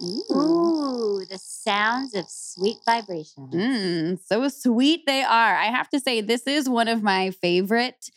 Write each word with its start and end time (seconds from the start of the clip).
Ooh, 0.00 1.24
the 1.28 1.38
sounds 1.38 2.14
of 2.14 2.26
sweet 2.28 2.76
vibrations. 2.84 3.54
Mm, 3.54 4.18
so 4.24 4.48
sweet 4.48 5.04
they 5.06 5.22
are. 5.22 5.56
I 5.56 5.66
have 5.66 5.88
to 5.90 6.00
say, 6.00 6.20
this 6.20 6.46
is 6.46 6.68
one 6.68 6.88
of 6.88 7.02
my 7.02 7.30
favorite, 7.30 8.10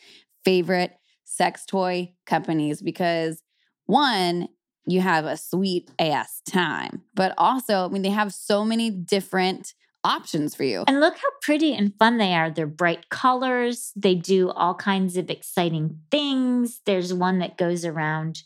favorite 0.44 0.92
sex 1.24 1.64
toy 1.66 2.12
companies 2.26 2.82
because 2.82 3.42
one, 3.86 4.48
you 4.86 5.00
have 5.00 5.24
a 5.24 5.36
sweet 5.36 5.90
ass 5.98 6.40
time, 6.48 7.02
but 7.14 7.34
also, 7.38 7.84
I 7.84 7.88
mean, 7.88 8.02
they 8.02 8.10
have 8.10 8.32
so 8.32 8.64
many 8.64 8.90
different 8.90 9.74
options 10.04 10.54
for 10.54 10.64
you. 10.64 10.84
And 10.86 11.00
look 11.00 11.16
how 11.16 11.28
pretty 11.40 11.74
and 11.74 11.92
fun 11.98 12.18
they 12.18 12.34
are. 12.34 12.50
They're 12.50 12.66
bright 12.66 13.08
colors. 13.08 13.92
They 13.94 14.14
do 14.14 14.50
all 14.50 14.74
kinds 14.74 15.16
of 15.16 15.30
exciting 15.30 16.00
things. 16.10 16.80
There's 16.86 17.14
one 17.14 17.38
that 17.38 17.56
goes 17.56 17.84
around 17.84 18.42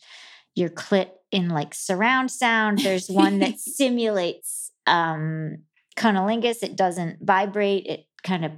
your 0.54 0.70
clit 0.70 1.10
in 1.30 1.48
like 1.48 1.74
surround 1.74 2.30
sound. 2.30 2.78
There's 2.78 3.08
one 3.08 3.40
that 3.40 3.58
simulates 3.60 4.70
um 4.86 5.58
cunnilingus. 5.96 6.62
It 6.62 6.76
doesn't 6.76 7.18
vibrate. 7.22 7.86
It 7.86 8.06
kind 8.22 8.44
of 8.44 8.52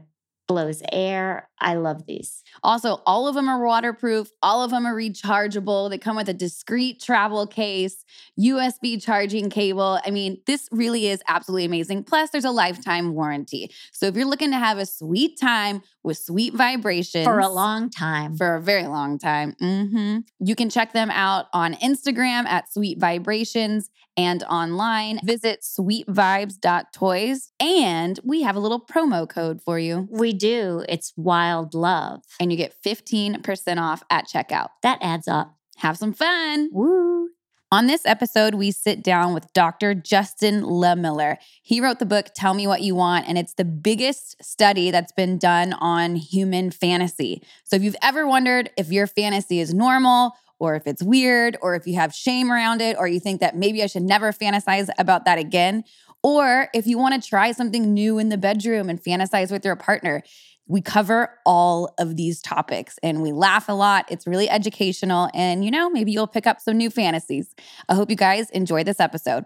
blows 0.49 0.83
air. 0.91 1.49
I 1.61 1.75
love 1.75 2.07
these. 2.07 2.43
Also, 2.63 3.03
all 3.07 3.29
of 3.29 3.35
them 3.35 3.49
are 3.49 3.65
waterproof, 3.65 4.31
all 4.43 4.63
of 4.65 4.71
them 4.71 4.87
are 4.87 4.95
rechargeable. 4.95 5.91
They 5.91 5.99
come 5.99 6.17
with 6.17 6.29
a 6.29 6.35
discreet 6.35 7.01
travel 7.01 7.47
case, 7.47 8.05
USB 8.41 9.01
charging 9.03 9.51
cable. 9.51 10.01
I 10.05 10.11
mean, 10.11 10.41
this 10.47 10.69
really 10.73 11.07
is 11.09 11.23
absolutely 11.29 11.67
amazing. 11.67 12.05
Plus, 12.05 12.31
there's 12.31 12.45
a 12.45 12.51
lifetime 12.51 13.15
warranty. 13.15 13.71
So 13.93 14.07
if 14.07 14.17
you're 14.17 14.25
looking 14.25 14.51
to 14.53 14.59
have 14.59 14.79
a 14.79 14.87
sweet 14.87 15.39
time 15.41 15.83
with 16.03 16.17
sweet 16.19 16.55
vibrations 16.55 17.27
For 17.27 17.39
a 17.41 17.49
long 17.49 17.91
time. 17.91 18.37
for 18.37 18.55
a 18.55 18.61
very 18.63 18.87
long 18.87 19.19
time. 19.19 19.55
hmm 19.61 20.19
You 20.41 20.55
can 20.55 20.71
check 20.71 20.93
them 20.93 21.11
out 21.11 21.47
on 21.53 21.75
Instagram 21.75 22.47
at 22.47 22.73
Sweet 22.73 22.99
Vibrations 22.99 23.91
and 24.17 24.43
online. 24.45 25.21
Visit 25.25 25.63
sweetvibes.toys. 25.63 27.53
And 27.61 28.19
we 28.25 28.43
have 28.43 28.57
a 28.57 28.61
little 28.61 28.81
promo 28.81 29.29
code 29.29 29.61
for 29.63 29.79
you. 29.79 30.09
we 30.11 30.33
do. 30.39 30.85
It's 30.89 31.13
wild 31.17 31.75
love. 31.75 32.23
And 32.41 32.51
you 32.51 32.57
get 32.57 32.75
15% 32.83 33.79
off 33.79 34.03
at 34.11 34.27
checkout. 34.27 34.69
That 34.83 34.99
adds 35.03 35.29
up. 35.29 35.55
Have 35.79 35.99
some 35.99 36.13
fun. 36.13 36.71
Woo. 36.73 37.29
On 37.71 37.87
this 37.87 38.07
episode, 38.07 38.55
we 38.55 38.71
sit 38.71 39.03
down 39.03 39.35
with 39.35 39.53
Dr. 39.53 39.93
Justin 39.93 40.63
Lehmiller. 40.63 41.37
He 41.63 41.83
wrote 41.83 41.99
the 41.99 42.07
book 42.07 42.29
Tell 42.35 42.55
Me 42.55 42.67
What 42.67 42.81
You 42.81 42.95
Want, 42.95 43.29
and 43.29 43.37
it's 43.37 43.53
the 43.53 43.65
biggest 43.67 44.43
study 44.43 44.91
that's 44.91 45.13
been 45.13 45.37
done 45.37 45.75
on 45.75 46.17
human 46.17 46.71
fantasy. 46.71 47.43
So 47.65 47.77
if 47.77 47.83
you've 47.83 47.97
ever 48.01 48.27
wondered 48.27 48.71
if 48.79 48.91
your 48.91 49.07
fantasy 49.07 49.61
is 49.61 49.75
normal, 49.75 50.33
or 50.59 50.77
if 50.77 50.87
it's 50.87 51.03
weird, 51.03 51.59
or 51.61 51.75
if 51.75 51.87
you 51.87 51.97
have 51.97 52.15
shame 52.15 52.51
around 52.51 52.81
it, 52.81 52.97
or 52.99 53.07
you 53.07 53.21
think 53.21 53.41
that 53.41 53.55
maybe 53.55 53.83
I 53.83 53.87
should 53.87 54.03
never 54.03 54.33
fantasize 54.33 54.89
about 54.99 55.27
that 55.27 55.39
again, 55.39 55.85
or 56.23 56.69
if 56.75 56.87
you 56.87 56.99
want 56.99 57.21
to 57.21 57.29
try 57.29 57.53
something 57.53 57.95
new 57.95 58.19
in 58.19 58.29
the 58.29 58.39
bedroom 58.39 58.89
and 58.89 59.03
fantasize 59.03 59.51
with 59.51 59.65
your 59.65 59.77
partner, 59.77 60.23
we 60.67 60.83
cover 60.83 61.39
all 61.47 61.95
of 61.99 62.17
these 62.17 62.43
topics 62.43 62.99
and 63.03 63.23
we 63.23 63.33
laugh 63.33 63.69
a 63.69 63.73
lot. 63.73 64.05
It's 64.11 64.27
really 64.27 64.51
educational. 64.51 65.31
And, 65.33 65.65
you 65.65 65.71
know, 65.71 65.89
maybe 65.89 66.13
you'll 66.13 66.27
pick 66.27 66.47
up 66.47 66.61
some 66.61 66.77
new 66.77 66.91
fantasies. 66.91 67.55
I 67.89 67.95
hope 67.95 68.11
you 68.11 68.17
guys 68.17 68.51
enjoy 68.51 68.85
this 68.85 69.01
episode. 69.01 69.45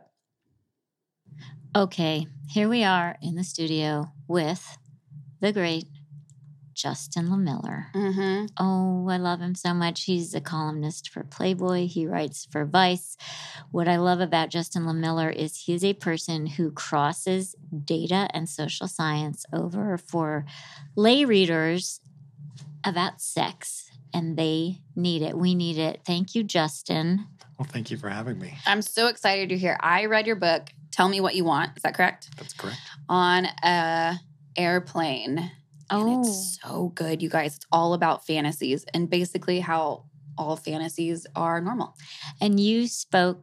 Okay, 1.75 2.27
here 2.51 2.69
we 2.69 2.85
are 2.85 3.17
in 3.23 3.37
the 3.37 3.45
studio 3.45 4.13
with 4.29 4.77
the 5.41 5.53
great 5.53 5.85
Justin 6.83 7.29
Lehmiller. 7.29 7.93
Mm-hmm. 7.95 8.47
Oh, 8.59 9.07
I 9.09 9.17
love 9.17 9.41
him 9.41 9.55
so 9.55 9.73
much. 9.73 10.03
He's 10.03 10.35
a 10.35 10.41
columnist 10.41 11.11
for 11.11 11.23
Playboy. 11.23 11.87
He 11.87 12.09
writes 12.09 12.49
for 12.51 12.65
Vice. 12.65 13.17
What 13.71 13.87
I 13.87 13.99
love 13.99 14.19
about 14.19 14.49
Justin 14.49 14.83
Lehmiller 14.83 15.33
is 15.33 15.57
he's 15.57 15.85
a 15.85 15.95
person 15.95 16.47
who 16.47 16.73
crosses 16.73 17.55
data 17.85 18.29
and 18.35 18.49
social 18.49 18.89
science 18.89 19.47
over 19.53 19.97
for 19.97 20.45
lay 20.97 21.25
readers 21.25 22.01
about 22.85 23.21
sex, 23.21 23.89
and 24.13 24.37
they 24.37 24.81
need 24.97 25.23
it. 25.23 25.39
We 25.39 25.55
need 25.55 25.79
it. 25.79 26.01
Thank 26.05 26.35
you, 26.35 26.43
Justin. 26.43 27.29
Well, 27.59 27.69
thank 27.71 27.93
you 27.93 27.97
for 27.97 28.09
having 28.09 28.41
me. 28.41 28.55
I'm 28.67 28.83
so 28.83 29.07
excited 29.07 29.53
you're 29.53 29.59
here. 29.61 29.77
I 29.79 30.07
read 30.07 30.27
your 30.27 30.35
book, 30.35 30.71
Tell 30.91 31.09
Me 31.09 31.21
What 31.21 31.37
You 31.37 31.45
Want. 31.45 31.77
Is 31.77 31.85
that 31.85 31.95
correct? 31.95 32.31
That's 32.37 32.55
correct. 32.55 32.81
On 33.09 33.47
a 33.63 34.19
airplane. 34.57 35.53
And 35.91 36.09
Oh, 36.09 36.21
it's 36.21 36.59
so 36.63 36.89
good, 36.95 37.23
you 37.23 37.29
guys. 37.29 37.57
It's 37.57 37.67
all 37.73 37.95
about 37.95 38.27
fantasies 38.27 38.85
and 38.95 39.09
basically 39.11 39.61
how 39.61 40.05
all 40.39 40.57
fantasies 40.57 41.27
are 41.37 41.61
normal. 41.61 41.95
and 42.41 42.59
you 42.59 42.87
spoke 42.89 43.43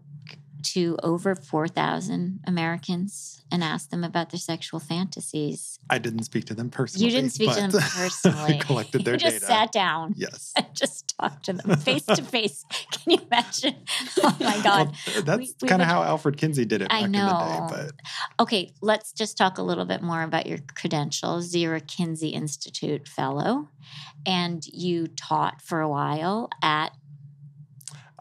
to 0.61 0.97
over 1.03 1.35
4,000 1.35 2.41
Americans 2.45 3.43
and 3.51 3.63
asked 3.63 3.89
them 3.91 4.03
about 4.03 4.29
their 4.29 4.39
sexual 4.39 4.79
fantasies. 4.79 5.79
I 5.89 5.97
didn't 5.97 6.23
speak 6.23 6.45
to 6.45 6.53
them 6.53 6.69
personally. 6.69 7.05
You 7.05 7.11
didn't 7.11 7.31
speak 7.31 7.49
to 7.53 7.61
them 7.61 7.71
personally. 7.95 8.55
I 8.55 8.57
collected 8.59 9.05
their 9.05 9.15
you 9.15 9.19
just 9.19 9.35
data. 9.41 9.45
sat 9.45 9.71
down 9.71 10.13
Yes. 10.17 10.53
and 10.57 10.67
just 10.73 11.15
talked 11.19 11.45
to 11.45 11.53
them 11.53 11.77
face 11.77 12.05
to 12.05 12.21
face. 12.23 12.63
Can 12.91 13.13
you 13.13 13.19
imagine? 13.31 13.75
Oh 14.21 14.35
my 14.39 14.61
God. 14.63 14.93
Well, 15.13 15.23
that's 15.23 15.37
We- 15.39 15.53
we 15.61 15.67
kind 15.67 15.81
of 15.81 15.87
would- 15.87 15.93
how 15.93 16.03
Alfred 16.03 16.37
Kinsey 16.37 16.65
did 16.65 16.81
it 16.81 16.87
I 16.91 17.01
back 17.03 17.09
know. 17.11 17.67
in 17.71 17.77
the 17.77 17.83
day. 17.85 17.89
Okay, 18.39 18.73
let's 18.81 19.11
just 19.13 19.37
talk 19.37 19.57
a 19.57 19.61
little 19.63 19.85
bit 19.85 20.01
more 20.01 20.21
about 20.23 20.45
your 20.45 20.59
credentials. 20.75 21.55
You're 21.55 21.75
a 21.75 21.81
Kinsey 21.81 22.29
Institute 22.29 23.07
fellow 23.07 23.69
and 24.25 24.65
you 24.67 25.07
taught 25.07 25.61
for 25.61 25.79
a 25.81 25.89
while 25.89 26.49
at 26.61 26.89
But 26.89 26.98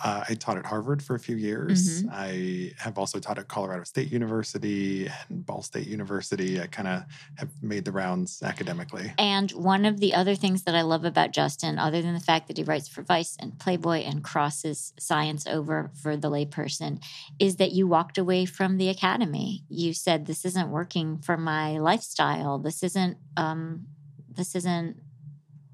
uh, 0.02 0.24
I 0.28 0.34
taught 0.34 0.58
at 0.58 0.66
Harvard 0.66 1.02
for 1.02 1.14
a 1.14 1.18
few 1.18 1.36
years. 1.36 2.02
Mhm. 2.02 2.10
I 2.12 2.72
have 2.78 2.98
also 2.98 3.18
taught 3.18 3.38
at 3.38 3.48
Colorado 3.48 3.84
State 3.84 4.10
University 4.10 5.08
and 5.28 5.44
Ball 5.44 5.62
State 5.62 5.86
University. 5.86 6.60
I 6.60 6.66
kind 6.66 6.88
of 6.88 7.04
have 7.36 7.50
made 7.62 7.84
the 7.84 7.92
rounds 7.92 8.42
academically. 8.42 9.12
And 9.18 9.50
one 9.52 9.84
of 9.84 10.00
the 10.00 10.14
other 10.14 10.34
things 10.34 10.62
that 10.64 10.74
I 10.74 10.82
love 10.82 11.04
about 11.04 11.32
Justin, 11.32 11.78
other 11.78 12.02
than 12.02 12.14
the 12.14 12.20
fact 12.20 12.48
that 12.48 12.56
he 12.56 12.64
writes 12.64 12.88
for 12.88 13.02
Vice 13.02 13.36
and 13.38 13.58
Playboy 13.58 13.98
and 14.00 14.22
crosses 14.22 14.92
science 14.98 15.46
over 15.46 15.90
for 15.94 16.16
the 16.16 16.30
layperson, 16.30 17.02
is 17.38 17.56
that 17.56 17.72
you 17.72 17.86
walked 17.86 18.18
away 18.18 18.44
from 18.44 18.76
the 18.76 18.88
academy. 18.88 19.64
You 19.68 19.92
said, 19.92 20.26
"This 20.26 20.44
isn't 20.44 20.70
working 20.70 21.18
for 21.18 21.36
my 21.36 21.78
lifestyle. 21.78 22.58
This 22.58 22.82
isn't. 22.82 23.18
Um, 23.36 23.86
this 24.30 24.54
isn't." 24.54 24.96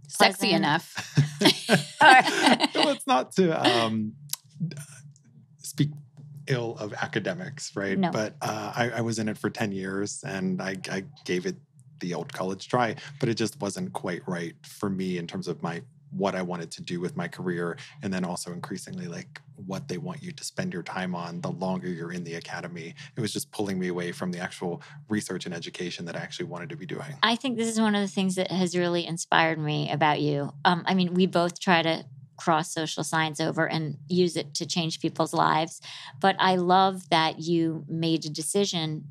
Sexy 0.08 0.50
Pleasant. 0.50 0.64
enough. 0.64 1.14
well, 2.74 2.88
it's 2.90 3.06
not 3.06 3.32
to 3.32 3.52
um, 3.52 4.12
speak 5.58 5.90
ill 6.46 6.76
of 6.78 6.92
academics, 6.94 7.74
right? 7.74 7.98
No. 7.98 8.10
But 8.10 8.36
uh, 8.42 8.72
I, 8.74 8.90
I 8.90 9.00
was 9.00 9.18
in 9.18 9.28
it 9.28 9.38
for 9.38 9.50
10 9.50 9.72
years 9.72 10.22
and 10.26 10.60
I, 10.60 10.76
I 10.90 11.04
gave 11.24 11.46
it 11.46 11.56
the 12.00 12.14
old 12.14 12.32
college 12.32 12.68
try, 12.68 12.96
but 13.20 13.28
it 13.28 13.34
just 13.34 13.60
wasn't 13.60 13.92
quite 13.92 14.22
right 14.26 14.54
for 14.66 14.90
me 14.90 15.18
in 15.18 15.26
terms 15.26 15.48
of 15.48 15.62
my 15.62 15.82
what 16.16 16.34
I 16.34 16.42
wanted 16.42 16.70
to 16.72 16.82
do 16.82 17.00
with 17.00 17.16
my 17.16 17.28
career, 17.28 17.76
and 18.02 18.12
then 18.12 18.24
also 18.24 18.52
increasingly 18.52 19.06
like 19.06 19.40
what 19.66 19.88
they 19.88 19.98
want 19.98 20.22
you 20.22 20.32
to 20.32 20.44
spend 20.44 20.72
your 20.72 20.82
time 20.82 21.14
on 21.14 21.40
the 21.40 21.50
longer 21.50 21.88
you're 21.88 22.12
in 22.12 22.24
the 22.24 22.34
academy. 22.34 22.94
It 23.16 23.20
was 23.20 23.32
just 23.32 23.50
pulling 23.52 23.78
me 23.78 23.88
away 23.88 24.12
from 24.12 24.30
the 24.30 24.38
actual 24.38 24.82
research 25.08 25.46
and 25.46 25.54
education 25.54 26.04
that 26.06 26.16
I 26.16 26.20
actually 26.20 26.46
wanted 26.46 26.68
to 26.70 26.76
be 26.76 26.86
doing. 26.86 27.14
I 27.22 27.36
think 27.36 27.56
this 27.56 27.68
is 27.68 27.80
one 27.80 27.94
of 27.94 28.00
the 28.00 28.12
things 28.12 28.34
that 28.36 28.50
has 28.50 28.76
really 28.76 29.06
inspired 29.06 29.58
me 29.58 29.90
about 29.90 30.20
you. 30.20 30.52
Um, 30.64 30.82
I 30.86 30.94
mean, 30.94 31.14
we 31.14 31.26
both 31.26 31.60
try 31.60 31.82
to 31.82 32.04
cross 32.36 32.72
social 32.72 33.04
science 33.04 33.40
over 33.40 33.66
and 33.66 33.96
use 34.08 34.36
it 34.36 34.54
to 34.54 34.66
change 34.66 35.00
people's 35.00 35.32
lives, 35.32 35.80
but 36.20 36.34
I 36.38 36.56
love 36.56 37.08
that 37.10 37.38
you 37.38 37.84
made 37.88 38.24
a 38.26 38.30
decision 38.30 39.04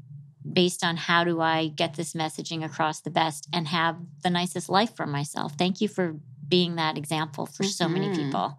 based 0.52 0.84
on 0.84 0.97
how 0.97 1.24
do 1.24 1.40
I 1.40 1.68
get 1.70 1.94
this 1.94 2.14
messaging 2.14 2.66
across 2.66 3.00
the 3.00 3.09
best 3.09 3.47
and 3.53 3.68
have 3.70 3.97
the 4.24 4.30
nicest 4.30 4.68
life 4.68 4.94
for 4.96 5.08
myself. 5.08 5.53
Thank 5.58 5.80
you 5.80 5.88
for 5.88 6.18
being 6.47 6.75
that 6.75 6.97
example 6.97 7.45
for 7.45 7.63
so 7.63 7.87
many 7.87 8.07
Mhm. 8.09 8.15
people. 8.15 8.57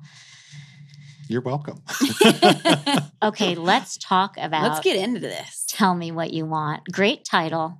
You're 1.28 1.40
welcome. 1.42 1.82
Okay, 3.22 3.54
let's 3.54 3.96
talk 3.96 4.36
about 4.36 4.64
Let's 4.64 4.80
get 4.80 4.96
into 4.96 5.18
this. 5.20 5.64
Tell 5.68 5.94
Me 5.94 6.12
What 6.12 6.32
You 6.34 6.44
Want. 6.44 6.82
Great 6.92 7.24
title. 7.24 7.78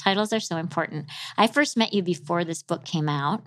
Titles 0.00 0.32
are 0.32 0.38
so 0.38 0.56
important. 0.56 1.06
I 1.36 1.48
first 1.48 1.76
met 1.76 1.92
you 1.92 2.02
before 2.02 2.44
this 2.44 2.62
book 2.62 2.84
came 2.84 3.08
out. 3.08 3.42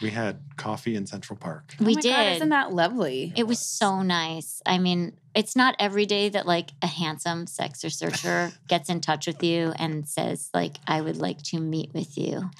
we 0.00 0.10
had 0.10 0.38
coffee 0.56 0.94
in 0.94 1.06
Central 1.06 1.36
Park. 1.36 1.74
We 1.80 1.94
oh 1.94 1.96
my 1.96 2.02
God, 2.02 2.02
did. 2.02 2.36
isn't 2.36 2.48
that 2.50 2.72
lovely? 2.72 3.32
It 3.36 3.48
was 3.48 3.58
so 3.58 4.02
nice. 4.02 4.60
I 4.66 4.78
mean, 4.78 5.16
it's 5.34 5.56
not 5.56 5.74
every 5.80 6.06
day 6.06 6.28
that 6.28 6.46
like 6.46 6.70
a 6.82 6.86
handsome 6.86 7.46
sex 7.48 7.82
researcher 7.82 8.52
gets 8.68 8.88
in 8.88 9.00
touch 9.00 9.26
with 9.26 9.42
you 9.42 9.72
and 9.76 10.06
says 10.06 10.48
like 10.54 10.76
I 10.86 11.00
would 11.00 11.16
like 11.16 11.42
to 11.44 11.58
meet 11.58 11.92
with 11.92 12.16
you. 12.16 12.50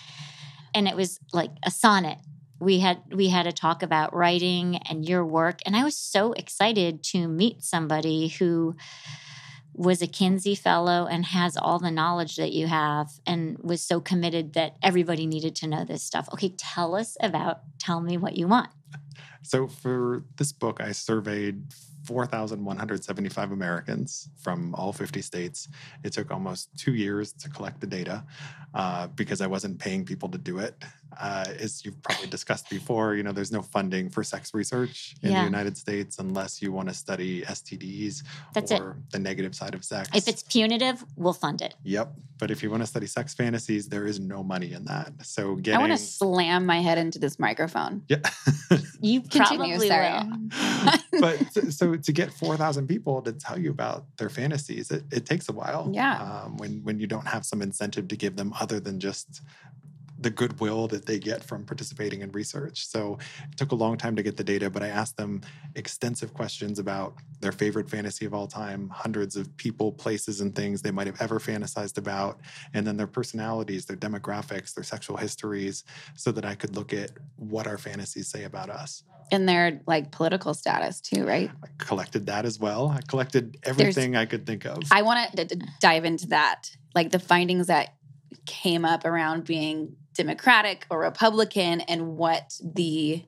And 0.75 0.89
it 0.89 0.97
was 0.97 1.21
like 1.33 1.51
a 1.65 1.71
sonnet. 1.71 2.19
We 2.65 2.81
had 2.81 3.03
we 3.13 3.29
had 3.29 3.47
a 3.47 3.53
talk 3.53 3.83
about 3.83 4.15
writing 4.15 4.79
and 4.89 5.07
your 5.07 5.25
work 5.25 5.61
and 5.67 5.77
I 5.77 5.85
was 5.85 5.97
so 5.97 6.33
excited 6.33 7.03
to 7.05 7.29
meet 7.29 7.63
somebody 7.63 8.29
who 8.29 8.75
was 9.75 10.01
a 10.01 10.07
Kinsey 10.07 10.55
fellow 10.55 11.07
and 11.07 11.27
has 11.27 11.57
all 11.57 11.79
the 11.79 11.91
knowledge 11.91 12.37
that 12.37 12.53
you 12.53 12.67
have 12.69 13.11
and 13.27 13.59
was 13.59 13.83
so 13.83 14.01
committed 14.01 14.55
that 14.55 14.77
everybody 14.83 15.27
needed 15.27 15.57
to 15.57 15.67
know 15.67 15.85
this 15.85 16.03
stuff. 16.03 16.29
Okay, 16.33 16.55
tell 16.57 16.95
us 16.95 17.17
about 17.21 17.61
tell 17.79 18.01
me 18.01 18.17
what 18.17 18.37
you 18.37 18.49
want. 18.49 18.71
So 19.43 19.67
for 19.67 20.25
this 20.37 20.53
book, 20.53 20.81
I 20.81 20.93
surveyed 20.93 21.65
4,175 22.05 23.53
Americans 23.53 24.29
from 24.41 24.75
all 24.75 24.93
50 24.93 25.23
states. 25.23 25.69
It 26.03 26.13
took 26.13 26.31
almost 26.31 26.69
two 26.77 26.95
years 26.95 27.33
to 27.33 27.49
collect 27.49 27.81
the 27.81 27.87
data 27.87 28.25
uh, 28.75 29.09
because 29.09 29.41
I 29.41 29.47
wasn't 29.47 29.79
paying 29.79 30.05
people 30.05 30.29
to 30.31 30.39
do 30.39 30.59
it. 30.59 30.83
Uh, 31.21 31.45
as 31.61 31.85
you've 31.85 32.01
probably 32.03 32.27
discussed 32.29 32.69
before, 32.71 33.15
you 33.15 33.23
know, 33.23 33.33
there's 33.33 33.53
no 33.53 33.63
funding 33.63 34.09
for 34.11 34.23
sex 34.25 34.53
research 34.55 35.15
in 35.23 35.31
Yeah. 35.33 35.41
the 35.41 35.45
United 35.47 35.77
States 35.77 36.19
unless 36.19 36.61
you 36.63 36.73
want 36.73 36.89
to 36.89 36.95
study 36.95 37.43
STDs 37.43 38.23
That's 38.53 38.71
it. 38.71 38.81
or 38.81 38.97
the 39.13 39.19
negative 39.19 39.55
side 39.55 39.75
of 39.75 39.85
sex. 39.85 40.09
If 40.15 40.29
it's 40.29 40.43
punitive, 40.43 41.05
we'll 41.17 41.33
fund 41.33 41.61
it. 41.63 41.75
Yep. 41.85 42.13
But 42.39 42.51
if 42.51 42.63
you 42.63 42.71
want 42.71 42.83
to 42.83 42.87
study 42.87 43.07
sex 43.07 43.33
fantasies, 43.35 43.89
there 43.89 44.07
is 44.07 44.19
no 44.19 44.43
money 44.43 44.73
in 44.73 44.85
that. 44.87 45.13
So 45.25 45.57
I 45.57 45.61
getting 45.61 45.81
want 45.81 45.93
to 45.93 45.99
slam 45.99 46.67
my 46.67 46.81
head 46.81 46.99
into 46.99 47.19
this 47.19 47.39
microphone. 47.39 48.03
yeah. 48.09 48.19
You 49.01 49.21
Continue, 49.21 49.67
probably 49.77 49.89
sorry. 49.89 50.13
will. 50.19 50.91
but 51.21 51.53
so- 51.53 51.69
so 51.71 51.97
to 51.97 52.13
get 52.13 52.33
4,000 52.33 52.87
people 52.87 53.21
to 53.23 53.33
tell 53.33 53.59
you 53.59 53.71
about 53.71 54.07
their 54.17 54.31
fantasies, 54.31 54.91
it, 54.91 55.05
it 55.13 55.27
takes 55.27 55.49
a 55.49 55.53
while. 55.53 55.91
Yeah. 55.93 56.21
Um, 56.45 56.57
when, 56.57 56.83
when 56.85 56.99
you 56.99 57.07
don't 57.07 57.27
have 57.27 57.45
some 57.45 57.61
incentive 57.63 58.09
to 58.09 58.17
give 58.17 58.37
them 58.37 58.55
other 58.59 58.81
than 58.81 59.01
just 59.01 59.43
the 60.19 60.31
goodwill 60.31 60.87
that 60.89 61.07
they 61.07 61.19
get 61.19 61.43
from 61.43 61.65
participating 61.65 62.23
in 62.23 62.31
research. 62.33 62.87
So 62.87 63.19
it 63.51 63.57
took 63.57 63.73
a 63.73 63.75
long 63.75 63.97
time 63.97 64.15
to 64.17 64.23
get 64.23 64.37
the 64.37 64.45
data, 64.45 64.71
but 64.71 64.83
I 64.83 64.89
asked 64.89 65.17
them 65.17 65.41
extensive 65.75 66.33
questions 66.33 66.79
about 66.79 67.15
their 67.41 67.53
favorite 67.53 67.91
fantasy 67.91 68.25
of 68.25 68.33
all 68.33 68.47
time, 68.47 68.89
hundreds 68.91 69.37
of 69.37 69.55
people, 69.57 69.93
places, 69.93 70.41
and 70.41 70.55
things 70.55 70.83
they 70.83 70.93
might 70.93 71.07
have 71.07 71.21
ever 71.21 71.41
fantasized 71.41 71.99
about, 71.99 72.41
and 72.75 72.87
then 72.87 72.97
their 72.97 73.09
personalities, 73.09 73.87
their 73.87 73.97
demographics, 73.97 74.73
their 74.75 74.85
sexual 74.85 75.17
histories, 75.17 75.85
so 76.15 76.31
that 76.33 76.45
I 76.45 76.55
could 76.55 76.77
look 76.77 76.93
at 76.93 77.11
what 77.37 77.67
our 77.67 77.79
fantasies 77.79 78.29
say 78.29 78.45
about 78.45 78.71
us. 78.71 79.03
And 79.33 79.49
their 79.49 79.81
like 79.87 80.13
political 80.13 80.55
status 80.55 81.01
too, 81.01 81.27
right? 81.27 81.51
I 81.63 81.67
collected 81.79 82.27
that 82.27 82.45
as 82.45 82.59
well. 82.59 82.89
I 82.89 83.01
collected 83.09 83.57
everything 83.65 84.17
I 84.17 84.27
could 84.27 84.47
think 84.47 84.65
of. 84.65 84.79
I 84.91 85.03
want 85.03 85.33
to 85.37 85.59
dive 85.81 86.05
into 86.05 86.29
that, 86.29 86.71
like 86.95 87.11
the 87.11 87.19
findings 87.19 87.67
that 87.67 87.95
came 88.47 88.85
up 88.85 89.05
around 89.05 89.45
being 89.45 89.97
Democratic 90.15 90.87
or 90.91 91.01
Republican, 91.01 91.81
and 91.83 92.17
what 92.17 92.59
the 92.63 93.25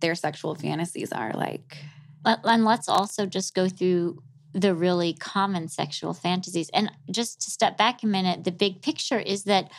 their 0.00 0.14
sexual 0.14 0.54
fantasies 0.54 1.12
are 1.12 1.32
like. 1.34 1.76
And 2.24 2.64
let's 2.64 2.88
also 2.88 3.26
just 3.26 3.54
go 3.54 3.68
through 3.68 4.22
the 4.52 4.74
really 4.74 5.12
common 5.12 5.68
sexual 5.68 6.12
fantasies. 6.14 6.70
And 6.74 6.90
just 7.10 7.40
to 7.42 7.50
step 7.50 7.76
back 7.78 8.02
a 8.02 8.06
minute, 8.06 8.44
the 8.44 8.50
big 8.52 8.82
picture 8.82 9.18
is 9.18 9.44
that, 9.44 9.70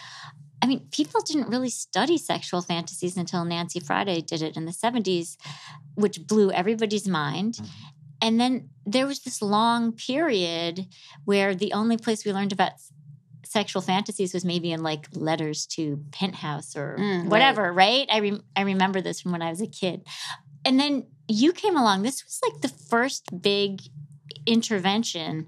I 0.61 0.67
mean, 0.67 0.87
people 0.91 1.21
didn't 1.21 1.49
really 1.49 1.69
study 1.69 2.17
sexual 2.17 2.61
fantasies 2.61 3.17
until 3.17 3.43
Nancy 3.45 3.79
Friday 3.79 4.21
did 4.21 4.41
it 4.41 4.55
in 4.55 4.65
the 4.65 4.73
70s, 4.73 5.37
which 5.95 6.25
blew 6.25 6.51
everybody's 6.51 7.07
mind. 7.07 7.55
Mhm. 7.55 7.69
And 8.21 8.39
then 8.39 8.69
there 8.85 9.07
was 9.07 9.19
this 9.21 9.41
long 9.41 9.91
period 9.91 10.87
where 11.25 11.55
the 11.55 11.73
only 11.73 11.97
place 11.97 12.23
we 12.23 12.31
learned 12.33 12.53
about 12.53 12.73
s- 12.73 12.91
sexual 13.51 13.81
fantasies 13.81 14.33
was 14.33 14.45
maybe 14.45 14.71
in 14.71 14.81
like 14.81 15.07
letters 15.13 15.65
to 15.65 16.01
Penthouse 16.12 16.75
or 16.75 16.95
Mm, 16.98 17.25
whatever, 17.25 17.74
right? 17.74 18.07
I 18.09 18.19
rem 18.21 18.44
I 18.56 18.62
remember 18.62 19.01
this 19.01 19.19
from 19.19 19.33
when 19.33 19.42
I 19.42 19.50
was 19.50 19.62
a 19.62 19.68
kid. 19.68 20.07
And 20.63 20.80
then 20.80 21.07
you 21.27 21.51
came 21.51 21.75
along. 21.75 22.03
This 22.03 22.24
was 22.24 22.39
like 22.48 22.62
the 22.62 22.69
first 22.69 23.42
big 23.42 23.81
intervention 24.45 25.48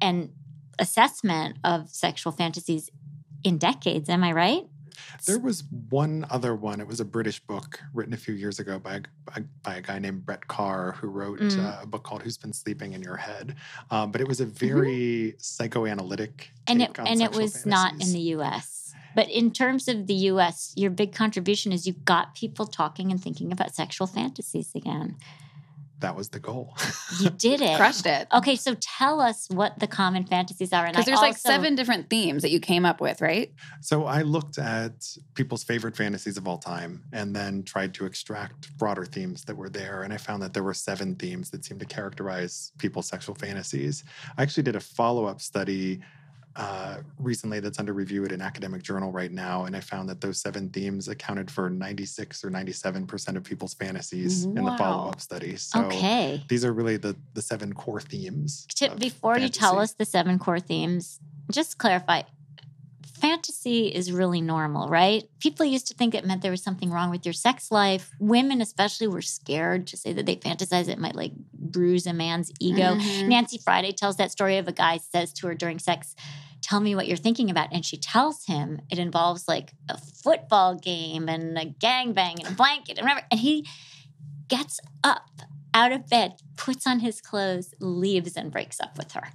and 0.00 0.30
assessment 0.78 1.58
of 1.62 1.90
sexual 1.90 2.32
fantasies 2.32 2.88
in 3.44 3.58
decades. 3.58 4.08
Am 4.08 4.24
I 4.24 4.32
right? 4.32 4.62
There 5.26 5.38
was 5.38 5.64
one 5.90 6.24
other 6.30 6.54
one. 6.54 6.80
It 6.80 6.86
was 6.86 7.00
a 7.00 7.04
British 7.04 7.40
book 7.40 7.80
written 7.94 8.14
a 8.14 8.16
few 8.16 8.34
years 8.34 8.58
ago 8.58 8.78
by 8.78 8.96
a, 8.96 9.00
by- 9.26 9.44
by 9.62 9.74
a 9.76 9.80
guy 9.80 9.98
named 9.98 10.24
Brett 10.26 10.46
Kahr, 10.48 10.92
who 10.92 11.08
wrote 11.08 11.38
Mm. 11.40 11.58
uh, 11.58 11.82
a 11.82 11.86
book 11.86 12.02
called 12.04 12.22
"Who's 12.22 12.36
Been 12.38 12.52
Sleeping 12.52 12.92
in 12.92 13.02
Your 13.02 13.16
Head." 13.16 13.56
Um, 13.90 14.12
but 14.12 14.20
it 14.20 14.28
was 14.28 14.40
a 14.40 14.46
very 14.46 15.34
psychoanalytic, 15.38 16.52
and 16.66 16.82
it 16.82 16.98
and 16.98 17.20
it 17.22 17.32
was 17.32 17.66
not 17.66 17.92
in 17.94 18.12
the 18.12 18.20
US. 18.36 18.94
But 19.14 19.28
in 19.28 19.50
terms 19.50 19.88
of 19.88 20.06
the 20.06 20.14
US, 20.32 20.72
your 20.76 20.90
big 20.90 21.12
contribution 21.12 21.70
is 21.72 21.86
you 21.86 21.92
got 21.92 22.34
people 22.34 22.66
talking 22.66 23.10
and 23.10 23.22
thinking 23.22 23.52
about 23.52 23.74
sexual 23.74 24.06
fantasies 24.06 24.74
again. 24.74 25.16
That 26.02 26.16
was 26.16 26.28
the 26.28 26.40
goal. 26.40 26.76
You 27.20 27.30
did 27.30 27.60
it. 27.62 27.76
Crushed 27.76 28.06
it. 28.06 28.26
Okay, 28.32 28.56
so 28.56 28.74
tell 28.80 29.20
us 29.20 29.46
what 29.50 29.78
the 29.78 29.86
common 29.86 30.26
fantasies 30.26 30.72
are. 30.72 30.86
Because 30.86 31.06
I 31.06 31.10
there's 31.10 31.20
like 31.20 31.36
seven 31.36 31.74
different 31.74 32.10
themes 32.10 32.42
that 32.42 32.50
you 32.50 32.60
came 32.60 32.84
up 32.84 33.00
with, 33.00 33.20
right? 33.20 33.52
So 33.80 34.04
I 34.04 34.22
looked 34.22 34.58
at 34.58 35.06
people's 35.34 35.64
favorite 35.64 35.96
fantasies 35.96 36.36
of 36.36 36.46
all 36.46 36.58
time 36.58 37.04
and 37.12 37.34
then 37.34 37.62
tried 37.62 37.94
to 37.94 38.04
extract 38.04 38.76
broader 38.76 39.04
themes 39.04 39.44
that 39.44 39.56
were 39.56 39.68
there. 39.68 40.02
And 40.02 40.12
I 40.12 40.16
found 40.16 40.42
that 40.42 40.52
there 40.52 40.64
were 40.64 40.74
seven 40.74 41.14
themes 41.14 41.50
that 41.50 41.64
seemed 41.64 41.80
to 41.80 41.86
characterize 41.86 42.72
people's 42.78 43.06
sexual 43.06 43.34
fantasies. 43.34 44.04
I 44.36 44.42
actually 44.42 44.64
did 44.64 44.76
a 44.76 44.80
follow 44.80 45.24
up 45.26 45.40
study 45.40 46.00
uh, 46.56 46.98
recently 47.18 47.60
that's 47.60 47.78
under 47.78 47.92
review 47.92 48.24
at 48.24 48.32
an 48.32 48.42
academic 48.42 48.82
journal 48.82 49.10
right 49.10 49.32
now. 49.32 49.64
And 49.64 49.76
I 49.76 49.80
found 49.80 50.08
that 50.08 50.20
those 50.20 50.38
seven 50.38 50.68
themes 50.68 51.08
accounted 51.08 51.50
for 51.50 51.70
96 51.70 52.44
or 52.44 52.50
97% 52.50 53.36
of 53.36 53.44
people's 53.44 53.74
fantasies 53.74 54.44
in 54.44 54.54
the 54.54 54.76
follow 54.76 55.08
up 55.08 55.20
study. 55.20 55.56
So 55.56 55.84
okay. 55.84 56.42
these 56.48 56.64
are 56.64 56.72
really 56.72 56.96
the, 56.96 57.16
the 57.34 57.42
seven 57.42 57.72
core 57.72 58.00
themes. 58.00 58.66
Before 58.98 59.38
you 59.38 59.48
tell 59.48 59.78
us 59.78 59.94
the 59.94 60.04
seven 60.04 60.38
core 60.38 60.60
themes, 60.60 61.20
just 61.50 61.78
clarify. 61.78 62.22
Fantasy 63.22 63.86
is 63.86 64.10
really 64.10 64.40
normal, 64.40 64.88
right? 64.88 65.22
People 65.38 65.64
used 65.64 65.86
to 65.86 65.94
think 65.94 66.12
it 66.12 66.26
meant 66.26 66.42
there 66.42 66.50
was 66.50 66.62
something 66.62 66.90
wrong 66.90 67.08
with 67.08 67.24
your 67.24 67.32
sex 67.32 67.70
life. 67.70 68.10
Women, 68.18 68.60
especially, 68.60 69.06
were 69.06 69.22
scared 69.22 69.86
to 69.86 69.96
say 69.96 70.12
that 70.12 70.26
they 70.26 70.34
fantasize 70.34 70.88
it 70.88 70.98
might 70.98 71.14
like 71.14 71.30
bruise 71.54 72.04
a 72.08 72.12
man's 72.12 72.50
ego. 72.58 72.96
Mhm. 72.96 73.28
Nancy 73.28 73.58
Friday 73.58 73.92
tells 73.92 74.16
that 74.16 74.32
story 74.32 74.56
of 74.58 74.66
a 74.66 74.72
guy 74.72 74.98
says 74.98 75.32
to 75.34 75.46
her 75.46 75.54
during 75.54 75.78
sex, 75.78 76.16
Tell 76.62 76.80
me 76.80 76.94
what 76.94 77.06
you're 77.08 77.16
thinking 77.16 77.50
about. 77.50 77.68
And 77.72 77.84
she 77.84 77.96
tells 77.96 78.44
him 78.46 78.80
it 78.90 78.98
involves 78.98 79.46
like 79.48 79.72
a 79.88 79.98
football 79.98 80.74
game 80.76 81.28
and 81.28 81.58
a 81.58 81.66
gangbang 81.66 82.38
and 82.38 82.48
a 82.48 82.52
blanket 82.52 82.98
and 82.98 83.06
whatever. 83.06 83.26
And 83.30 83.40
he 83.40 83.66
gets 84.48 84.80
up 85.04 85.42
out 85.74 85.92
of 85.92 86.08
bed, 86.08 86.34
puts 86.56 86.86
on 86.86 87.00
his 87.00 87.20
clothes, 87.20 87.74
leaves, 87.80 88.36
and 88.36 88.50
breaks 88.50 88.80
up 88.80 88.96
with 88.98 89.12
her. 89.12 89.30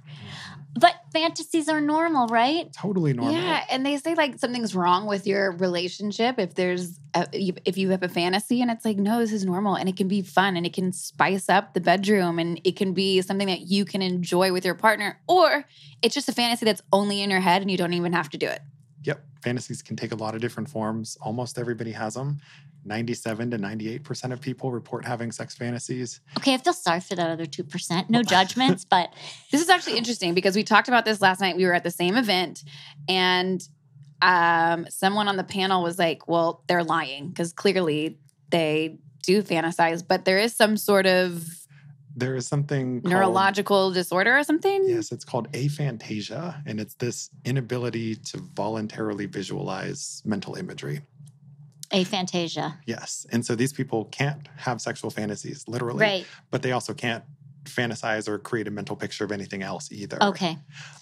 But 0.78 0.94
fantasies 1.12 1.68
are 1.68 1.80
normal, 1.80 2.28
right? 2.28 2.72
Totally 2.72 3.12
normal. 3.12 3.34
Yeah, 3.34 3.64
and 3.70 3.84
they 3.84 3.96
say 3.96 4.14
like 4.14 4.38
something's 4.38 4.74
wrong 4.74 5.06
with 5.06 5.26
your 5.26 5.52
relationship 5.52 6.38
if 6.38 6.54
there's 6.54 7.00
a, 7.14 7.26
if 7.32 7.76
you 7.76 7.90
have 7.90 8.02
a 8.02 8.08
fantasy, 8.08 8.62
and 8.62 8.70
it's 8.70 8.84
like 8.84 8.96
no, 8.96 9.18
this 9.18 9.32
is 9.32 9.44
normal, 9.44 9.74
and 9.74 9.88
it 9.88 9.96
can 9.96 10.06
be 10.08 10.22
fun, 10.22 10.56
and 10.56 10.64
it 10.64 10.72
can 10.72 10.92
spice 10.92 11.48
up 11.48 11.74
the 11.74 11.80
bedroom, 11.80 12.38
and 12.38 12.60
it 12.64 12.76
can 12.76 12.92
be 12.92 13.20
something 13.22 13.48
that 13.48 13.62
you 13.62 13.84
can 13.84 14.02
enjoy 14.02 14.52
with 14.52 14.64
your 14.64 14.74
partner, 14.74 15.18
or 15.26 15.64
it's 16.02 16.14
just 16.14 16.28
a 16.28 16.32
fantasy 16.32 16.64
that's 16.64 16.82
only 16.92 17.22
in 17.22 17.30
your 17.30 17.40
head, 17.40 17.62
and 17.62 17.70
you 17.70 17.76
don't 17.76 17.94
even 17.94 18.12
have 18.12 18.28
to 18.30 18.38
do 18.38 18.46
it. 18.46 18.60
Yep. 19.04 19.24
Fantasies 19.42 19.82
can 19.82 19.96
take 19.96 20.12
a 20.12 20.16
lot 20.16 20.34
of 20.34 20.40
different 20.40 20.68
forms. 20.68 21.16
Almost 21.20 21.58
everybody 21.58 21.92
has 21.92 22.14
them. 22.14 22.40
97 22.84 23.50
to 23.50 23.58
98% 23.58 24.32
of 24.32 24.40
people 24.40 24.72
report 24.72 25.04
having 25.04 25.30
sex 25.30 25.54
fantasies. 25.54 26.20
Okay, 26.38 26.54
I 26.54 26.58
feel 26.58 26.72
sorry 26.72 27.00
for 27.00 27.14
that 27.16 27.30
other 27.30 27.46
2%. 27.46 28.10
No 28.10 28.22
judgments, 28.24 28.84
but 28.84 29.12
This 29.52 29.60
is 29.60 29.68
actually 29.68 29.98
interesting 29.98 30.34
because 30.34 30.56
we 30.56 30.64
talked 30.64 30.88
about 30.88 31.04
this 31.04 31.20
last 31.20 31.40
night. 31.40 31.56
We 31.56 31.66
were 31.66 31.74
at 31.74 31.84
the 31.84 31.90
same 31.90 32.16
event, 32.16 32.64
and 33.08 33.66
um, 34.22 34.86
someone 34.88 35.28
on 35.28 35.36
the 35.36 35.44
panel 35.44 35.82
was 35.82 35.98
like, 35.98 36.26
"Well, 36.26 36.64
they're 36.66 36.84
lying 36.84 37.28
because 37.28 37.52
clearly 37.52 38.18
they 38.50 38.98
do 39.22 39.42
fantasize, 39.42 40.02
but 40.06 40.24
there 40.24 40.38
is 40.38 40.54
some 40.54 40.76
sort 40.76 41.06
of 41.06 41.44
There 42.18 42.34
is 42.34 42.46
something 42.46 43.00
called- 43.00 43.12
neurological 43.12 43.92
disorder 43.92 44.36
or 44.38 44.44
something." 44.44 44.88
Yes, 44.88 45.12
it's 45.12 45.24
called 45.24 45.50
aphantasia, 45.52 46.62
and 46.66 46.80
it's 46.80 46.94
this 46.94 47.30
inability 47.44 48.16
to 48.30 48.38
voluntarily 48.54 49.26
visualize 49.26 50.22
mental 50.24 50.54
imagery. 50.56 51.00
aphantasia. 51.90 52.76
Yes. 52.84 53.26
And 53.32 53.46
so 53.46 53.54
these 53.54 53.72
people 53.72 54.04
can't 54.06 54.46
have 54.56 54.78
sexual 54.80 55.10
fantasies, 55.10 55.64
literally, 55.66 56.02
Right. 56.04 56.26
but 56.50 56.60
they 56.60 56.72
also 56.72 56.92
can't 56.92 57.24
fantasize 57.64 58.28
or 58.28 58.38
create 58.38 58.68
a 58.68 58.70
mental 58.70 58.94
picture 58.94 59.24
of 59.24 59.32
anything 59.32 59.62
else 59.62 59.90
either. 59.90 60.22
Okay. 60.22 60.58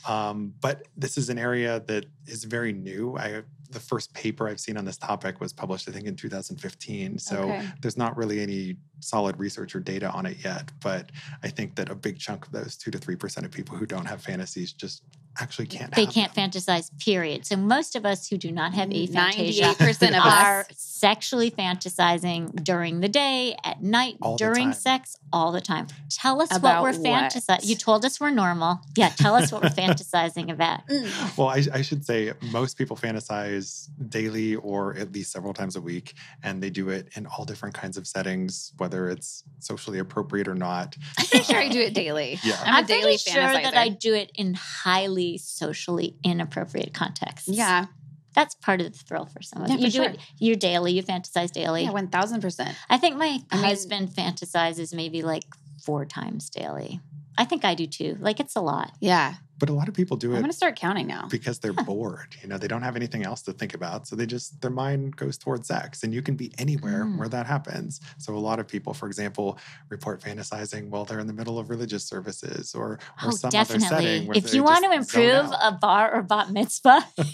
Um, 0.07 0.55
but 0.61 0.87
this 0.97 1.19
is 1.19 1.29
an 1.29 1.39
area 1.39 1.81
that 1.89 2.07
is 2.27 2.45
very 2.45 2.73
new. 2.73 3.17
I 3.17 3.43
the 3.71 3.81
first 3.81 4.13
paper 4.15 4.49
I've 4.49 4.61
seen 4.61 4.77
on 4.77 4.85
this 4.85 4.97
topic 4.97 5.41
was 5.41 5.53
published, 5.53 5.89
I 5.89 5.93
think, 5.93 6.07
in 6.07 6.17
2015. 6.17 7.19
So 7.19 7.51
Okay. 7.51 7.69
there's 7.81 7.97
not 7.97 8.17
really 8.17 8.41
any 8.41 8.77
solid 9.01 9.39
research 9.39 9.75
or 9.75 9.81
data 9.81 10.11
on 10.11 10.27
it 10.27 10.39
yet. 10.45 10.71
But 10.81 11.11
I 11.43 11.49
think 11.49 11.75
that 11.77 11.91
a 11.91 11.95
big 11.95 12.19
chunk 12.19 12.47
of 12.47 12.53
those 12.53 12.77
two 12.77 12.91
to 12.91 12.99
three 12.99 13.17
percent 13.17 13.47
of 13.47 13.53
people 13.53 13.77
who 13.77 13.87
don't 13.87 14.07
have 14.07 14.23
fantasies 14.23 14.73
just 14.73 15.03
actually 15.41 15.67
can't. 15.67 15.95
they 15.95 16.05
have 16.05 16.15
can't 16.15 16.35
them. 16.35 16.51
fantasize, 16.51 16.91
period. 16.99 17.47
So 17.47 17.57
most 17.57 17.97
of 17.97 18.07
us 18.07 18.29
who 18.29 18.37
do 18.37 18.51
not 18.53 18.75
have 18.75 18.89
aphantasia 18.89 19.75
98% 19.75 20.09
of 20.09 20.15
us 20.15 20.45
are 20.45 20.61
us. 20.61 20.67
sexually 20.77 21.51
fantasizing 21.51 22.63
during 22.65 23.01
the 23.01 23.09
day, 23.09 23.57
at 23.65 23.83
night, 23.83 24.17
All 24.23 24.37
during 24.37 24.73
sex, 24.73 25.17
all 25.33 25.53
the 25.53 25.61
time. 25.61 25.87
Tell 26.11 26.41
us 26.41 26.55
About 26.55 26.83
what 26.83 26.95
we're 26.95 27.01
fantasizing. 27.01 27.67
You 27.67 27.77
told 27.77 28.05
us 28.05 28.21
we're 28.21 28.31
normal. 28.31 28.81
Yeah, 28.97 29.11
tell 29.11 29.35
us 29.35 29.53
what 29.53 29.63
we're 29.63 29.69
fantasizing 29.85 30.51
about. 30.51 30.87
Mm. 30.89 31.37
Well, 31.37 31.49
I, 31.49 31.63
I 31.73 31.83
should 31.83 32.05
say 32.05 32.33
most 32.53 32.79
people 32.79 32.97
fantasize 32.97 33.89
daily 34.09 34.57
or 34.57 34.97
at 34.97 35.13
least 35.13 35.33
several 35.33 35.53
times 35.53 35.77
a 35.77 35.81
week, 35.81 36.15
and 36.43 36.63
they 36.63 36.71
do 36.71 36.89
it 36.89 37.09
in 37.17 37.27
all 37.27 37.45
different 37.45 37.75
kinds 37.75 37.97
of 37.97 38.07
settings, 38.07 38.73
whether 38.79 39.11
it's 39.11 39.45
socially 39.59 39.99
appropriate 39.99 40.49
or 40.49 40.55
not. 40.55 40.97
I'm 41.19 41.27
pretty 41.27 41.45
sure 41.45 41.59
I 41.59 41.69
do 41.69 41.81
it 41.81 41.95
daily. 41.95 42.39
Yeah. 42.43 42.59
I'm, 42.65 42.75
I'm, 42.77 42.85
a 42.85 42.87
daily 42.87 43.03
pretty 43.03 43.19
sure 43.19 43.53
that. 43.53 43.77
I 43.77 43.89
do 43.89 44.15
it 44.15 44.31
in 44.35 44.55
highly 44.55 45.26
socially 45.37 46.17
inappropriate 46.25 46.93
contexts. 46.95 47.49
Yeah, 47.49 47.87
That's 48.35 48.55
part 48.55 48.81
of 48.81 48.93
the 48.93 48.99
thrill 48.99 49.27
for 49.27 49.43
some 49.43 49.63
of 49.63 49.69
Yeah, 49.69 49.77
you. 49.77 49.81
You 49.81 49.87
for 49.91 49.93
do 49.99 50.03
sure. 50.05 50.13
it 50.13 50.21
you're 50.39 50.57
daily, 50.57 50.93
you 50.93 51.03
fantasize 51.03 51.51
daily. 51.53 51.83
yeah, 51.85 51.91
one 51.91 52.09
thousand 52.09 52.41
percent. 52.41 52.77
I 52.91 52.97
think 52.99 53.17
my 53.17 53.41
I 53.51 53.57
mean- 53.57 53.65
husband 53.65 54.11
fantasizes 54.11 54.95
maybe 54.95 55.23
like 55.23 55.45
four 55.85 56.05
times 56.05 56.51
daily. 56.51 57.01
I 57.39 57.45
think 57.45 57.65
I 57.65 57.75
do 57.75 57.87
too. 57.87 58.17
Like 58.21 58.41
it's 58.41 58.57
a 58.57 58.61
lot. 58.61 58.93
Yeah, 59.01 59.35
But 59.59 59.71
a 59.71 59.73
lot 59.73 59.89
of 59.89 59.95
people 59.95 60.17
do 60.19 60.33
it. 60.33 60.37
I'm 60.37 60.43
gonna 60.43 60.53
start 60.53 60.77
counting 60.77 61.07
now. 61.07 61.29
because 61.31 61.59
they're 61.59 61.73
bored. 61.73 62.37
You 62.43 62.49
know, 62.49 62.59
they 62.59 62.69
don't 62.69 62.83
have 62.83 62.97
anything 62.97 63.25
else 63.25 63.41
to 63.43 63.53
think 63.53 63.73
about. 63.75 64.07
So 64.07 64.15
they 64.15 64.27
just, 64.27 64.61
their 64.61 64.71
mind 64.71 65.17
goes 65.17 65.39
towards 65.39 65.67
sex. 65.69 66.03
And 66.03 66.13
you 66.13 66.21
can 66.23 66.37
be 66.37 66.53
anywhere 66.59 67.05
Mm. 67.05 67.19
where 67.19 67.29
that 67.29 67.47
happens. 67.47 68.01
So 68.19 68.35
a 68.35 68.39
lot 68.39 68.59
of 68.59 68.69
people, 68.69 68.93
for 68.95 69.07
example, 69.07 69.59
report 69.89 70.21
fantasizing 70.21 70.89
while 70.91 71.05
they're 71.07 71.19
in 71.21 71.27
the 71.27 71.33
middle 71.33 71.59
of 71.59 71.71
religious 71.71 72.05
services 72.05 72.75
or, 72.75 72.99
or 73.23 73.29
Oh, 73.29 73.31
some 73.31 73.49
other 73.49 73.65
setting. 73.81 73.83
definitely. 74.29 74.39
If 74.39 74.53
you 74.55 74.63
want 74.63 74.85
to 74.85 74.93
improve 74.93 75.51
a 75.63 75.73
bar 75.73 76.15
or 76.15 76.23
bat 76.23 76.51
mitzvah, 76.51 77.07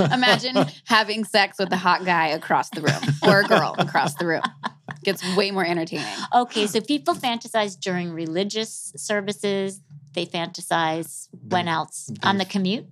Imagine 0.12 0.66
having 0.86 1.24
sex 1.24 1.58
with 1.58 1.72
a 1.72 1.76
hot 1.76 2.04
guy 2.04 2.28
across 2.28 2.68
the 2.70 2.80
room 2.82 3.00
or 3.22 3.40
a 3.40 3.44
girl 3.44 3.74
across 3.78 4.14
the 4.14 4.26
room. 4.26 4.42
Gets 5.04 5.22
way 5.36 5.50
more 5.50 5.64
entertaining. 5.64 6.06
okay, 6.34 6.66
so 6.66 6.80
people 6.80 7.14
fantasize 7.14 7.78
during 7.78 8.12
religious 8.12 8.92
services. 8.96 9.80
They 10.12 10.26
fantasize 10.26 11.28
when 11.48 11.66
They- 11.66 11.70
else? 11.70 12.10
On 12.22 12.38
the 12.38 12.44
commute? 12.44 12.86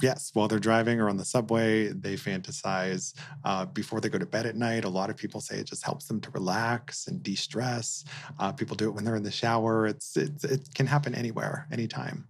Yes, 0.00 0.30
while 0.32 0.46
they're 0.46 0.60
driving 0.60 1.00
or 1.00 1.08
on 1.08 1.16
the 1.16 1.24
subway, 1.24 1.88
they 1.88 2.14
fantasize 2.14 3.14
uh, 3.44 3.64
before 3.66 4.00
they 4.00 4.08
go 4.08 4.16
to 4.18 4.26
bed 4.26 4.46
at 4.46 4.54
night. 4.54 4.84
A 4.84 4.88
lot 4.88 5.10
of 5.10 5.16
people 5.16 5.40
say 5.40 5.56
it 5.58 5.66
just 5.66 5.82
helps 5.84 6.06
them 6.06 6.20
to 6.20 6.30
relax 6.30 7.08
and 7.08 7.20
de-stress. 7.20 8.04
Uh, 8.38 8.52
people 8.52 8.76
do 8.76 8.86
it 8.88 8.92
when 8.94 9.02
they're 9.04 9.16
in 9.16 9.24
the 9.24 9.30
shower. 9.32 9.88
It's, 9.88 10.16
it's 10.16 10.44
it 10.44 10.68
can 10.74 10.86
happen 10.86 11.16
anywhere, 11.16 11.66
anytime. 11.72 12.26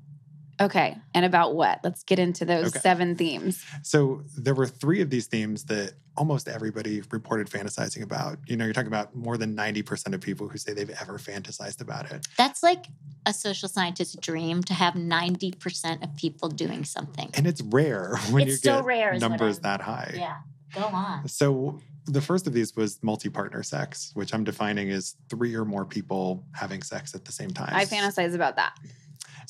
Okay, 0.61 0.97
and 1.15 1.25
about 1.25 1.55
what? 1.55 1.81
Let's 1.85 2.03
get 2.03 2.19
into 2.19 2.45
those 2.45 2.69
Okay. 2.69 2.81
seven 2.81 3.15
themes. 3.15 3.65
So 3.83 4.23
there 4.37 4.55
were 4.55 4.67
three 4.67 5.01
of 5.01 5.09
these 5.11 5.27
themes 5.27 5.65
that 5.65 5.93
almost 6.17 6.49
everybody 6.49 7.01
reported 7.13 7.49
fantasizing 7.49 8.03
about. 8.03 8.39
You 8.47 8.57
know, 8.57 8.65
you're 8.65 8.75
talking 8.75 8.89
about 8.89 9.15
more 9.15 9.37
than 9.37 9.55
90% 9.57 10.15
of 10.15 10.21
people 10.21 10.49
who 10.49 10.59
say 10.59 10.73
they've 10.73 10.91
ever 11.01 11.17
fantasized 11.19 11.81
about 11.81 12.11
it. 12.11 12.27
That's 12.37 12.63
like 12.63 12.87
a 13.25 13.33
social 13.33 13.69
scientist's 13.69 14.17
dream 14.17 14.63
to 14.65 14.75
have 14.75 14.95
90% 14.95 16.03
of 16.03 16.17
people 16.17 16.49
doing 16.49 16.85
something. 16.85 17.31
And 17.35 17.47
it's 17.47 17.61
rare 17.63 18.17
when 18.31 18.43
It's 18.43 18.51
you 18.51 18.57
so 18.57 18.77
get 18.79 18.85
rare 18.85 19.19
numbers 19.19 19.61
that 19.61 19.81
high. 19.81 20.15
Yeah, 20.17 20.39
go 20.75 20.87
on. 20.87 21.29
So 21.29 21.81
the 22.07 22.21
first 22.21 22.47
of 22.49 22.53
these 22.53 22.75
was 22.75 22.99
multi-partner 23.03 23.63
sex, 23.63 24.11
which 24.15 24.35
I'm 24.35 24.43
defining 24.43 24.91
as 24.91 25.15
three 25.29 25.55
or 25.55 25.65
more 25.65 25.85
people 25.85 26.43
having 26.53 26.83
sex 26.83 27.15
at 27.15 27.25
the 27.27 27.33
same 27.33 27.51
time. 27.51 27.71
I 27.73 27.85
fantasize 27.85 28.35
about 28.35 28.57
that. 28.57 28.77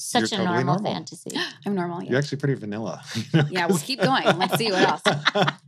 Such 0.01 0.25
a 0.25 0.29
totally 0.29 0.47
normal, 0.47 0.75
normal. 0.77 0.93
fantasy. 0.93 1.31
I'm 1.67 1.75
normal. 1.75 2.03
You're 2.05 2.19
actually 2.19 2.39
pretty 2.39 2.55
vanilla. 2.55 3.03
yeah 3.51 3.67
we'll 3.67 3.79
keep 3.79 4.01
going. 4.01 4.25
Let's 4.39 4.57
see 4.57 4.71
what 4.71 4.89
else. 4.89 5.03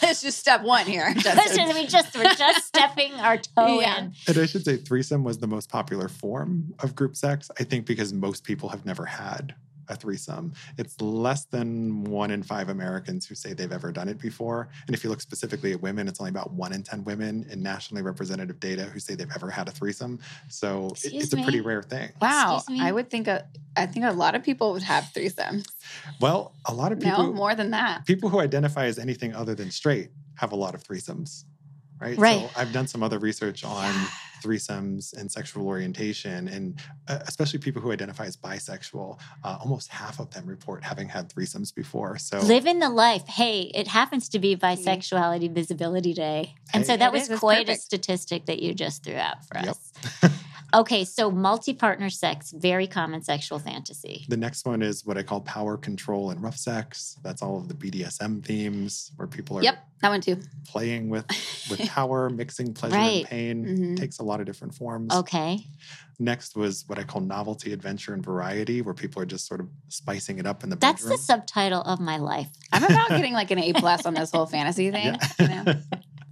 That's, 0.00 0.20
just 0.22 0.38
step 0.38 0.62
one 0.62 0.84
here. 0.84 1.14
Justin. 1.14 1.56
just, 1.56 1.74
we 1.74 1.86
just 1.86 2.16
we're 2.16 2.34
just 2.34 2.66
stepping 2.66 3.12
our 3.14 3.36
toe 3.56 3.80
Yeah. 3.80 3.98
in. 4.00 4.12
And 4.26 4.38
I 4.38 4.46
should 4.46 4.64
say 4.64 4.76
threesome 4.76 5.22
was 5.22 5.38
the 5.38 5.46
most 5.46 5.70
popular 5.70 6.08
form 6.08 6.74
of 6.80 6.94
group 6.96 7.16
sex, 7.16 7.50
I 7.58 7.64
think 7.64 7.86
because 7.86 8.12
most 8.12 8.42
people 8.44 8.68
have 8.70 8.84
never 8.84 9.06
had 9.06 9.54
a 9.90 9.96
threesome. 9.96 10.52
It's 10.78 11.00
less 11.00 11.44
than 11.44 12.04
one 12.04 12.30
in 12.30 12.42
five 12.42 12.68
Americans 12.68 13.26
who 13.26 13.34
say 13.34 13.52
they've 13.52 13.72
ever 13.72 13.92
done 13.92 14.08
it 14.08 14.18
before. 14.18 14.68
And 14.86 14.94
if 14.96 15.02
you 15.04 15.10
look 15.10 15.20
specifically 15.20 15.72
at 15.72 15.82
women, 15.82 16.08
it's 16.08 16.20
only 16.20 16.30
about 16.30 16.52
one 16.52 16.72
in 16.72 16.82
10 16.82 17.04
women 17.04 17.44
in 17.50 17.62
nationally 17.62 18.02
representative 18.02 18.60
data 18.60 18.84
who 18.84 18.98
say 19.00 19.14
they've 19.14 19.30
ever 19.34 19.50
had 19.50 19.68
a 19.68 19.70
threesome. 19.72 20.18
So 20.48 20.86
it- 20.86 20.90
Excuse 21.04 21.24
it's 21.24 21.32
a 21.34 21.42
pretty 21.42 21.60
rare 21.60 21.82
thing. 21.82 22.10
Wow, 22.20 22.62
I 22.80 22.92
would 22.92 23.10
think 23.10 23.26
a, 23.28 23.46
I 23.76 23.86
think 23.86 24.04
a 24.06 24.12
lot 24.12 24.34
of 24.34 24.42
people 24.42 24.72
would 24.72 24.82
have 24.82 25.04
threesomes. 25.14 25.66
Well, 26.20 26.52
a 26.66 26.74
lot 26.74 26.92
of 26.92 27.00
people 27.00 27.24
No, 27.24 27.32
more 27.32 27.54
than 27.54 27.70
that. 27.72 28.06
people 28.06 28.28
who 28.30 28.40
identify 28.40 28.86
as 28.86 28.98
anything 28.98 29.34
other 29.34 29.54
than 29.54 29.70
straight 29.70 30.10
have 30.36 30.52
a 30.52 30.56
lot 30.56 30.74
of 30.74 30.82
threesomes. 30.84 31.44
Right. 32.00 32.16
Right. 32.16 32.40
So 32.54 32.60
I've 32.60 32.72
done 32.72 32.86
some 32.86 33.02
other 33.02 33.18
research 33.18 33.62
on 33.64 33.92
threesomes 34.42 35.16
and 35.16 35.30
sexual 35.30 35.66
orientation, 35.66 36.48
and 36.48 36.80
uh, 37.08 37.18
especially 37.26 37.58
people 37.58 37.80
who 37.82 37.92
identify 37.92 38.24
as 38.24 38.36
bisexual. 38.36 39.18
Uh, 39.44 39.58
almost 39.60 39.88
half 39.88 40.18
of 40.20 40.30
them 40.30 40.46
report 40.46 40.82
having 40.84 41.08
had 41.08 41.32
threesomes 41.32 41.74
before. 41.74 42.18
So 42.18 42.40
Living 42.40 42.78
the 42.78 42.90
life. 42.90 43.26
Hey, 43.28 43.70
it 43.74 43.86
happens 43.88 44.28
to 44.30 44.38
be 44.38 44.56
Bisexuality 44.56 45.50
Visibility 45.52 46.12
Day. 46.12 46.54
And 46.72 46.86
so 46.86 46.96
that 46.96 47.12
was 47.12 47.22
is, 47.22 47.30
it's 47.30 47.40
quite 47.40 47.68
a 47.68 47.74
statistic 47.76 48.46
that 48.46 48.60
you 48.60 48.74
just 48.74 49.04
threw 49.04 49.16
out 49.16 49.44
for 49.44 49.58
Yep. 49.58 49.68
us. 49.68 50.30
okay, 50.74 51.04
so 51.04 51.30
multi 51.30 51.72
partner 51.74 52.10
sex, 52.10 52.52
very 52.56 52.86
common 52.86 53.22
sexual 53.22 53.58
fantasy. 53.58 54.24
the 54.28 54.36
next 54.36 54.66
one 54.66 54.82
is 54.82 55.04
what 55.04 55.16
I 55.18 55.22
call 55.22 55.40
power 55.40 55.76
control 55.76 56.30
and 56.30 56.42
rough 56.42 56.56
sex. 56.56 57.16
That's 57.22 57.42
all 57.42 57.56
of 57.58 57.68
the 57.68 57.74
BDSM 57.74 58.44
themes 58.44 59.12
where 59.16 59.28
people 59.28 59.58
are 59.58 59.62
Yep, 59.62 59.78
that 60.02 60.08
one 60.08 60.20
too. 60.20 60.40
playing 60.66 61.08
with 61.10 61.26
with 61.70 61.80
power, 61.88 62.30
mixing 62.30 62.72
pleasure 62.74 62.96
Right. 62.96 63.26
and 63.30 63.64
pain. 63.66 63.66
Mhm. 63.66 63.96
Takes 63.98 64.18
a 64.18 64.22
lot 64.22 64.40
of 64.40 64.46
different 64.46 64.74
forms. 64.74 65.12
Okay. 65.14 65.66
Next 66.18 66.54
was 66.54 66.84
what 66.86 66.98
I 66.98 67.02
call 67.04 67.22
novelty, 67.22 67.72
adventure, 67.72 68.12
and 68.12 68.22
variety, 68.22 68.82
where 68.82 68.92
people 68.94 69.22
are 69.22 69.26
just 69.26 69.46
sort 69.46 69.60
of 69.60 69.68
spicing 69.88 70.38
it 70.38 70.46
up 70.46 70.62
in 70.62 70.68
the 70.70 70.76
That's 70.76 71.02
bedroom. 71.02 71.16
the 71.16 71.22
subtitle 71.22 71.80
of 71.82 71.98
my 71.98 72.18
life. 72.18 72.48
I'm 72.72 72.84
about 72.84 73.08
getting 73.08 73.32
like 73.32 73.50
an 73.50 73.58
A 73.58 73.72
plus 73.72 74.04
on 74.04 74.12
this 74.14 74.30
whole 74.30 74.44
fantasy 74.46 74.90
thing. 74.96 75.16
You 75.38 75.48
know? 75.48 75.74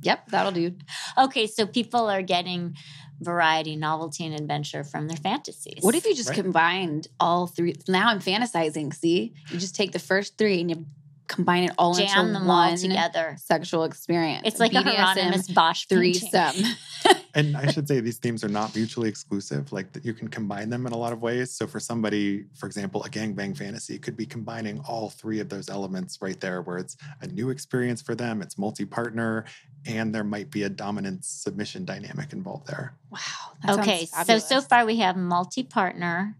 Yep, 0.02 0.28
that'll 0.28 0.52
do. 0.52 0.74
Okay, 1.16 1.46
so 1.46 1.66
people 1.66 2.08
are 2.08 2.22
getting 2.22 2.76
variety, 3.20 3.76
novelty, 3.76 4.24
and 4.26 4.34
adventure 4.34 4.84
from 4.84 5.08
their 5.08 5.16
fantasies. 5.16 5.78
What 5.82 5.94
if 5.94 6.04
you 6.06 6.14
just 6.14 6.28
Right. 6.30 6.36
combined 6.36 7.08
all 7.18 7.46
three? 7.46 7.74
Now 7.88 8.08
I'm 8.08 8.20
fantasizing. 8.20 8.94
See, 8.94 9.34
you 9.50 9.58
just 9.58 9.74
take 9.74 9.92
the 9.92 9.98
first 9.98 10.36
three 10.38 10.60
and 10.60 10.70
you 10.70 10.86
combine 11.28 11.64
it 11.64 11.72
all 11.78 11.94
jam 11.94 12.26
into 12.26 12.32
them 12.38 12.46
one 12.46 12.70
all 12.70 12.76
together? 12.76 13.36
sexual 13.38 13.84
experience. 13.84 14.42
It's 14.44 14.60
like 14.60 14.72
a 14.74 14.82
Hieronymus 14.82 15.48
Bosch 15.48 15.86
threesome. 15.86 16.64
and 17.34 17.56
I 17.56 17.70
should 17.70 17.86
say 17.86 18.00
these 18.00 18.18
themes 18.18 18.42
are 18.42 18.48
not 18.48 18.74
mutually 18.74 19.08
exclusive. 19.08 19.72
Like 19.72 19.86
you 20.02 20.14
can 20.14 20.28
combine 20.28 20.70
them 20.70 20.86
in 20.86 20.92
a 20.92 20.96
lot 20.96 21.12
of 21.12 21.22
ways. 21.22 21.52
So 21.52 21.66
for 21.66 21.78
somebody, 21.80 22.46
for 22.54 22.66
example, 22.66 23.04
a 23.04 23.08
gangbang 23.08 23.56
fantasy 23.56 23.98
could 23.98 24.16
be 24.16 24.26
combining 24.26 24.80
all 24.80 25.10
three 25.10 25.40
of 25.40 25.48
those 25.48 25.68
elements 25.68 26.18
right 26.20 26.40
there, 26.40 26.62
where 26.62 26.78
it's 26.78 26.96
a 27.20 27.26
new 27.26 27.50
experience 27.50 28.02
for 28.02 28.14
them, 28.14 28.42
it's 28.42 28.58
multi-partner, 28.58 29.44
and 29.86 30.14
there 30.14 30.24
might 30.24 30.50
be 30.50 30.64
a 30.64 30.68
dominant 30.68 31.24
submission 31.24 31.84
dynamic 31.84 32.32
involved 32.32 32.66
there. 32.66 32.94
Wow. 33.10 33.18
that 33.64 33.78
Okay, 33.78 34.06
so 34.06 34.38
so 34.38 34.60
far 34.60 34.84
we 34.84 34.96
have 34.96 35.16
multi-partner, 35.16 36.36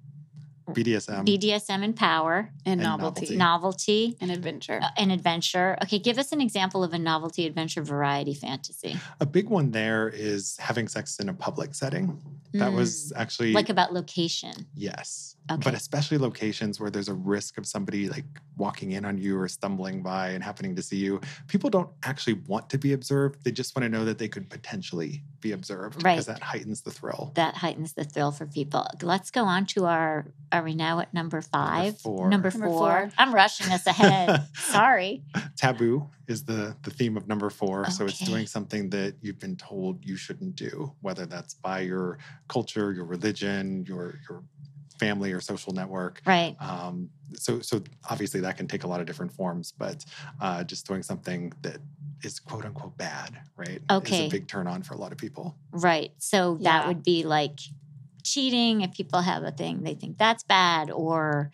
BDSM. 0.75 1.25
BDSM 1.27 1.83
and 1.85 1.97
power, 1.97 2.51
and 2.67 2.81
and 2.81 2.83
novelty, 2.83 3.37
novelty. 3.37 3.37
novelty, 3.37 4.17
and 4.21 4.31
adventure. 4.31 4.81
uh, 4.83 4.89
and 4.97 5.11
adventure. 5.13 5.77
Okay, 5.83 5.99
give 5.99 6.19
us 6.19 6.33
an 6.33 6.41
example 6.41 6.85
of 6.85 6.93
a 6.93 6.99
novelty, 6.99 7.47
adventure, 7.47 7.83
variety 7.83 8.35
fantasy. 8.35 8.97
a 9.21 9.27
big 9.27 9.49
one 9.49 9.71
there 9.71 10.09
is 10.09 10.57
having 10.59 10.89
sex 10.89 11.19
in 11.19 11.29
a 11.29 11.35
public 11.35 11.75
setting. 11.75 12.21
That 12.55 12.73
was 12.73 13.13
actually 13.17 13.53
Mm, 13.53 13.55
like 13.55 13.69
about 13.69 13.93
location. 13.93 14.53
Yes. 14.75 15.37
Okay. 15.51 15.61
But 15.65 15.75
especially 15.75 16.19
locations 16.19 16.79
where 16.79 16.91
there's 16.91 17.09
a 17.09 17.15
risk 17.15 17.59
of 17.59 17.67
somebody 17.67 18.09
like 18.09 18.25
walking 18.57 18.93
in 18.93 19.05
on 19.05 19.17
you 19.19 19.39
or 19.39 19.49
stumbling 19.49 20.03
by 20.03 20.31
and 20.31 20.43
happening 20.45 20.75
to 20.77 20.83
see 20.83 20.97
you. 20.97 21.21
People 21.47 21.71
don't 21.71 21.89
actually 22.03 22.35
want 22.47 22.69
to 22.71 22.79
be 22.79 22.93
observed. 22.93 23.43
They 23.45 23.53
just 23.53 23.75
want 23.75 23.85
to 23.85 23.89
know 23.89 24.05
that 24.05 24.19
they 24.19 24.29
could 24.29 24.51
potentially 24.51 25.23
be 25.41 25.53
observed 25.53 26.03
Right. 26.05 26.15
because 26.15 26.27
that 26.27 26.43
heightens 26.43 26.83
the 26.83 26.91
thrill. 26.91 27.33
That 27.37 27.55
heightens 27.55 27.93
the 27.95 28.05
thrill 28.05 28.33
for 28.33 28.47
people. 28.47 28.87
Let's 29.03 29.31
go 29.31 29.45
on 29.45 29.67
to 29.67 29.87
our. 29.87 30.27
Are 30.51 30.63
we 30.63 30.75
now 30.75 31.01
at 31.01 31.13
number 31.13 31.41
five? 31.43 31.85
Number 31.85 31.99
four. 31.99 32.29
Number 32.31 32.51
Number 32.51 32.67
four. 32.67 32.79
four. 32.79 33.11
I'm 33.19 33.35
rushing 33.35 33.71
us 33.71 33.87
ahead. 33.87 34.47
Sorry. 34.55 35.23
Taboo 35.57 36.09
is 36.27 36.45
the 36.45 36.77
the 36.83 36.91
theme 36.91 37.17
of 37.17 37.27
number 37.29 37.49
4. 37.51 37.91
So 37.91 38.05
it's 38.07 38.19
doing 38.19 38.47
something 38.47 38.91
that 38.91 39.15
you've 39.23 39.39
been 39.39 39.57
told 39.57 40.05
you 40.05 40.17
shouldn't 40.17 40.57
do, 40.57 40.93
whether 41.01 41.25
that's 41.27 41.55
by 41.55 41.81
your 41.81 42.19
culture, 42.49 42.93
your 42.93 43.05
religion, 43.05 43.85
your 43.87 44.19
your 44.29 44.43
family 44.99 45.33
or 45.33 45.41
social 45.41 45.73
network. 45.73 46.21
Right. 46.27 46.57
Um, 46.61 47.11
so, 47.35 47.61
so 47.61 47.83
obviously 48.11 48.41
that 48.41 48.57
can 48.57 48.67
take 48.67 48.85
a 48.85 48.89
lot 48.89 49.01
of 49.01 49.07
different 49.07 49.33
forms, 49.33 49.73
but 49.79 50.05
uh, 50.41 50.65
just 50.65 50.87
doing 50.87 51.03
something 51.03 51.53
that 51.63 51.79
is 52.25 52.41
quote 52.41 52.65
unquote 52.65 52.97
bad, 52.99 53.41
right? 53.57 53.81
Is 53.81 53.87
Okay. 53.91 54.27
a 54.27 54.31
big 54.31 54.49
turn 54.49 54.67
on 54.67 54.83
for 54.83 54.95
a 54.95 54.99
lot 54.99 55.13
of 55.13 55.19
people. 55.19 55.59
Right. 55.73 56.11
So 56.19 56.57
Yeah. 56.61 56.81
that 56.81 56.89
would 56.89 57.03
be 57.05 57.25
like 57.25 57.59
cheating, 58.25 58.81
if 58.83 58.93
people 58.93 59.21
have 59.21 59.43
a 59.43 59.53
thing 59.53 59.83
they 59.83 59.95
think 59.95 60.19
that's 60.19 60.43
bad, 60.45 60.91
or 60.91 61.51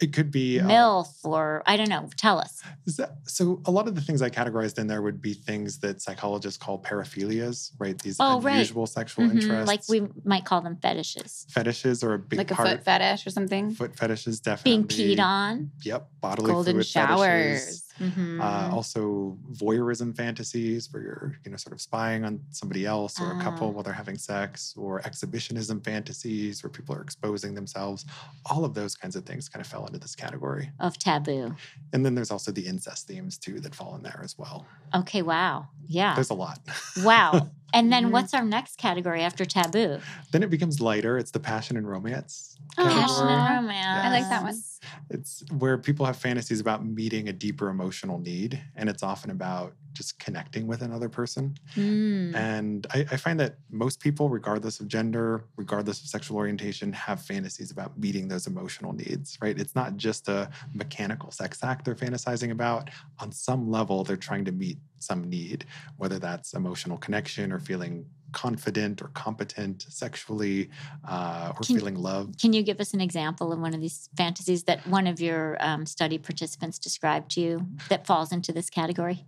It 0.00 0.12
could 0.12 0.30
be 0.30 0.58
uh, 0.58 1.02
or 1.22 1.62
I 1.66 1.76
don't 1.76 1.88
know. 1.88 2.08
Tell 2.16 2.38
us. 2.38 2.62
Is 2.86 2.96
that- 2.96 3.16
so 3.24 3.60
a 3.66 3.70
lot 3.70 3.86
of 3.88 3.94
the 3.94 4.00
things 4.00 4.20
I 4.22 4.30
categorized 4.30 4.78
in 4.78 4.86
there 4.86 5.00
would 5.02 5.20
be 5.22 5.32
things 5.34 5.78
that 5.78 6.00
psychologists 6.02 6.58
call 6.58 6.78
paraphilias, 6.82 7.70
right? 7.78 7.98
These 7.98 8.16
Oh, 8.18 8.40
right. 8.40 8.54
unusual 8.54 8.86
sexual 8.86 9.26
Mhm, 9.26 9.32
interests. 9.42 9.66
Like 9.68 9.82
we 9.88 10.08
might 10.24 10.44
call 10.44 10.60
them 10.60 10.76
fetishes. 10.76 11.46
fetishes 11.50 12.02
are 12.02 12.14
a 12.14 12.18
big 12.18 12.38
like 12.38 12.50
a 12.50 12.56
foot 12.56 12.84
fetish 12.84 13.26
or 13.26 13.30
something. 13.30 13.72
Foot 13.74 13.96
fetishes 13.96 14.40
definitely. 14.40 14.84
Being 14.96 15.16
peed 15.18 15.22
on. 15.22 15.70
Yep. 15.82 16.08
Bodily 16.20 16.52
Golden 16.52 16.72
fluid 16.74 16.86
showers. 16.86 17.60
fetishes. 17.60 17.84
Mhm. 18.02 18.40
Uh, 18.40 18.74
also, 18.74 19.38
voyeurism 19.52 20.14
fantasies 20.16 20.92
where 20.92 21.02
you're, 21.02 21.36
you 21.44 21.50
know, 21.52 21.56
sort 21.56 21.72
of 21.72 21.80
spying 21.80 22.24
on 22.24 22.40
somebody 22.50 22.84
else 22.84 23.20
or 23.20 23.30
a 23.38 23.40
couple 23.42 23.68
Ah. 23.68 23.70
while 23.70 23.82
they're 23.84 23.92
having 24.04 24.18
sex, 24.18 24.74
or 24.76 25.00
exhibitionism 25.06 25.80
fantasies 25.80 26.62
where 26.62 26.70
people 26.70 26.94
are 26.96 27.02
exposing 27.02 27.54
themselves. 27.54 28.04
All 28.46 28.64
of 28.64 28.74
those 28.74 28.96
kinds 28.96 29.14
of 29.16 29.24
things 29.24 29.48
kind 29.48 29.60
of 29.64 29.70
fell 29.70 29.86
into 29.86 29.98
this 30.00 30.16
category. 30.16 30.70
of 30.80 30.98
taboo. 30.98 31.54
And 31.92 32.04
then 32.04 32.14
there's 32.16 32.30
also 32.32 32.50
the 32.50 32.66
incest 32.66 33.06
themes 33.06 33.38
too 33.38 33.60
that 33.60 33.74
fall 33.74 33.94
in 33.94 34.02
there 34.02 34.20
as 34.24 34.36
well. 34.36 34.66
Okay, 34.94 35.22
wow. 35.22 35.68
Yeah. 35.86 36.14
There's 36.14 36.30
a 36.30 36.34
lot. 36.34 36.58
Wow. 37.04 37.50
And 37.72 37.92
then 37.92 38.06
Mhm. 38.06 38.10
what's 38.12 38.34
our 38.34 38.44
next 38.44 38.76
category 38.78 39.22
after 39.22 39.44
taboo? 39.44 39.98
then 40.32 40.42
it 40.42 40.50
becomes 40.50 40.80
lighter. 40.80 41.18
It's 41.18 41.30
the 41.30 41.40
passion 41.40 41.76
and 41.76 41.86
romance. 41.88 42.56
Oh. 42.78 42.84
Passion 42.88 43.28
and 43.28 43.40
Aw. 43.40 43.56
romance. 43.56 44.04
I 44.06 44.08
like 44.10 44.28
that 44.30 44.42
one. 44.42 44.62
It's 45.10 45.44
where 45.58 45.76
people 45.78 46.06
have 46.06 46.16
fantasies 46.16 46.58
about 46.60 46.84
meeting 46.84 47.28
a 47.28 47.32
deeper 47.32 47.68
emotional 47.68 48.18
need, 48.18 48.60
and 48.76 48.88
it's 48.88 49.02
often 49.02 49.30
about 49.30 49.74
just 49.92 50.18
connecting 50.18 50.66
with 50.66 50.80
another 50.80 51.08
person. 51.10 51.54
Mm. 51.76 52.34
And 52.34 52.86
I, 52.94 53.00
I 53.10 53.16
find 53.18 53.38
that 53.40 53.58
most 53.70 54.00
people, 54.00 54.30
regardless 54.30 54.80
of 54.80 54.88
gender, 54.88 55.44
regardless 55.56 56.00
of 56.00 56.08
sexual 56.08 56.38
orientation, 56.38 56.92
have 56.94 57.20
fantasies 57.20 57.70
about 57.70 57.98
meeting 57.98 58.26
those 58.26 58.46
emotional 58.46 58.94
needs, 58.94 59.36
right? 59.42 59.58
It's 59.60 59.74
not 59.74 59.98
just 59.98 60.28
a 60.28 60.48
mechanical 60.72 61.30
sex 61.30 61.62
act 61.62 61.84
they're 61.84 61.94
fantasizing 61.94 62.50
about. 62.50 62.88
On 63.18 63.30
some 63.30 63.70
level, 63.70 64.02
they're 64.02 64.16
trying 64.16 64.46
to 64.46 64.52
meet 64.52 64.78
some 65.02 65.28
need, 65.28 65.64
whether 65.96 66.18
that's 66.18 66.54
emotional 66.54 66.98
connection 66.98 67.52
or 67.52 67.58
feeling 67.58 68.06
confident 68.32 69.02
or 69.02 69.08
competent 69.08 69.86
sexually 69.88 70.70
uh, 71.06 71.52
or 71.54 71.60
Can- 71.60 71.76
feeling 71.76 71.94
loved. 71.94 72.40
Can 72.40 72.52
you 72.52 72.62
give 72.62 72.80
us 72.80 72.94
an 72.94 73.00
example 73.00 73.52
of 73.52 73.60
one 73.60 73.74
of 73.74 73.80
these 73.80 74.08
fantasies 74.16 74.64
that 74.64 74.86
one 74.86 75.06
of 75.06 75.20
your 75.20 75.56
um, 75.60 75.86
study 75.86 76.18
participants 76.18 76.78
described 76.78 77.32
to 77.32 77.40
you 77.40 77.66
that 77.88 78.06
falls 78.06 78.32
into 78.32 78.52
this 78.52 78.70
category? 78.70 79.24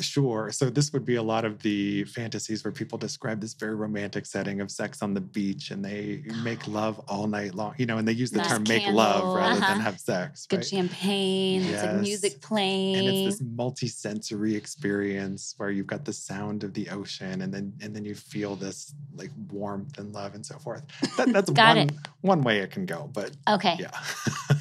Sure. 0.00 0.50
So 0.52 0.70
this 0.70 0.92
would 0.92 1.04
be 1.04 1.16
a 1.16 1.22
lot 1.22 1.44
of 1.44 1.60
the 1.60 2.04
fantasies 2.04 2.64
where 2.64 2.72
people 2.72 2.98
describe 2.98 3.40
this 3.40 3.54
very 3.54 3.74
romantic 3.74 4.26
setting 4.26 4.60
of 4.60 4.70
sex 4.70 5.02
on 5.02 5.14
the 5.14 5.20
beach 5.20 5.70
and 5.70 5.84
they 5.84 6.22
make 6.42 6.66
love 6.66 6.98
all 7.08 7.26
night 7.26 7.54
long, 7.54 7.74
you 7.78 7.86
know, 7.86 7.98
and 7.98 8.06
they 8.08 8.12
use 8.12 8.30
the 8.30 8.38
Nice 8.38 8.48
term 8.50 8.64
make 8.68 8.86
love 8.88 9.24
rather 9.34 9.58
Uh-huh. 9.58 9.72
than 9.74 9.80
have 9.80 10.00
sex. 10.00 10.46
Good 10.46 10.56
right? 10.56 10.66
champagne. 10.66 11.62
It's 11.64 11.82
like 11.82 11.92
Yes. 11.92 12.02
music 12.02 12.32
and 12.50 13.06
it's 13.08 13.22
this 13.22 13.40
multi-sensory 13.40 14.54
experience 14.54 15.54
where 15.58 15.70
you've 15.70 15.86
got 15.86 16.04
the 16.04 16.12
sound 16.12 16.64
of 16.64 16.74
the 16.74 16.88
ocean 16.90 17.42
and 17.42 17.52
then 17.52 17.72
and 17.82 17.94
then 17.94 18.04
you 18.04 18.14
feel 18.14 18.56
this 18.56 18.94
like 19.14 19.30
warmth 19.50 19.98
and 19.98 20.12
love 20.12 20.34
and 20.34 20.44
so 20.44 20.58
forth. 20.58 20.82
That, 21.16 21.32
that's 21.32 21.50
Got 21.60 21.76
one 21.76 21.88
it. 21.88 21.92
one 22.22 22.42
way 22.42 22.58
it 22.58 22.70
can 22.70 22.86
go, 22.86 23.10
but 23.12 23.30
Okay. 23.48 23.76
yeah. 23.78 23.90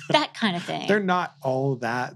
That 0.10 0.34
kind 0.34 0.56
of 0.56 0.64
thing. 0.64 0.88
they're 0.88 1.00
not 1.00 1.36
all 1.44 1.76
that 1.78 2.16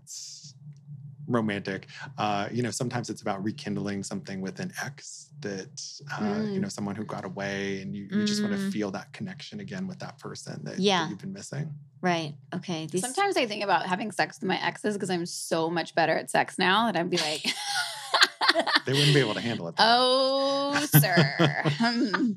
romantic. 1.28 1.88
Uh, 2.18 2.48
you 2.52 2.62
know, 2.64 2.72
sometimes 2.72 3.10
it's 3.10 3.22
about 3.22 3.44
rekindling 3.44 4.04
something 4.04 4.42
with 4.42 4.60
an 4.60 4.72
ex 4.84 5.30
that 5.42 5.82
uh, 6.20 6.24
you 6.24 6.60
Mm. 6.60 6.62
know 6.62 6.68
someone 6.70 6.96
who 6.96 7.06
got 7.06 7.26
away, 7.26 7.82
and 7.82 7.96
you, 7.96 8.08
you 8.12 8.24
just 8.24 8.44
want 8.44 8.54
to 8.56 8.60
Mm. 8.62 8.72
feel 8.72 8.92
that 8.92 9.12
connection 9.14 9.60
again 9.60 9.88
with 9.88 10.00
that 10.00 10.18
person 10.20 10.62
that, 10.64 10.78
that 10.78 11.10
you've 11.10 11.20
been 11.20 11.34
missing. 11.34 11.74
right. 12.02 12.36
Okay. 12.54 12.86
These, 12.88 13.02
Sometimes 13.02 13.38
I 13.38 13.46
think 13.46 13.64
about 13.64 13.86
having 13.86 14.12
sex 14.12 14.40
with 14.40 14.48
my 14.48 14.62
exes 14.64 14.96
because 14.96 15.10
I'm 15.10 15.26
so 15.26 15.70
much 15.70 15.96
better 15.96 16.16
at 16.18 16.30
sex 16.30 16.58
now 16.60 16.86
that 16.92 16.98
I'd 17.00 17.10
be 17.10 17.18
like, 17.18 17.46
They 18.86 18.94
wouldn't 18.94 19.14
be 19.14 19.20
able 19.22 19.34
to 19.34 19.42
handle 19.42 19.68
it. 19.70 19.76
though. 19.78 19.84
oh, 19.86 20.86
sir. 20.90 21.64
Hmm. 21.80 22.34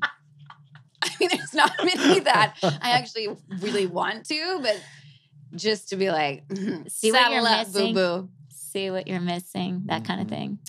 I 1.03 1.09
mean, 1.19 1.29
there's 1.31 1.53
not 1.53 1.71
many 1.83 2.19
that 2.21 2.55
I 2.81 2.91
actually 2.91 3.27
really 3.61 3.85
want 3.85 4.25
to, 4.27 4.59
but 4.61 4.81
just 5.55 5.89
to 5.89 5.95
be 5.95 6.09
like, 6.09 6.47
mhm, 6.47 6.89
See 6.91 7.11
what 7.11 7.31
you're 7.31 7.45
up, 7.45 7.67
missing? 7.67 7.93
boo 7.93 8.23
boo. 8.23 8.29
See 8.77 8.91
what 8.91 9.07
you're 9.07 9.19
missing, 9.19 9.83
that 9.85 10.05
kind 10.05 10.21
of 10.21 10.27
mm-hmm. 10.27 10.35
thing. 10.35 10.59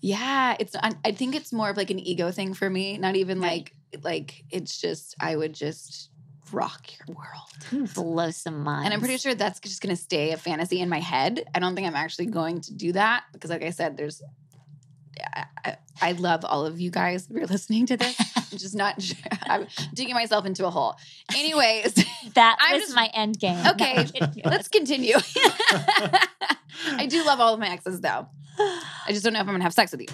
Yeah, 0.00 0.56
it's. 0.58 0.74
I, 0.76 0.92
I 1.04 1.12
think 1.12 1.34
it's 1.34 1.52
more 1.52 1.68
of 1.68 1.76
like 1.76 1.90
an 1.90 1.98
ego 1.98 2.30
thing 2.30 2.54
for 2.54 2.70
me. 2.70 2.96
Not 2.96 3.16
even 3.16 3.40
Right. 3.40 3.70
like 3.94 4.02
like 4.02 4.44
it's 4.50 4.80
just 4.80 5.14
I 5.20 5.36
would 5.36 5.52
just 5.52 6.10
rock 6.52 6.86
your 6.98 7.16
world. 7.16 7.94
Blow 7.94 8.30
some 8.30 8.62
minds. 8.62 8.86
And 8.86 8.94
I'm 8.94 9.00
pretty 9.00 9.18
sure 9.18 9.34
that's 9.34 9.60
just 9.60 9.82
going 9.82 9.94
to 9.94 10.00
stay 10.00 10.32
a 10.32 10.36
fantasy 10.36 10.80
in 10.80 10.88
my 10.88 11.00
head. 11.00 11.44
I 11.54 11.58
don't 11.58 11.74
think 11.74 11.86
I'm 11.86 11.94
actually 11.94 12.26
going 12.26 12.60
to 12.62 12.74
do 12.74 12.92
that 12.92 13.24
because, 13.32 13.50
like 13.50 13.62
I 13.62 13.70
said, 13.70 13.96
there's. 13.96 14.22
I, 15.34 15.44
I, 15.64 15.76
I 16.02 16.12
love 16.12 16.44
all 16.44 16.64
of 16.66 16.80
you 16.80 16.90
guys 16.90 17.26
if 17.28 17.36
you're 17.36 17.46
listening 17.46 17.86
to 17.86 17.96
this. 17.96 18.16
I'm 18.36 18.58
just 18.58 18.74
not 18.74 19.00
sure. 19.02 19.16
I'm 19.42 19.66
digging 19.94 20.14
myself 20.14 20.46
into 20.46 20.66
a 20.66 20.70
hole. 20.70 20.96
Anyways, 21.34 21.94
that 22.34 22.56
I'm 22.60 22.74
was 22.74 22.82
just- 22.84 22.94
my 22.96 23.10
end 23.14 23.38
game. 23.38 23.58
Okay, 23.66 24.06
No, 24.20 24.28
let's 24.46 24.68
continue. 24.68 25.16
I 26.86 27.06
do 27.08 27.24
love 27.24 27.40
all 27.40 27.54
of 27.54 27.60
my 27.60 27.68
exes 27.68 28.00
though. 28.00 28.26
I 28.58 29.08
just 29.08 29.24
don't 29.24 29.32
know 29.32 29.38
if 29.40 29.44
I'm 29.44 29.48
going 29.52 29.60
to 29.60 29.64
have 29.64 29.74
sex 29.74 29.92
with 29.92 30.02
you. 30.02 30.08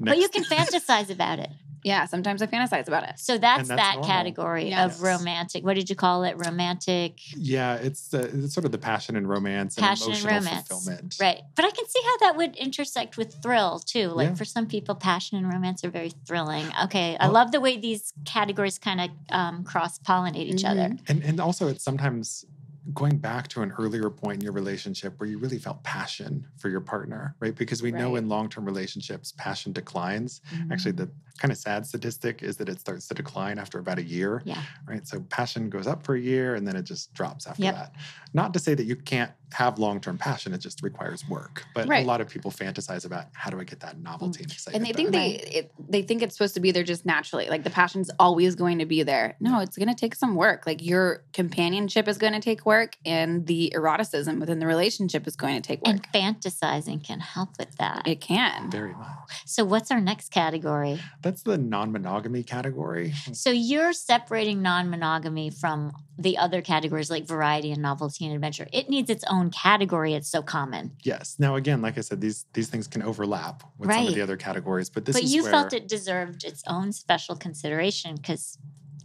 but 0.00 0.18
you 0.18 0.28
can 0.28 0.44
fantasize 0.44 1.10
about 1.10 1.38
it. 1.38 1.50
Yeah, 1.84 2.06
sometimes 2.06 2.42
I 2.42 2.46
fantasize 2.46 2.86
about 2.88 3.04
it. 3.04 3.18
So 3.18 3.38
that's, 3.38 3.68
that's 3.68 3.80
that 3.80 3.94
normal. 3.94 4.08
category 4.08 4.68
Yes. 4.70 4.96
of 4.96 5.02
romantic. 5.02 5.64
What 5.64 5.74
did 5.74 5.90
you 5.90 5.96
call 5.96 6.22
it? 6.24 6.36
Romantic, 6.36 7.18
Yeah, 7.36 7.74
it's, 7.74 8.08
the, 8.08 8.20
it's 8.44 8.54
sort 8.54 8.64
of 8.64 8.72
the 8.72 8.78
passion 8.78 9.16
and 9.16 9.28
romance 9.28 9.74
passion 9.76 10.12
and 10.12 10.20
emotional 10.22 10.40
romance. 10.40 10.68
fulfillment. 10.68 11.16
Right. 11.20 11.40
But 11.56 11.64
I 11.64 11.70
can 11.70 11.86
see 11.88 12.00
how 12.04 12.18
that 12.18 12.36
would 12.36 12.56
intersect 12.56 13.16
with 13.16 13.34
thrill 13.42 13.78
too. 13.80 14.08
Like 14.08 14.28
Yeah. 14.30 14.34
for 14.34 14.44
some 14.44 14.66
people, 14.66 14.94
passion 14.94 15.38
and 15.38 15.48
romance 15.52 15.84
are 15.84 15.90
very 15.90 16.12
thrilling. 16.26 16.66
Okay. 16.84 17.16
I 17.18 17.26
love 17.28 17.52
the 17.52 17.60
way 17.60 17.76
these 17.76 18.12
categories 18.24 18.78
kind 18.78 19.00
of 19.00 19.10
um, 19.30 19.64
cross 19.64 19.98
pollinate 19.98 20.36
each 20.36 20.64
other. 20.64 20.88
Mhm. 20.90 21.00
And 21.08 21.22
and 21.24 21.40
also 21.40 21.68
it's 21.68 21.82
sometimes 21.84 22.44
going 22.92 23.16
back 23.16 23.46
to 23.48 23.62
an 23.62 23.72
earlier 23.78 24.10
point 24.10 24.36
in 24.38 24.40
your 24.42 24.52
relationship 24.52 25.18
where 25.18 25.28
you 25.28 25.38
really 25.38 25.58
felt 25.58 25.82
passion 25.84 26.46
for 26.58 26.68
your 26.68 26.80
partner, 26.80 27.36
right? 27.38 27.54
Because 27.54 27.80
we 27.82 27.92
know 27.92 28.16
in 28.16 28.28
long-term 28.28 28.64
relationships 28.64 29.32
passion 29.36 29.72
declines. 29.72 30.40
Actually, 30.70 30.92
mm-hmm. 30.92 31.04
the 31.04 31.10
kind 31.38 31.52
of 31.52 31.58
sad 31.58 31.86
statistic 31.86 32.42
is 32.42 32.56
that 32.56 32.68
it 32.68 32.80
starts 32.80 33.06
to 33.08 33.14
decline 33.14 33.58
after 33.58 33.78
about 33.78 33.98
a 33.98 34.02
year, 34.02 34.42
Yeah. 34.44 34.62
right? 34.86 35.06
So 35.06 35.20
passion 35.30 35.70
goes 35.70 35.86
up 35.86 36.04
for 36.04 36.14
a 36.14 36.20
year 36.20 36.56
and 36.56 36.66
then 36.66 36.76
it 36.76 36.82
just 36.82 37.12
drops 37.14 37.46
after 37.46 37.62
Yep. 37.62 37.74
that. 37.74 37.94
Not 38.34 38.52
to 38.54 38.58
say 38.58 38.74
that 38.74 38.84
you 38.84 38.96
can't 38.96 39.32
have 39.52 39.78
long-term 39.78 40.18
passion, 40.18 40.52
it 40.52 40.58
just 40.58 40.82
requires 40.82 41.28
work. 41.28 41.64
But 41.74 41.88
Right. 41.88 42.04
a 42.04 42.06
lot 42.06 42.20
of 42.20 42.28
people 42.28 42.50
fantasize 42.50 43.04
about 43.04 43.26
how 43.32 43.50
do 43.50 43.60
I 43.60 43.64
get 43.64 43.80
that 43.80 44.00
novelty 44.00 44.42
and 44.42 44.52
excitement. 44.52 44.76
And 44.76 44.86
they 44.86 44.96
think 44.96 45.12
back? 45.12 45.20
they 45.20 45.58
it, 45.58 45.72
they 45.88 46.02
think 46.02 46.22
it's 46.22 46.34
supposed 46.34 46.54
to 46.54 46.60
be 46.60 46.70
there 46.70 46.84
just 46.84 47.04
naturally. 47.06 47.48
Like 47.48 47.62
the 47.62 47.70
passion's 47.70 48.10
always 48.18 48.54
going 48.54 48.78
to 48.78 48.86
be 48.86 49.02
there. 49.02 49.36
No, 49.40 49.60
it's 49.60 49.76
going 49.76 49.88
to 49.88 49.94
take 49.94 50.14
some 50.14 50.34
work. 50.34 50.66
Like 50.66 50.82
your 50.84 51.24
companionship 51.32 52.08
is 52.08 52.18
going 52.18 52.32
to 52.32 52.40
take 52.40 52.64
work, 52.64 52.71
and 53.04 53.46
the 53.46 53.72
eroticism 53.74 54.40
within 54.40 54.58
the 54.58 54.66
relationship 54.66 55.26
is 55.26 55.36
going 55.36 55.54
to 55.54 55.60
take 55.60 55.86
work. 55.86 55.96
And 56.12 56.12
fantasizing 56.12 57.04
can 57.04 57.20
help 57.20 57.50
with 57.58 57.76
that. 57.76 58.06
it 58.06 58.20
can. 58.20 58.70
very 58.70 58.94
much. 58.94 59.08
So, 59.46 59.64
what's 59.64 59.90
our 59.90 60.00
next 60.00 60.30
category? 60.30 61.00
That's 61.22 61.42
the 61.42 61.58
non-monogamy 61.58 62.42
category. 62.42 63.12
So, 63.32 63.50
you're 63.50 63.92
separating 63.92 64.62
non 64.62 64.90
monogamy 64.90 65.50
from 65.50 65.92
the 66.18 66.38
other 66.38 66.62
categories 66.62 67.10
like 67.10 67.26
variety 67.26 67.72
and 67.72 67.82
novelty 67.82 68.26
and 68.26 68.34
adventure. 68.34 68.68
It 68.72 68.88
needs 68.88 69.10
its 69.10 69.24
own 69.28 69.50
category. 69.50 70.14
It's 70.14 70.28
so 70.28 70.42
common. 70.42 70.92
Yes. 71.02 71.36
Now, 71.38 71.56
again, 71.56 71.82
like 71.82 71.98
I 71.98 72.02
said, 72.02 72.20
these 72.20 72.46
these 72.52 72.68
things 72.68 72.86
can 72.86 73.02
overlap 73.02 73.62
with 73.78 73.90
some 73.90 74.06
of 74.06 74.14
the 74.14 74.20
other 74.20 74.36
categories, 74.36 74.90
but 74.90 75.04
this 75.04 75.16
is. 75.16 75.22
but 75.22 75.30
you 75.30 75.42
where 75.42 75.52
felt 75.52 75.72
it 75.72 75.88
deserved 75.88 76.44
its 76.44 76.62
own 76.66 76.92
special 76.92 77.36
consideration 77.36 78.16
because 78.16 78.58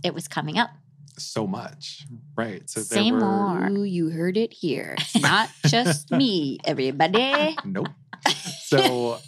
it 0.03 0.13
was 0.13 0.27
coming 0.27 0.57
up. 0.57 0.69
So 1.17 1.47
much, 1.47 2.05
right? 2.35 2.69
So 2.69 2.81
Say 2.81 3.03
there 3.03 3.13
were 3.13 3.19
more. 3.19 3.67
Ooh, 3.69 3.83
you 3.83 4.09
heard 4.09 4.37
it 4.37 4.53
here. 4.53 4.95
It's 4.97 5.21
not 5.21 5.49
just 5.65 6.11
me, 6.11 6.59
everybody. 6.65 7.57
nope. 7.65 7.89
So 8.59 9.19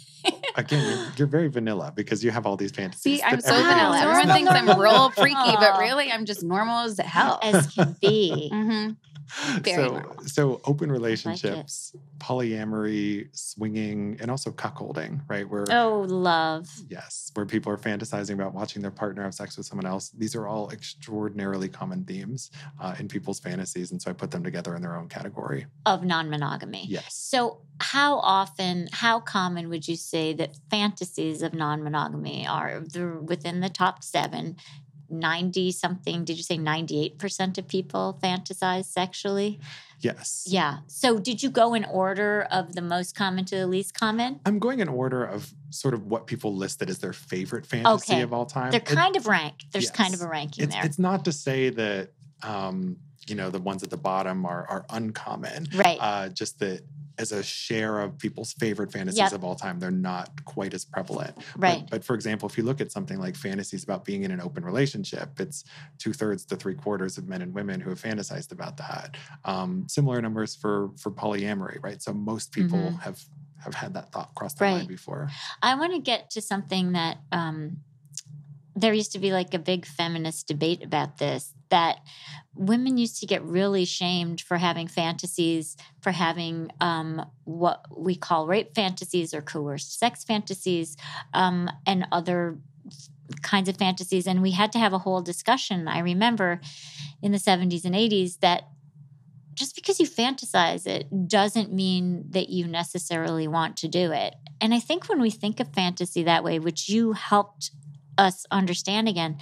again, 0.54 0.84
you're, 0.86 1.00
you're 1.16 1.26
very 1.26 1.48
vanilla 1.48 1.92
because 1.96 2.22
you 2.22 2.30
have 2.30 2.46
all 2.46 2.56
these 2.58 2.72
fantasies. 2.72 3.02
See, 3.02 3.22
I'm 3.22 3.36
that 3.40 3.44
so 3.44 3.54
vanilla. 3.64 3.98
Everyone 3.98 4.28
thinks 4.28 4.50
I'm 4.50 4.78
real 4.78 5.10
freaky, 5.10 5.56
but 5.58 5.78
really, 5.78 6.12
I'm 6.12 6.26
just 6.26 6.42
normal 6.42 6.80
as 6.80 6.98
hell. 6.98 7.40
As 7.42 7.66
can 7.68 7.96
be. 8.00 8.50
hmm 8.50 8.90
very 9.62 9.76
so, 9.76 9.92
normal. 9.92 10.24
so 10.26 10.60
open 10.64 10.90
relationships, 10.90 11.94
polyamory, 12.18 13.28
swinging, 13.36 14.16
and 14.20 14.30
also 14.30 14.50
cuckolding, 14.50 15.20
right? 15.28 15.48
Where 15.48 15.64
Oh, 15.70 16.04
love. 16.08 16.68
yes, 16.88 17.30
where 17.34 17.46
people 17.46 17.72
are 17.72 17.76
fantasizing 17.76 18.34
about 18.34 18.54
watching 18.54 18.82
their 18.82 18.90
partner 18.90 19.22
have 19.22 19.34
sex 19.34 19.56
with 19.56 19.66
someone 19.66 19.86
else. 19.86 20.10
These 20.10 20.34
are 20.34 20.46
all 20.46 20.70
extraordinarily 20.70 21.68
common 21.68 22.04
themes 22.04 22.50
uh, 22.80 22.94
in 22.98 23.08
people's 23.08 23.40
fantasies, 23.40 23.92
and 23.92 24.00
so 24.00 24.10
I 24.10 24.14
put 24.14 24.30
them 24.30 24.42
together 24.42 24.74
in 24.76 24.82
their 24.82 24.96
own 24.96 25.08
category. 25.08 25.66
of 25.86 26.04
non-monogamy. 26.04 26.86
Yes. 26.88 27.14
So, 27.14 27.60
how 27.80 28.18
often, 28.18 28.88
how 28.92 29.20
common 29.20 29.70
would 29.70 29.88
you 29.88 29.96
say 29.96 30.34
that 30.34 30.56
fantasies 30.70 31.40
of 31.42 31.54
non-monogamy 31.54 32.46
are 32.46 32.80
the, 32.80 33.18
within 33.22 33.60
the 33.60 33.70
top 33.70 34.04
seven? 34.04 34.56
90 35.10 35.72
something, 35.72 36.24
did 36.24 36.36
you 36.36 36.42
say 36.42 36.56
98% 36.58 37.58
of 37.58 37.68
people 37.68 38.18
fantasize 38.22 38.84
sexually? 38.86 39.60
Yes. 40.00 40.46
Yeah. 40.48 40.78
So 40.86 41.18
did 41.18 41.42
you 41.42 41.50
go 41.50 41.74
in 41.74 41.84
order 41.84 42.46
of 42.50 42.74
the 42.74 42.80
most 42.82 43.14
common 43.14 43.44
to 43.46 43.56
the 43.56 43.66
least 43.66 43.92
common? 43.94 44.40
I'm 44.46 44.58
going 44.58 44.80
in 44.80 44.88
order 44.88 45.24
of 45.24 45.52
sort 45.70 45.92
of 45.94 46.06
what 46.06 46.26
people 46.26 46.54
listed 46.56 46.88
as 46.88 46.98
their 46.98 47.12
favorite 47.12 47.66
fantasy 47.66 48.14
Okay. 48.14 48.22
of 48.22 48.32
all 48.32 48.46
time. 48.46 48.70
They're 48.70 48.80
It- 48.80 48.86
kind 48.86 49.16
of 49.16 49.26
ranked. 49.26 49.66
There's 49.72 49.90
kind 49.90 50.14
of 50.14 50.22
a 50.22 50.26
ranking 50.28 50.64
it's, 50.64 50.74
there. 50.74 50.84
it's 50.86 50.98
not 50.98 51.24
to 51.26 51.32
say 51.32 51.68
that 51.70 52.12
um, 52.42 52.96
you 53.26 53.34
know 53.34 53.50
the 53.50 53.58
ones 53.60 53.82
at 53.82 53.90
the 53.90 53.98
bottom 53.98 54.46
are 54.46 54.66
are 54.68 54.86
uncommon. 54.90 55.68
right. 55.74 55.98
Uh, 56.00 56.28
just 56.30 56.58
that 56.60 56.80
as 57.20 57.32
a 57.32 57.42
share 57.42 58.00
of 58.00 58.18
people's 58.18 58.52
favorite 58.54 58.92
fantasies 58.92 59.18
Yep. 59.18 59.32
of 59.32 59.44
all 59.44 59.54
time, 59.54 59.78
they're 59.78 59.90
not 59.90 60.30
quite 60.46 60.74
as 60.74 60.84
prevalent. 60.84 61.36
Right. 61.56 61.86
But, 61.90 62.04
for 62.04 62.14
example, 62.14 62.48
if 62.48 62.56
you 62.58 62.64
look 62.64 62.80
at 62.80 62.90
something 62.90 63.18
like 63.20 63.36
fantasies 63.36 63.84
about 63.84 64.04
being 64.04 64.24
in 64.24 64.30
an 64.30 64.40
open 64.40 64.64
relationship, 64.64 65.38
it's 65.38 65.64
two 65.98 66.12
thirds 66.14 66.44
to 66.46 66.56
three 66.56 66.74
quarters 66.74 67.18
of 67.18 67.28
men 67.28 67.42
and 67.42 67.54
women 67.54 67.80
who 67.80 67.90
have 67.90 68.00
fantasized 68.00 68.52
about 68.52 68.76
that. 68.78 69.16
Um, 69.44 69.86
similar 69.88 70.20
numbers 70.22 70.56
for 70.56 70.90
for 70.98 71.10
polyamory, 71.12 71.78
right? 71.82 72.00
So 72.02 72.12
most 72.14 72.52
people 72.52 72.78
Mhm. 72.92 73.00
have 73.02 73.20
have 73.58 73.74
had 73.74 73.92
that 73.94 74.10
thought 74.12 74.34
cross 74.34 74.54
their 74.54 74.68
mind 74.68 74.80
Right. 74.80 74.88
before. 74.88 75.28
I 75.62 75.74
want 75.74 75.92
to 75.92 76.00
get 76.00 76.30
to 76.30 76.40
something 76.40 76.92
that 76.92 77.18
um, 77.30 77.82
there 78.74 78.94
used 78.94 79.12
to 79.12 79.18
be 79.18 79.32
like 79.32 79.52
a 79.54 79.58
big 79.58 79.84
feminist 79.86 80.46
debate 80.48 80.82
about 80.82 81.18
this 81.18 81.54
that 81.70 82.00
women 82.54 82.98
used 82.98 83.20
to 83.20 83.26
get 83.26 83.42
really 83.42 83.84
shamed 83.84 84.40
for 84.40 84.58
having 84.58 84.88
fantasies, 84.88 85.76
for 86.00 86.10
having 86.10 86.70
um, 86.80 87.24
what 87.44 87.84
we 87.96 88.14
call 88.14 88.46
rape 88.46 88.74
fantasies 88.74 89.32
or 89.32 89.40
coerced 89.40 89.98
sex 89.98 90.24
fantasies, 90.24 90.96
um, 91.32 91.70
and 91.86 92.06
other 92.12 92.58
kinds 93.42 93.68
of 93.68 93.76
fantasies. 93.76 94.26
And 94.26 94.42
we 94.42 94.50
had 94.50 94.72
to 94.72 94.78
have 94.78 94.92
a 94.92 94.98
whole 94.98 95.22
discussion. 95.22 95.88
I 95.88 96.00
remember 96.00 96.60
in 97.22 97.32
the 97.32 97.38
70s 97.38 97.84
and 97.84 97.94
80s 97.94 98.40
that 98.40 98.64
just 99.54 99.74
because 99.74 100.00
you 100.00 100.06
fantasize 100.06 100.86
it 100.86 101.28
doesn't 101.28 101.72
mean 101.72 102.24
that 102.30 102.48
you 102.48 102.66
necessarily 102.66 103.46
want 103.46 103.76
to 103.78 103.88
do 103.88 104.10
it. 104.10 104.34
And 104.60 104.72
I 104.72 104.80
think 104.80 105.08
when 105.08 105.20
we 105.20 105.30
think 105.30 105.60
of 105.60 105.72
fantasy 105.74 106.22
that 106.22 106.44
way, 106.44 106.58
which 106.58 106.88
you 106.88 107.12
helped 107.12 107.70
us 108.18 108.46
understand 108.50 109.08
again, 109.08 109.38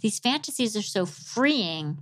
these 0.00 0.18
fantasies 0.18 0.76
are 0.76 0.82
so 0.82 1.06
freeing. 1.06 1.98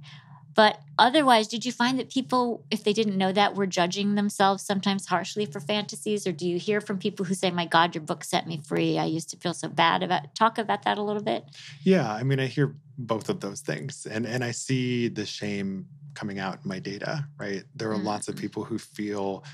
But 0.54 0.80
otherwise, 0.98 1.46
did 1.46 1.64
you 1.64 1.70
find 1.70 1.98
that 1.98 2.11
people, 2.11 2.64
if 2.70 2.83
they 2.83 2.92
didn't 2.92 3.16
know 3.16 3.33
that, 3.33 3.54
were 3.54 3.66
judging 3.66 4.14
themselves 4.14 4.64
sometimes 4.64 5.06
harshly 5.06 5.46
for 5.46 5.61
fantasies? 5.61 6.26
Or 6.26 6.33
do 6.33 6.46
you 6.46 6.59
hear 6.59 6.80
from 6.80 6.98
people 6.98 7.24
who 7.24 7.35
say, 7.35 7.50
My 7.50 7.66
God, 7.66 7.94
your 7.94 8.02
book 8.02 8.24
set 8.24 8.46
me 8.46 8.61
free? 8.62 8.98
I 8.98 9.04
used 9.04 9.30
to 9.30 9.37
feel 9.37 9.54
so 9.54 9.68
bad 9.68 10.02
about 10.02 10.35
talk 10.35 10.59
about 10.59 10.83
that 10.83 10.98
a 10.98 11.02
little 11.02 11.22
bit. 11.22 11.44
Yeah, 11.83 12.12
I 12.12 12.24
mean, 12.24 12.40
I 12.40 12.46
hear 12.46 12.74
both 12.98 13.28
of 13.28 13.40
those 13.40 13.61
things, 13.61 14.06
and 14.06 14.26
and 14.26 14.42
I 14.42 14.50
see 14.50 15.09
the 15.09 15.24
shame 15.24 15.87
coming 16.14 16.40
out 16.40 16.59
in 16.64 16.68
my 16.68 16.80
data. 16.80 17.26
Right, 17.38 17.62
there 17.76 17.90
are 17.90 17.94
mm-hmm. 17.94 18.06
lots 18.06 18.28
of 18.28 18.37
people 18.37 18.64
who 18.64 18.76
feel 18.76 19.44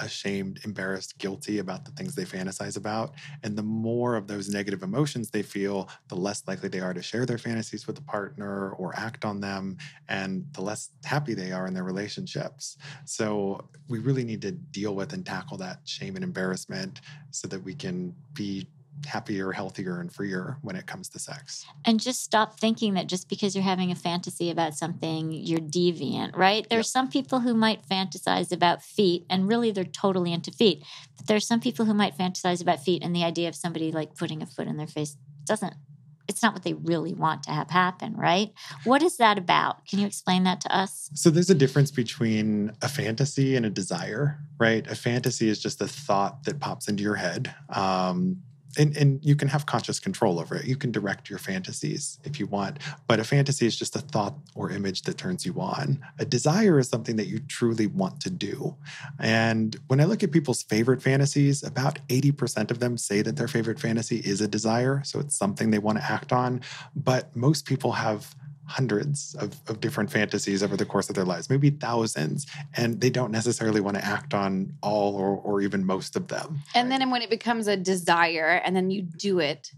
ashamed, 0.00 0.60
embarrassed, 0.64 1.18
guilty 1.18 1.58
about 1.58 1.84
the 1.84 1.90
things 1.92 2.14
they 2.14 2.24
fantasize 2.24 2.76
about, 2.76 3.14
and 3.42 3.56
the 3.56 3.62
more 3.62 4.16
of 4.16 4.26
those 4.26 4.48
negative 4.48 4.82
emotions 4.82 5.30
they 5.30 5.42
feel, 5.42 5.88
the 6.08 6.16
less 6.16 6.42
likely 6.46 6.68
they 6.68 6.80
are 6.80 6.94
to 6.94 7.02
share 7.02 7.26
their 7.26 7.38
fantasies 7.38 7.86
with 7.86 7.98
a 7.98 8.02
partner 8.02 8.72
or 8.72 8.94
act 8.96 9.24
on 9.24 9.40
them, 9.40 9.76
and 10.08 10.44
the 10.52 10.62
less 10.62 10.90
happy 11.04 11.34
they 11.34 11.52
are 11.52 11.66
in 11.66 11.74
their 11.74 11.84
relationships. 11.84 12.76
So 13.04 13.68
we 13.88 13.98
really 13.98 14.24
need 14.24 14.42
to 14.42 14.52
deal 14.52 14.94
with 14.94 15.12
and 15.12 15.24
tackle 15.24 15.56
that 15.58 15.80
shame 15.84 16.16
and 16.16 16.24
embarrassment 16.24 17.00
so 17.30 17.48
that 17.48 17.62
we 17.62 17.74
can 17.74 18.14
be 18.32 18.66
happier, 19.06 19.52
healthier, 19.52 20.00
and 20.00 20.12
freer 20.12 20.58
when 20.62 20.76
it 20.76 20.86
comes 20.86 21.08
to 21.10 21.18
sex. 21.18 21.64
and 21.84 21.98
just 22.00 22.22
stop 22.22 22.58
thinking 22.60 22.94
that 22.94 23.06
just 23.06 23.28
because 23.28 23.54
you're 23.54 23.64
having 23.64 23.90
a 23.90 23.94
fantasy 23.94 24.50
about 24.50 24.74
something, 24.74 25.32
you're 25.32 25.58
deviant, 25.60 26.36
right? 26.36 26.66
There's 26.68 26.88
Yep. 26.88 26.92
some 26.92 27.08
people 27.08 27.40
who 27.40 27.54
might 27.54 27.86
fantasize 27.88 28.52
about 28.52 28.82
feet, 28.82 29.24
and 29.30 29.48
really 29.48 29.70
they're 29.70 29.84
totally 29.84 30.32
into 30.32 30.50
feet. 30.50 30.84
But 31.16 31.26
there's 31.26 31.46
some 31.46 31.60
people 31.60 31.84
who 31.86 31.94
might 31.94 32.16
fantasize 32.16 32.60
about 32.60 32.82
feet, 32.84 33.02
and 33.02 33.14
the 33.14 33.24
idea 33.24 33.48
of 33.48 33.54
somebody 33.54 33.92
like 33.92 34.14
putting 34.14 34.42
a 34.42 34.46
foot 34.46 34.66
in 34.68 34.76
their 34.76 34.86
face 34.86 35.16
doesn't. 35.44 35.74
It's 36.28 36.44
not 36.44 36.52
what 36.52 36.62
they 36.62 36.74
really 36.74 37.12
want 37.12 37.42
to 37.44 37.50
have 37.50 37.70
happen, 37.70 38.14
right? 38.16 38.52
What 38.84 39.02
is 39.02 39.16
that 39.16 39.36
about? 39.36 39.84
Can 39.86 39.98
you 39.98 40.06
explain 40.06 40.44
that 40.44 40.60
to 40.60 40.76
us? 40.76 41.10
So 41.12 41.28
there's 41.28 41.50
a 41.50 41.56
difference 41.56 41.90
between 41.90 42.70
a 42.82 42.88
fantasy 42.88 43.56
and 43.56 43.66
a 43.66 43.70
desire, 43.70 44.38
right? 44.56 44.86
A 44.88 44.94
fantasy 44.94 45.48
is 45.48 45.60
just 45.60 45.80
a 45.80 45.88
thought 45.88 46.44
that 46.44 46.60
pops 46.60 46.86
into 46.86 47.02
your 47.02 47.16
head. 47.16 47.52
Um, 47.70 48.42
and, 48.78 48.96
and 48.96 49.24
you 49.24 49.34
can 49.34 49.48
have 49.48 49.66
conscious 49.66 49.98
control 49.98 50.38
over 50.38 50.56
it. 50.56 50.66
You 50.66 50.76
can 50.76 50.92
direct 50.92 51.28
your 51.28 51.38
fantasies 51.38 52.18
if 52.24 52.38
you 52.38 52.46
want, 52.46 52.78
but 53.06 53.20
a 53.20 53.24
fantasy 53.24 53.66
is 53.66 53.76
just 53.76 53.96
a 53.96 54.00
thought 54.00 54.34
or 54.54 54.70
image 54.70 55.02
that 55.02 55.18
turns 55.18 55.44
you 55.44 55.60
on. 55.60 56.04
A 56.18 56.24
desire 56.24 56.78
is 56.78 56.88
something 56.88 57.16
that 57.16 57.26
you 57.26 57.40
truly 57.40 57.86
want 57.86 58.20
to 58.20 58.30
do. 58.30 58.76
And 59.18 59.76
when 59.88 60.00
I 60.00 60.04
look 60.04 60.22
at 60.22 60.30
people's 60.30 60.62
favorite 60.62 61.02
fantasies, 61.02 61.62
about 61.62 61.98
80% 62.08 62.70
of 62.70 62.78
them 62.78 62.96
say 62.96 63.22
that 63.22 63.36
their 63.36 63.48
favorite 63.48 63.80
fantasy 63.80 64.18
is 64.18 64.40
a 64.40 64.48
desire. 64.48 65.02
So 65.04 65.20
it's 65.20 65.36
something 65.36 65.70
they 65.70 65.78
want 65.78 65.98
to 65.98 66.04
act 66.04 66.32
on. 66.32 66.60
But 66.94 67.34
most 67.34 67.64
people 67.64 67.92
have 67.92 68.34
hundreds 68.70 69.34
of, 69.40 69.56
of 69.68 69.80
different 69.80 70.10
fantasies 70.10 70.62
over 70.62 70.76
the 70.76 70.84
course 70.84 71.08
of 71.08 71.16
their 71.16 71.24
lives, 71.24 71.50
maybe 71.50 71.70
thousands, 71.70 72.46
and 72.76 73.00
they 73.00 73.10
don't 73.10 73.32
necessarily 73.32 73.80
want 73.80 73.96
to 73.96 74.04
act 74.04 74.32
on 74.32 74.72
all 74.80 75.16
or, 75.16 75.36
or 75.38 75.60
even 75.60 75.84
most 75.84 76.14
of 76.14 76.28
them. 76.28 76.60
And 76.74 76.90
then 76.90 77.10
when 77.10 77.20
it 77.20 77.30
becomes 77.30 77.66
a 77.66 77.76
desire 77.76 78.60
and 78.64 78.76
then 78.76 78.90
you 78.90 79.02
do 79.02 79.40
it, 79.40 79.72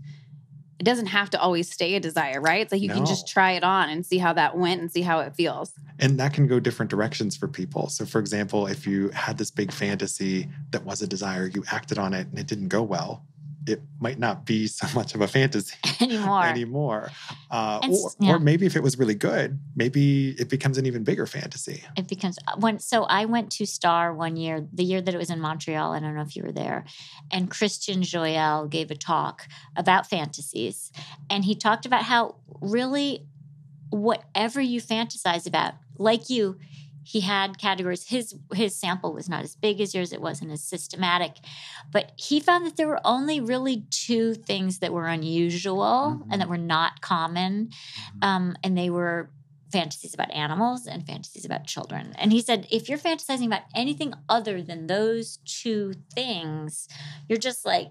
it 0.78 0.84
doesn't 0.84 1.06
have 1.06 1.30
to 1.30 1.40
always 1.40 1.70
stay 1.70 1.94
a 1.94 2.00
desire, 2.00 2.40
right? 2.40 2.60
It's 2.60 2.72
like 2.72 2.82
you 2.82 2.88
can 2.88 3.06
just 3.06 3.28
try 3.28 3.52
it 3.52 3.62
on 3.62 3.88
and 3.88 4.04
see 4.04 4.18
how 4.18 4.32
that 4.32 4.58
went 4.58 4.80
and 4.80 4.90
see 4.90 5.02
how 5.02 5.20
it 5.20 5.34
feels. 5.36 5.72
And 6.00 6.18
that 6.18 6.34
can 6.34 6.48
go 6.48 6.58
different 6.58 6.90
directions 6.90 7.36
for 7.36 7.46
people. 7.46 7.88
So, 7.88 8.04
for 8.04 8.18
example, 8.18 8.66
if 8.66 8.84
you 8.84 9.10
had 9.10 9.38
this 9.38 9.50
big 9.50 9.70
fantasy 9.70 10.48
that 10.70 10.84
was 10.84 11.00
a 11.00 11.06
desire, 11.06 11.46
you 11.46 11.62
acted 11.70 11.98
on 11.98 12.12
it 12.12 12.26
and 12.26 12.38
it 12.38 12.48
didn't 12.48 12.66
go 12.66 12.82
well, 12.82 13.24
it 13.66 13.80
might 14.00 14.18
not 14.18 14.44
be 14.44 14.66
so 14.80 14.86
much 14.94 15.14
of 15.14 15.20
a 15.20 15.28
fantasy 15.28 15.76
Anymore. 16.00 16.44
anymore. 16.44 17.10
Uh, 17.50 17.80
or, 17.90 18.10
yeah. 18.20 18.32
or 18.32 18.38
maybe 18.38 18.66
if 18.66 18.76
it 18.76 18.82
was 18.82 18.98
really 18.98 19.14
good, 19.14 19.58
maybe 19.76 20.30
it 20.38 20.48
becomes 20.48 20.78
an 20.78 20.86
even 20.86 21.04
bigger 21.04 21.26
fantasy. 21.26 21.84
it 21.96 22.08
becomes 22.08 22.38
uh, 22.46 22.56
when 22.58 22.78
so 22.78 23.04
i 23.04 23.24
went 23.24 23.50
to 23.50 23.66
star 23.66 24.12
one 24.14 24.36
year 24.36 24.66
the 24.72 24.84
year 24.84 25.00
that 25.00 25.14
it 25.14 25.18
was 25.18 25.30
in 25.30 25.40
montreal 25.40 25.92
i 25.92 26.00
don't 26.00 26.14
know 26.14 26.22
if 26.22 26.36
you 26.36 26.42
were 26.42 26.52
there 26.52 26.84
and 27.30 27.50
christian 27.50 28.02
joyal 28.02 28.66
gave 28.66 28.90
a 28.90 28.94
talk 28.94 29.46
about 29.76 30.08
fantasies 30.08 30.90
and 31.30 31.44
he 31.44 31.54
talked 31.54 31.86
about 31.86 32.02
how 32.02 32.36
really 32.60 33.26
whatever 33.90 34.60
you 34.60 34.80
fantasize 34.80 35.46
about 35.46 35.74
like 35.98 36.30
you 36.30 36.58
he 37.04 37.20
had 37.20 37.58
categories. 37.58 38.08
His 38.08 38.34
his 38.54 38.74
sample 38.76 39.12
was 39.12 39.28
not 39.28 39.42
as 39.42 39.56
big 39.56 39.80
as 39.80 39.94
yours. 39.94 40.12
It 40.12 40.20
wasn't 40.20 40.52
as 40.52 40.62
systematic. 40.62 41.36
But 41.90 42.12
he 42.16 42.40
found 42.40 42.64
that 42.66 42.76
there 42.76 42.88
were 42.88 43.00
only 43.04 43.40
really 43.40 43.84
two 43.90 44.34
things 44.34 44.78
that 44.78 44.92
were 44.92 45.08
unusual 45.08 46.22
and 46.30 46.40
that 46.40 46.48
were 46.48 46.58
not 46.58 47.00
common 47.00 47.70
um, 48.20 48.56
and 48.62 48.76
they 48.76 48.90
were 48.90 49.30
fantasies 49.72 50.14
about 50.14 50.30
animals 50.32 50.86
and 50.86 51.04
fantasies 51.06 51.44
about 51.44 51.66
children. 51.66 52.12
And 52.18 52.30
he 52.30 52.42
said, 52.42 52.68
if 52.70 52.88
you're 52.88 52.98
fantasizing 52.98 53.46
about 53.46 53.62
anything 53.74 54.12
other 54.28 54.62
than 54.62 54.86
those 54.86 55.38
two 55.38 55.94
things, 56.14 56.88
you're 57.28 57.38
just 57.38 57.64
like, 57.64 57.90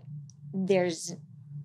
there's 0.53 1.15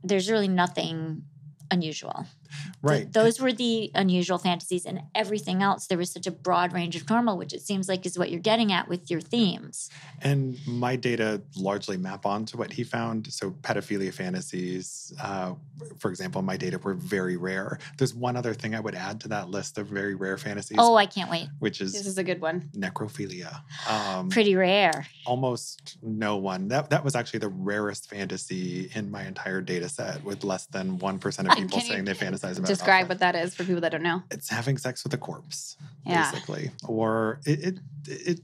there's 0.03 0.31
really 0.31 0.49
nothing 0.49 1.23
unusual. 1.71 2.27
Th- 2.49 2.75
Right. 2.83 3.13
those 3.13 3.41
were 3.41 3.53
the 3.53 3.91
unusual 3.95 4.39
fantasies, 4.39 4.85
and 4.87 5.01
everything 5.15 5.63
else, 5.63 5.87
there 5.87 5.99
was 5.99 6.11
such 6.11 6.27
a 6.27 6.31
broad 6.31 6.73
range 6.73 6.97
of 6.97 7.09
normal, 7.11 7.37
which 7.37 7.53
it 7.53 7.63
seems 7.63 7.89
like 7.89 8.07
is 8.07 8.19
what 8.19 8.31
you're 8.31 8.41
getting 8.41 8.73
at 8.73 8.89
with 8.89 9.11
your 9.11 9.21
themes. 9.21 9.91
And 10.23 10.57
my 10.67 10.97
data 10.97 11.43
largely 11.57 11.97
map 11.97 12.27
onto 12.27 12.57
what 12.59 12.73
he 12.73 12.85
found. 12.85 13.33
So, 13.33 13.51
pedophilia 13.51 14.13
fantasies, 14.13 15.13
uh, 15.21 15.55
for 15.99 16.11
example, 16.11 16.43
my 16.43 16.57
data 16.57 16.79
were 16.79 16.95
very 16.95 17.37
rare. 17.37 17.79
There's 17.99 18.15
one 18.15 18.37
other 18.37 18.55
thing 18.55 18.75
I 18.75 18.81
would 18.81 18.95
add 18.95 19.21
to 19.23 19.29
that 19.29 19.49
list 19.51 19.79
of 19.79 19.89
very 19.89 20.15
rare 20.15 20.39
fantasies, 20.39 20.79
Oh, 20.81 20.97
I 20.97 21.07
can't 21.07 21.31
wait. 21.31 21.49
which 21.59 21.81
is 21.81 21.93
This 21.93 22.03
is 22.03 22.07
is 22.09 22.19
a 22.19 22.25
good 22.25 22.41
one. 22.41 22.71
necrophilia. 22.77 23.61
Um, 23.89 24.29
Pretty 24.31 24.55
rare. 24.55 25.07
almost 25.27 25.99
no 26.03 26.37
one. 26.37 26.69
That 26.69 26.91
that 26.91 27.05
was 27.05 27.15
actually 27.15 27.41
the 27.41 27.49
rarest 27.49 28.09
fantasy 28.09 28.91
in 28.95 29.11
my 29.11 29.25
entire 29.25 29.61
data 29.61 29.89
set, 29.89 30.23
with 30.25 30.45
less 30.45 30.67
than 30.67 30.99
one 30.99 31.19
percent 31.19 31.49
of 31.49 31.57
people 31.57 31.81
saying 31.81 32.05
they 32.05 32.15
fantasize 32.15 32.36
about. 32.42 32.66
Describe 32.66 33.09
what 33.09 33.18
that 33.20 33.35
is 33.35 33.55
for 33.55 33.64
people 33.64 33.81
that 33.83 33.92
don't 33.92 34.03
know. 34.03 34.22
it's 34.31 34.49
having 34.49 34.79
sex 34.79 35.05
with 35.05 35.12
a 35.14 35.18
corpse, 35.18 35.77
Yeah. 36.05 36.31
basically, 36.31 36.70
or 36.87 37.40
it 37.44 37.61
it 37.64 37.79
it. 38.07 38.40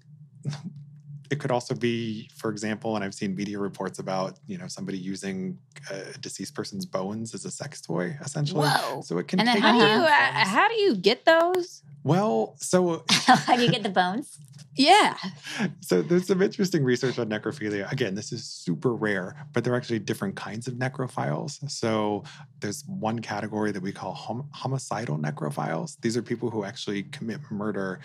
It 1.32 1.40
could 1.40 1.50
also 1.50 1.74
be, 1.74 2.28
for 2.36 2.50
example, 2.50 2.94
and 2.94 3.02
I've 3.02 3.14
seen 3.14 3.34
media 3.34 3.58
reports 3.58 3.98
about, 3.98 4.38
you 4.46 4.58
know, 4.58 4.68
somebody 4.68 4.98
using 4.98 5.58
a 5.90 6.18
deceased 6.18 6.54
person's 6.54 6.84
bones 6.84 7.32
as 7.32 7.46
a 7.46 7.50
sex 7.50 7.80
toy, 7.80 8.14
essentially. 8.20 8.68
Whoa. 8.68 9.00
So 9.00 9.16
it 9.16 9.28
can. 9.28 9.40
And 9.40 9.48
then 9.48 9.56
how 9.56 9.72
do 9.72 9.78
you 9.78 9.84
uh, 9.84 10.08
how 10.10 10.68
do 10.68 10.74
you 10.74 10.94
get 10.94 11.24
those? 11.24 11.82
Well, 12.04 12.54
so 12.58 13.04
How 13.10 13.56
do 13.56 13.62
you 13.62 13.70
get 13.70 13.82
the 13.82 13.88
bones? 13.88 14.38
Yeah. 14.74 15.16
so 15.80 16.02
there's 16.02 16.26
some 16.26 16.42
interesting 16.42 16.82
research 16.84 17.18
on 17.18 17.28
necrophilia. 17.28 17.90
Again, 17.92 18.14
this 18.14 18.32
is 18.32 18.44
super 18.44 18.94
rare, 18.94 19.36
but 19.52 19.64
there 19.64 19.72
are 19.72 19.76
actually 19.76 19.98
different 19.98 20.34
kinds 20.36 20.66
of 20.66 20.74
necrophiles. 20.74 21.58
So 21.70 22.24
there's 22.60 22.84
one 22.86 23.20
category 23.20 23.72
that 23.72 23.82
we 23.82 23.92
call 23.92 24.12
hom- 24.12 24.48
homicidal 24.52 25.18
necrophiles. 25.18 25.96
These 26.00 26.16
are 26.16 26.22
people 26.22 26.50
who 26.50 26.64
actually 26.64 27.04
commit 27.04 27.40
murder 27.50 28.00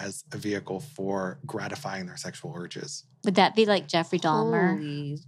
as 0.00 0.24
a 0.32 0.36
vehicle 0.38 0.80
for 0.80 1.38
gratifying 1.46 2.06
their 2.06 2.16
sexual 2.16 2.54
urges. 2.56 3.04
Would 3.24 3.34
that 3.34 3.54
be 3.54 3.66
like 3.66 3.86
Jeffrey 3.86 4.18
Dahmer? 4.18 5.18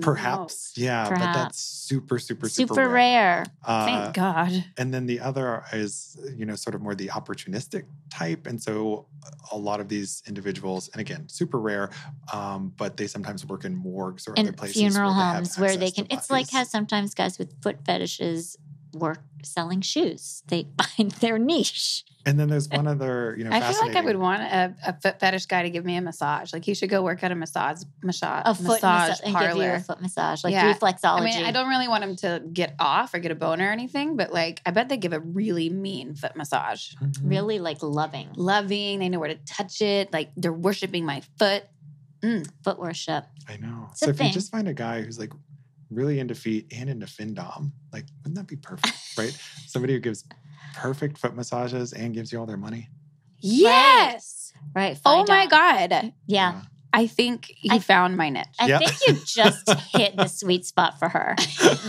Perhaps, 0.00 0.54
smokes. 0.54 0.72
yeah, 0.76 1.08
but 1.08 1.18
that's 1.18 1.58
super, 1.58 2.18
super, 2.18 2.48
super, 2.48 2.74
Super 2.74 2.88
rare. 2.88 3.44
Uh, 3.64 3.84
Thank 3.84 4.14
God. 4.14 4.64
and 4.78 4.94
then 4.94 5.06
the 5.06 5.20
other 5.20 5.64
is, 5.72 6.16
you 6.36 6.46
know, 6.46 6.54
sort 6.54 6.74
of 6.74 6.80
more 6.82 6.94
the 6.94 7.08
opportunistic 7.08 7.84
type. 8.10 8.46
And 8.46 8.62
so 8.62 9.06
a 9.52 9.58
lot 9.58 9.80
of 9.80 9.88
these 9.88 10.22
individuals, 10.26 10.88
and 10.92 11.00
again, 11.00 11.28
super 11.28 11.58
rare, 11.58 11.90
um, 12.32 12.72
but 12.76 12.96
they 12.96 13.06
sometimes 13.08 13.44
work 13.44 13.64
in 13.64 13.74
morgues 13.74 14.26
or 14.28 14.32
other 14.38 14.48
And 14.48 14.56
places 14.56 14.76
funeral 14.76 15.10
where 15.12 15.18
they 15.18 15.24
have 15.26 15.34
homes 15.34 15.58
where 15.58 15.76
they 15.76 15.90
can. 15.90 16.06
to 16.06 16.14
It's 16.14 16.30
like 16.30 16.46
bodies. 16.46 16.56
how 16.58 16.64
sometimes 16.64 17.14
guys 17.14 17.38
with 17.38 17.60
foot 17.62 17.84
fetishes 17.84 18.56
work 18.98 19.20
selling 19.42 19.80
shoes. 19.80 20.42
They 20.48 20.66
find 20.96 21.10
their 21.12 21.38
niche. 21.38 22.04
And 22.24 22.40
then 22.40 22.48
there's 22.48 22.68
one 22.68 22.88
other, 22.88 23.36
you 23.38 23.44
know, 23.44 23.50
I 23.52 23.60
feel 23.60 23.80
like 23.86 23.94
I 23.94 24.00
would 24.00 24.16
want 24.16 24.42
a, 24.42 24.74
a 24.84 25.00
foot 25.00 25.20
fetish 25.20 25.46
guy 25.46 25.62
to 25.62 25.70
give 25.70 25.84
me 25.84 25.94
a 25.96 26.00
massage. 26.00 26.52
Like 26.52 26.64
he 26.64 26.74
should 26.74 26.90
go 26.90 27.00
work 27.02 27.22
at 27.22 27.30
a 27.30 27.36
massage 27.36 27.82
massage, 28.02 28.42
A 28.44 28.52
foot 28.52 28.64
massage 28.82 29.08
massage 29.10 29.20
and 29.24 29.32
give 29.32 29.42
you 29.42 29.48
parlor. 29.48 29.74
a 29.74 29.80
foot 29.80 30.02
massage, 30.02 30.42
like 30.42 30.52
Yeah. 30.52 30.74
reflexology. 30.74 31.20
I 31.20 31.24
mean, 31.24 31.44
I 31.44 31.52
don't 31.52 31.68
really 31.68 31.86
want 31.86 32.02
him 32.02 32.16
to 32.16 32.42
get 32.52 32.74
off 32.80 33.14
or 33.14 33.20
get 33.20 33.30
a 33.30 33.36
boner 33.36 33.68
or 33.68 33.70
anything, 33.70 34.16
but 34.16 34.32
like 34.32 34.60
I 34.66 34.72
bet 34.72 34.88
they 34.88 34.96
give 34.96 35.12
a 35.12 35.20
really 35.20 35.70
mean 35.70 36.16
foot 36.16 36.34
massage. 36.34 36.94
Mhm. 36.96 37.16
really 37.30 37.60
like 37.60 37.80
loving 37.82 38.30
Loving, 38.34 38.98
they 38.98 39.08
know 39.08 39.20
where 39.20 39.28
to 39.28 39.38
touch 39.46 39.80
it. 39.80 40.12
Like 40.12 40.32
they're 40.36 40.52
worshiping 40.52 41.04
my 41.06 41.22
foot. 41.38 41.62
foot 42.64 42.80
worship. 42.80 43.24
I 43.48 43.56
know. 43.58 43.86
It's 43.92 44.00
so 44.00 44.08
if 44.10 44.16
thing. 44.16 44.26
you 44.28 44.32
just 44.32 44.50
find 44.50 44.66
a 44.66 44.74
guy 44.74 45.00
who's 45.02 45.16
like 45.16 45.32
really 45.90 46.18
into 46.18 46.34
feet 46.34 46.66
and 46.74 46.88
into 46.90 47.06
findom, 47.06 47.70
like 47.92 48.04
wouldn't 48.22 48.34
that 48.36 48.46
be 48.46 48.56
perfect, 48.56 48.96
right? 49.18 49.36
Somebody 49.66 49.92
who 49.94 50.00
gives 50.00 50.24
perfect 50.74 51.18
foot 51.18 51.34
massages 51.34 51.92
and 51.92 52.12
gives 52.14 52.32
you 52.32 52.38
all 52.40 52.46
their 52.46 52.56
money. 52.56 52.88
Yes. 53.40 54.52
Right. 54.74 54.98
Oh 55.04 55.24
my 55.28 55.44
out. 55.44 55.50
God. 55.50 56.12
Yeah. 56.26 56.62
I 56.92 57.06
think 57.06 57.52
you 57.60 57.74
I- 57.74 57.78
found 57.78 58.16
my 58.16 58.30
niche. 58.30 58.46
I 58.58 58.68
Yeah. 58.68 58.78
think 58.78 58.92
you 59.06 59.18
just 59.26 59.70
hit 59.94 60.16
the 60.16 60.28
sweet 60.28 60.64
spot 60.64 60.98
for 60.98 61.08
her. 61.10 61.36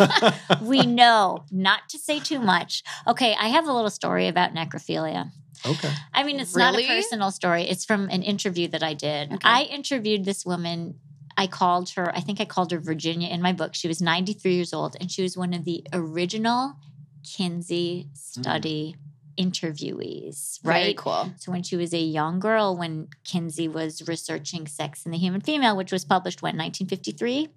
we 0.61 0.85
know 0.85 1.45
not 1.51 1.87
to 1.89 1.97
say 1.97 2.19
too 2.19 2.39
much. 2.39 2.83
Okay, 3.07 3.35
I 3.39 3.47
have 3.49 3.67
a 3.67 3.71
little 3.73 3.89
story 3.89 4.27
about 4.27 4.53
necrophilia. 4.53 5.31
okay. 5.65 5.91
I 6.13 6.23
mean, 6.23 6.39
it's 6.39 6.55
not 6.55 6.77
a 6.77 6.85
personal 6.85 7.31
story. 7.31 7.63
It's 7.63 7.85
from 7.85 8.09
an 8.09 8.21
interview 8.21 8.67
that 8.69 8.83
I 8.83 8.93
did. 8.93 9.31
Okay. 9.33 9.47
I 9.47 9.61
interviewed 9.63 10.25
this 10.25 10.45
woman. 10.45 10.99
I 11.37 11.47
called 11.47 11.91
her, 11.91 12.13
I 12.15 12.19
think 12.19 12.41
I 12.41 12.45
called 12.45 12.71
her 12.71 12.79
Virginia 12.79 13.29
in 13.29 13.41
my 13.41 13.53
book. 13.53 13.75
She 13.75 13.87
was 13.87 14.01
93 14.01 14.55
years 14.55 14.73
old, 14.73 14.97
and 14.99 15.11
she 15.11 15.21
was 15.21 15.37
one 15.37 15.53
of 15.53 15.65
the 15.65 15.85
original 15.93 16.75
Kinsey 17.23 18.07
mm. 18.09 18.17
study 18.17 18.95
interviewees, 19.37 20.59
Very 20.63 20.87
right? 20.87 20.97
cool. 20.97 21.31
So 21.37 21.51
when 21.51 21.61
she 21.61 21.75
was 21.75 21.93
a 21.93 21.99
young 21.99 22.39
girl, 22.39 22.75
when 22.75 23.09
Kinsey 23.23 23.67
was 23.67 24.07
researching 24.07 24.65
sex 24.65 25.05
in 25.05 25.11
the 25.11 25.17
human 25.17 25.41
female, 25.41 25.77
which 25.77 25.91
was 25.91 26.03
published 26.03 26.41
when 26.41 26.57
1953, 26.57 27.49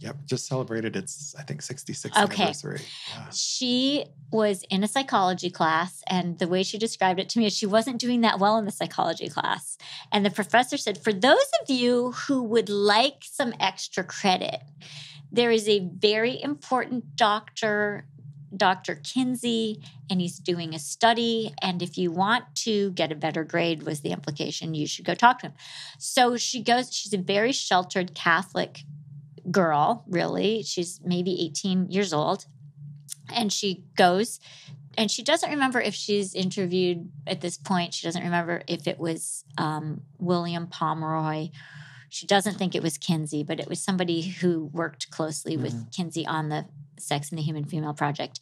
Yep. 0.00 0.16
Just 0.26 0.46
celebrated 0.46 0.96
its, 0.96 1.34
I 1.38 1.42
think, 1.42 1.62
66th 1.62 2.24
Okay. 2.24 2.42
anniversary. 2.42 2.80
Yeah. 3.10 3.30
she 3.32 4.04
was 4.30 4.64
in 4.68 4.82
a 4.82 4.88
psychology 4.88 5.50
class, 5.50 6.02
and 6.08 6.38
the 6.38 6.48
way 6.48 6.62
she 6.62 6.76
described 6.78 7.20
it 7.20 7.28
to 7.30 7.38
me 7.38 7.46
is 7.46 7.56
she 7.56 7.66
wasn't 7.66 7.98
doing 7.98 8.20
that 8.22 8.38
well 8.38 8.58
in 8.58 8.64
the 8.64 8.72
psychology 8.72 9.28
class. 9.28 9.78
And 10.10 10.26
the 10.26 10.30
professor 10.30 10.76
said, 10.76 10.98
For 10.98 11.12
those 11.12 11.46
of 11.62 11.70
you 11.70 12.12
who 12.12 12.42
would 12.42 12.68
like 12.68 13.22
some 13.22 13.54
extra 13.60 14.02
credit, 14.04 14.60
there 15.30 15.50
is 15.50 15.68
a 15.68 15.78
very 15.80 16.42
important 16.42 17.16
doctor, 17.16 18.06
Dr. 18.56 18.96
Kinsey, 18.96 19.80
and 20.10 20.20
he's 20.20 20.38
doing 20.38 20.74
a 20.74 20.78
study. 20.78 21.52
And 21.62 21.82
if 21.82 21.96
you 21.96 22.10
want 22.10 22.44
to 22.56 22.90
get 22.92 23.10
a 23.10 23.16
better 23.16 23.42
grade, 23.44 23.84
was 23.84 24.00
the 24.00 24.10
implication, 24.10 24.74
you 24.74 24.86
should 24.86 25.04
go 25.04 25.14
talk 25.14 25.38
to 25.40 25.46
him. 25.48 25.54
So 25.98 26.36
she 26.36 26.62
goes, 26.62 26.92
she's 26.94 27.12
a 27.12 27.18
very 27.18 27.52
sheltered 27.52 28.14
Catholic 28.14 28.84
girl, 29.50 30.04
really. 30.08 30.62
She's 30.62 31.00
maybe 31.04 31.40
18 31.46 31.90
years 31.90 32.12
old. 32.12 32.46
And 33.34 33.52
she 33.52 33.84
goes, 33.96 34.40
and 34.96 35.10
she 35.10 35.22
doesn't 35.22 35.50
remember 35.50 35.80
if 35.80 35.94
she's 35.94 36.34
interviewed 36.34 37.10
at 37.26 37.40
this 37.40 37.56
point. 37.56 37.94
She 37.94 38.06
doesn't 38.06 38.22
remember 38.22 38.62
if 38.66 38.86
it 38.86 38.98
was 38.98 39.44
um, 39.58 40.02
William 40.18 40.66
Pomeroy. 40.66 41.48
She 42.10 42.26
doesn't 42.26 42.58
think 42.58 42.74
it 42.74 42.82
was 42.82 42.96
Kinsey, 42.98 43.42
but 43.42 43.58
it 43.58 43.68
was 43.68 43.80
somebody 43.80 44.22
who 44.22 44.66
worked 44.72 45.10
closely 45.10 45.56
with 45.56 45.90
Kinsey 45.90 46.26
on 46.26 46.48
the 46.48 46.66
Sex 46.98 47.30
and 47.30 47.38
the 47.38 47.42
Human 47.42 47.64
Female 47.64 47.94
Project. 47.94 48.38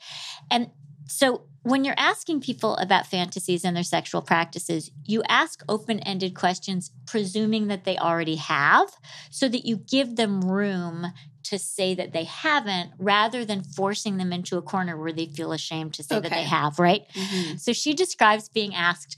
And 0.50 0.70
so 1.08 1.44
when 1.62 1.84
you're 1.84 1.94
asking 1.96 2.40
people 2.40 2.76
about 2.76 3.06
fantasies 3.06 3.64
and 3.64 3.76
their 3.76 3.84
sexual 3.84 4.20
practices, 4.22 4.90
you 5.04 5.22
ask 5.28 5.62
open 5.68 6.00
ended 6.00 6.34
questions, 6.34 6.90
presuming 7.06 7.68
that 7.68 7.84
they 7.84 7.96
already 7.96 8.36
have, 8.36 8.88
so 9.30 9.48
that 9.48 9.64
you 9.64 9.76
give 9.76 10.16
them 10.16 10.40
room 10.40 11.06
to 11.44 11.58
say 11.58 11.94
that 11.94 12.12
they 12.12 12.24
haven't 12.24 12.92
rather 12.98 13.44
than 13.44 13.62
forcing 13.62 14.16
them 14.16 14.32
into 14.32 14.56
a 14.56 14.62
corner 14.62 14.96
where 14.96 15.12
they 15.12 15.26
feel 15.26 15.52
ashamed 15.52 15.92
to 15.94 16.02
say 16.02 16.20
that 16.20 16.30
they 16.30 16.44
have, 16.44 16.78
right? 16.78 17.02
Mhm. 17.14 17.58
So 17.60 17.72
she 17.72 17.94
describes 17.94 18.48
being 18.48 18.74
asked, 18.74 19.16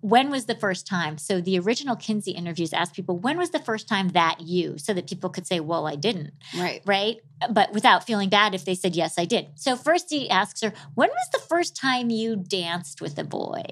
when 0.00 0.30
was 0.30 0.46
the 0.46 0.54
first 0.56 0.84
time? 0.86 1.16
So 1.16 1.40
the 1.40 1.58
original 1.60 1.94
Kinsey 1.94 2.32
interviews 2.32 2.72
asked 2.72 2.94
people, 2.94 3.18
when 3.18 3.38
was 3.38 3.50
the 3.50 3.60
first 3.60 3.88
time 3.88 4.08
that 4.10 4.40
you? 4.40 4.76
So 4.78 4.92
that 4.94 5.08
people 5.08 5.30
could 5.30 5.46
say, 5.46 5.60
well, 5.60 5.86
I 5.86 5.94
didn't 5.94 6.32
Right. 6.56 6.82
right? 6.84 7.16
But 7.50 7.72
without 7.72 8.04
feeling 8.04 8.28
bad 8.28 8.54
if 8.54 8.64
they 8.64 8.74
said, 8.74 8.96
yes, 8.96 9.18
I 9.18 9.24
did. 9.24 9.48
So 9.54 9.76
first 9.76 10.10
he 10.10 10.28
asks 10.28 10.60
her, 10.62 10.72
when 10.94 11.08
was 11.10 11.28
the 11.32 11.38
first 11.38 11.76
time 11.76 12.10
you 12.10 12.36
danced 12.36 13.00
with 13.00 13.18
a 13.18 13.24
boy? 13.24 13.62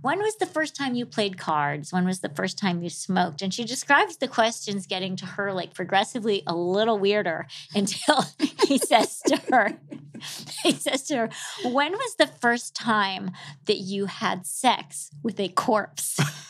When 0.00 0.18
was 0.18 0.36
the 0.36 0.46
first 0.46 0.76
time 0.76 0.94
you 0.94 1.06
played 1.06 1.38
cards? 1.38 1.92
When 1.92 2.04
was 2.04 2.20
the 2.20 2.28
first 2.28 2.58
time 2.58 2.82
you 2.82 2.90
smoked? 2.90 3.42
And 3.42 3.52
she 3.52 3.64
describes 3.64 4.16
the 4.16 4.28
questions 4.28 4.86
getting 4.86 5.16
to 5.16 5.26
her 5.26 5.52
like 5.52 5.74
progressively 5.74 6.42
a 6.46 6.54
little 6.54 6.98
weirder 6.98 7.46
until 7.74 8.24
he 8.66 8.78
says 8.78 9.20
to 9.26 9.36
her, 9.50 9.78
he 10.62 10.72
says 10.72 11.04
to 11.04 11.16
her, 11.16 11.30
when 11.64 11.92
was 11.92 12.16
the 12.16 12.26
first 12.26 12.74
time 12.74 13.32
that 13.66 13.78
you 13.78 14.06
had 14.06 14.46
sex 14.46 15.10
with 15.22 15.38
a 15.40 15.48
corpse? 15.48 16.18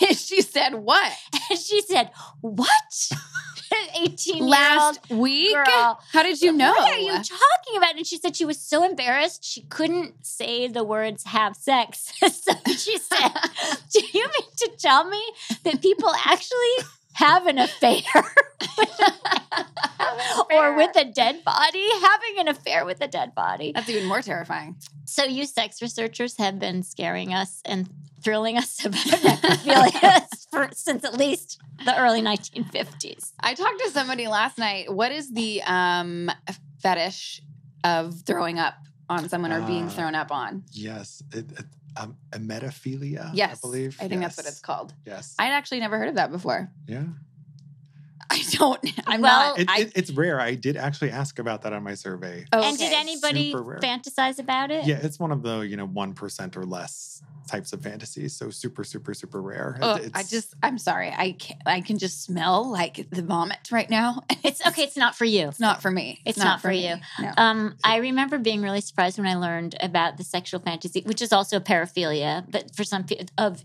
she 0.16 0.42
said 0.42 0.74
what? 0.74 1.12
And 1.50 1.58
she 1.58 1.80
said, 1.82 2.10
what? 2.40 3.10
18 4.00 4.46
Last 4.46 5.10
week? 5.10 5.54
girl. 5.54 6.00
How 6.12 6.22
did 6.22 6.40
you 6.40 6.52
know? 6.52 6.70
What 6.70 6.92
are 6.92 6.98
you 6.98 7.12
talking 7.12 7.76
about? 7.76 7.96
And 7.96 8.06
she 8.06 8.16
said 8.18 8.36
she 8.36 8.44
was 8.44 8.60
so 8.60 8.84
embarrassed 8.84 9.44
she 9.44 9.62
couldn't 9.62 10.24
say 10.24 10.68
the 10.68 10.84
words 10.84 11.24
have 11.24 11.56
sex. 11.56 12.12
so 12.20 12.52
she 12.76 12.98
said, 12.98 13.32
Do 13.92 14.00
you 14.12 14.26
mean 14.26 14.50
to 14.58 14.70
tell 14.78 15.08
me 15.08 15.22
that 15.64 15.82
people 15.82 16.12
actually 16.24 16.86
have 17.16 17.46
an 17.46 17.58
affair? 17.58 18.02
or 20.50 20.76
with 20.76 20.94
a 20.96 21.04
dead 21.04 21.42
body? 21.44 21.84
Having 22.02 22.38
an 22.40 22.48
affair 22.48 22.84
with 22.84 23.00
a 23.00 23.08
dead 23.08 23.34
body. 23.34 23.72
That's 23.74 23.88
even 23.88 24.06
more 24.06 24.22
terrifying. 24.22 24.76
So 25.06 25.24
you 25.24 25.46
sex 25.46 25.80
researchers 25.80 26.36
have 26.36 26.58
been 26.58 26.82
scaring 26.82 27.32
us 27.32 27.62
and 27.64 27.88
thrilling 28.22 28.58
us 28.58 28.84
about 28.84 29.00
necrophilia 29.00 30.26
for, 30.50 30.68
since 30.72 31.04
at 31.04 31.14
least 31.14 31.58
the 31.84 31.98
early 31.98 32.20
1950s. 32.22 33.32
I 33.40 33.54
talked 33.54 33.80
to 33.80 33.90
somebody 33.90 34.26
last 34.28 34.58
night. 34.58 34.92
What 34.92 35.12
is 35.12 35.32
the 35.32 35.62
um 35.62 36.30
fetish 36.82 37.40
of 37.84 38.22
throwing 38.26 38.58
up 38.58 38.74
on 39.08 39.28
someone 39.28 39.52
or 39.52 39.60
being 39.62 39.86
Uh, 39.86 39.90
thrown 39.90 40.14
up 40.14 40.30
on? 40.32 40.64
Yes. 40.72 41.22
It, 41.32 41.50
it, 41.52 41.64
um, 41.96 42.16
emetophilia, 42.30 43.30
Yes. 43.34 43.58
I 43.58 43.60
believe. 43.60 43.96
I 44.00 44.08
think 44.08 44.20
that's 44.22 44.36
what 44.36 44.46
it's 44.46 44.60
called. 44.60 44.92
Yes. 45.06 45.34
I'd 45.38 45.50
actually 45.52 45.80
never 45.80 45.98
heard 45.98 46.08
of 46.08 46.14
that 46.16 46.30
before. 46.30 46.70
yeah. 46.86 47.04
I 48.30 48.42
don't. 48.52 48.80
I'm 49.06 49.20
Well, 49.20 49.50
not. 49.50 49.58
It, 49.60 49.70
I, 49.70 49.78
it, 49.82 49.92
it's 49.94 50.10
rare. 50.10 50.40
I 50.40 50.56
did 50.56 50.76
actually 50.76 51.12
ask 51.12 51.38
about 51.38 51.62
that 51.62 51.72
on 51.72 51.84
my 51.84 51.94
survey. 51.94 52.44
oh, 52.52 52.60
And 52.60 52.76
did 52.76 52.92
anybody 52.92 53.52
Super 53.52 53.62
rare. 53.62 53.78
fantasize 53.78 54.40
about 54.40 54.72
it? 54.72 54.84
Yeah, 54.84 54.98
it's 55.00 55.20
one 55.20 55.30
of 55.30 55.42
the 55.44 55.60
you 55.60 55.76
know 55.76 55.86
one 55.86 56.12
percent 56.12 56.56
or 56.56 56.64
less 56.64 57.22
types 57.46 57.72
of 57.72 57.82
fantasies. 57.82 58.36
So 58.36 58.50
super, 58.50 58.84
super, 58.84 59.14
super 59.14 59.40
rare. 59.40 59.78
Oh, 59.80 59.96
It's- 59.96 60.10
I 60.14 60.22
just. 60.22 60.54
I'm 60.62 60.78
sorry. 60.78 61.10
I 61.16 61.32
can 61.32 61.56
I 61.66 61.80
can 61.80 61.98
just 61.98 62.22
smell 62.24 62.70
like 62.70 63.08
the 63.10 63.22
vomit 63.22 63.70
right 63.70 63.88
now. 63.90 64.22
It's 64.44 64.64
okay. 64.64 64.82
It's 64.84 64.96
not 64.96 65.16
for 65.16 65.24
you. 65.24 65.48
It's 65.48 65.58
not 65.58 65.82
for 65.82 65.90
me. 65.90 66.20
It's 66.24 66.38
not 66.38 66.60
for 66.60 66.68
me. 66.68 66.88
you. 66.88 66.94
No. 67.20 67.32
Um, 67.36 67.76
I 67.82 67.96
remember 67.96 68.38
being 68.38 68.62
really 68.62 68.80
surprised 68.80 69.18
when 69.18 69.26
I 69.26 69.34
learned 69.34 69.74
about 69.80 70.18
the 70.18 70.24
sexual 70.24 70.60
fantasy, 70.60 71.02
which 71.04 71.20
is 71.20 71.32
also 71.32 71.56
a 71.56 71.60
paraphilia, 71.60 72.44
but 72.48 72.74
for 72.76 72.84
some 72.84 73.04
of 73.38 73.64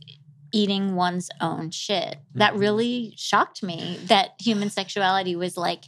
eating 0.51 0.95
one's 0.95 1.29
own 1.39 1.69
shit. 1.69 2.17
That 2.33 2.53
Mhm. 2.55 2.59
really 2.59 3.13
shocked 3.15 3.61
me 3.61 3.99
that 4.05 4.33
human 4.39 4.69
sexuality 4.71 5.35
was 5.35 5.55
like 5.55 5.85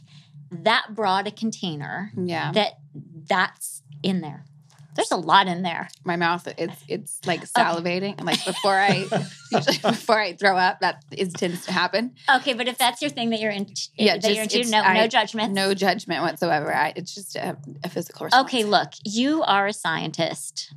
that 0.52 0.94
broad 0.94 1.26
a 1.26 1.30
container 1.32 2.12
yeah. 2.16 2.52
that 2.52 2.74
that's 3.28 3.82
in 4.02 4.20
there. 4.20 4.44
There's 4.94 5.10
a 5.10 5.16
lot 5.16 5.48
in 5.48 5.62
there. 5.62 5.88
My 6.04 6.16
mouth, 6.16 6.46
it's 6.56 6.76
it's 6.88 7.20
like 7.26 7.44
salivating. 7.46 8.14
And 8.16 8.26
like 8.26 8.44
before 8.44 8.78
I 8.78 9.06
usually 9.52 9.78
before 9.78 10.20
I 10.20 10.34
throw 10.34 10.56
up, 10.56 10.80
that 10.80 11.04
is 11.10 11.32
tends 11.32 11.66
to 11.66 11.72
happen. 11.72 12.14
Okay, 12.36 12.52
but 12.54 12.68
if 12.68 12.78
that's 12.78 13.02
your 13.02 13.10
thing 13.10 13.30
that 13.30 13.40
you're 13.40 13.50
in, 13.50 13.66
Yeah, 13.96 14.14
that 14.14 14.22
just- 14.22 14.34
you're 14.54 14.62
into, 14.62 14.70
no, 14.70 14.80
I- 14.80 14.94
no 14.94 15.08
judgment. 15.08 15.52
No 15.52 15.74
judgment 15.74 16.22
whatsoever. 16.22 16.74
I, 16.74 16.92
it's 16.94 17.14
just 17.14 17.34
a, 17.36 17.56
a 17.82 17.88
physical 17.88 18.24
response. 18.26 18.46
Okay, 18.46 18.64
look, 18.64 18.90
you 19.04 19.42
are 19.42 19.66
a 19.66 19.72
scientist. 19.72 20.72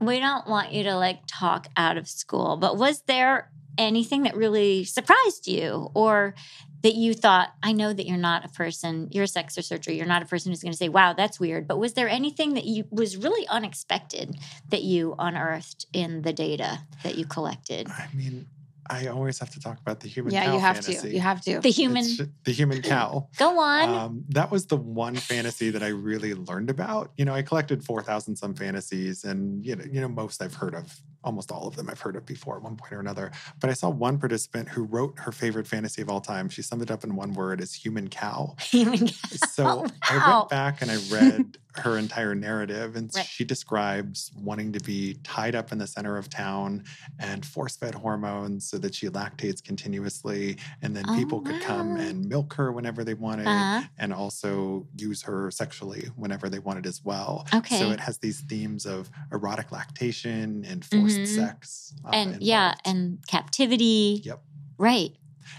We 0.00 0.18
don't 0.18 0.46
want 0.46 0.72
you 0.72 0.82
to 0.84 0.96
like 0.96 1.20
talk 1.26 1.68
out 1.76 1.96
of 1.96 2.08
school, 2.08 2.56
but 2.56 2.76
was 2.76 3.02
there 3.02 3.50
anything 3.78 4.24
that 4.24 4.36
really 4.36 4.84
surprised 4.84 5.46
you 5.46 5.90
or 5.94 6.34
that 6.82 6.94
you 6.94 7.12
thought, 7.14 7.50
I 7.62 7.72
know 7.72 7.92
that 7.92 8.06
you're 8.06 8.16
not 8.16 8.44
a 8.44 8.48
person, 8.48 9.08
you're 9.10 9.24
a 9.24 9.28
sex 9.28 9.56
researcher, 9.56 9.92
you're 9.92 10.06
not 10.06 10.22
a 10.22 10.26
person 10.26 10.50
who's 10.50 10.62
going 10.62 10.72
to 10.72 10.78
say, 10.78 10.88
wow, 10.88 11.12
that's 11.12 11.38
weird. 11.38 11.68
But 11.68 11.78
was 11.78 11.92
there 11.94 12.08
anything 12.08 12.54
that 12.54 12.64
you 12.64 12.84
was 12.90 13.16
really 13.16 13.46
unexpected 13.48 14.36
that 14.70 14.82
you 14.82 15.14
unearthed 15.18 15.86
in 15.92 16.22
the 16.22 16.32
data 16.32 16.80
that 17.02 17.16
you 17.16 17.26
collected? 17.26 17.88
I 17.90 18.08
mean, 18.14 18.46
I 18.88 19.06
always 19.06 19.38
have 19.38 19.50
to 19.50 19.60
talk 19.60 19.78
about 19.80 20.00
the 20.00 20.08
human 20.08 20.32
Yeah, 20.32 20.46
cow 20.46 20.54
you 20.54 20.58
have 20.60 20.76
fantasy. 20.76 21.08
to. 21.10 21.14
You 21.14 21.20
have 21.20 21.40
to. 21.42 21.60
The 21.60 21.70
human, 21.70 22.04
It's 22.04 22.22
the 22.44 22.52
human 22.52 22.82
cow. 22.94 23.28
go 23.36 23.60
on. 23.60 23.88
Um, 23.88 24.24
that 24.30 24.50
was 24.50 24.66
the 24.66 24.76
one 24.76 25.14
fantasy 25.14 25.70
that 25.70 25.82
I 25.82 25.88
really 25.88 26.34
learned 26.34 26.70
about. 26.70 27.12
You 27.16 27.24
know, 27.24 27.32
I 27.34 27.42
collected 27.42 27.84
four 27.84 28.02
thousand 28.02 28.34
some 28.36 28.54
fantasies, 28.54 29.22
and 29.22 29.64
you 29.64 29.76
know, 29.76 29.84
you 29.84 30.00
know, 30.00 30.08
most 30.08 30.42
I've 30.42 30.54
heard 30.54 30.74
of. 30.74 30.92
Almost 31.22 31.52
all 31.52 31.66
of 31.68 31.76
them 31.76 31.88
I've 31.90 32.00
heard 32.00 32.16
of 32.16 32.24
before 32.26 32.56
at 32.56 32.62
one 32.62 32.76
point 32.76 32.92
or 32.92 33.00
another. 33.00 33.30
But 33.60 33.70
I 33.70 33.74
saw 33.74 33.88
one 33.90 34.18
participant 34.18 34.68
who 34.68 34.84
wrote 34.84 35.18
her 35.18 35.32
favorite 35.32 35.66
fantasy 35.66 36.00
of 36.02 36.08
all 36.08 36.20
time. 36.20 36.48
She 36.48 36.62
summed 36.62 36.82
it 36.82 36.90
up 36.90 37.04
in 37.04 37.14
one 37.16 37.34
word 37.34 37.60
as 37.60 37.74
human 37.74 38.08
cow. 38.08 38.56
human 38.60 39.08
cow. 39.08 39.14
So 39.52 39.86
I 40.08 40.36
went 40.38 40.48
back 40.48 40.82
and 40.82 40.90
I 40.90 40.96
read 41.10 41.58
her 41.76 41.96
entire 41.98 42.34
narrative, 42.34 42.96
and 42.96 43.12
Right. 43.14 43.24
she 43.24 43.44
describes 43.44 44.32
wanting 44.36 44.72
to 44.72 44.80
be 44.80 45.14
tied 45.22 45.54
up 45.54 45.70
in 45.70 45.78
the 45.78 45.86
center 45.86 46.16
of 46.16 46.28
town 46.28 46.82
and 47.20 47.46
force 47.46 47.76
fed 47.76 47.94
hormones 47.94 48.68
so 48.68 48.76
that 48.78 48.92
she 48.92 49.08
lactates 49.08 49.62
continuously. 49.62 50.56
And 50.82 50.96
then 50.96 51.04
Oh, 51.08 51.14
people 51.16 51.40
could 51.40 51.60
come 51.60 51.96
and 51.96 52.28
milk 52.28 52.54
her 52.54 52.72
whenever 52.72 53.04
they 53.04 53.14
wanted 53.14 53.46
Uh-huh. 53.46 53.82
and 53.98 54.12
also 54.12 54.88
use 54.96 55.22
her 55.22 55.50
sexually 55.52 56.08
whenever 56.16 56.48
they 56.48 56.58
wanted 56.58 56.86
as 56.86 57.04
well. 57.04 57.46
Okay. 57.54 57.78
So 57.78 57.90
it 57.92 58.00
has 58.00 58.18
these 58.18 58.40
themes 58.40 58.84
of 58.84 59.08
erotic 59.30 59.70
lactation 59.70 60.64
and 60.68 60.84
forced 60.84 61.09
Mhm. 61.18 61.26
sex. 61.26 61.94
uh, 62.04 62.10
and 62.12 62.42
yeah, 62.42 62.74
and 62.84 63.18
captivity. 63.28 64.22
Yep. 64.24 64.40
Right. 64.78 65.10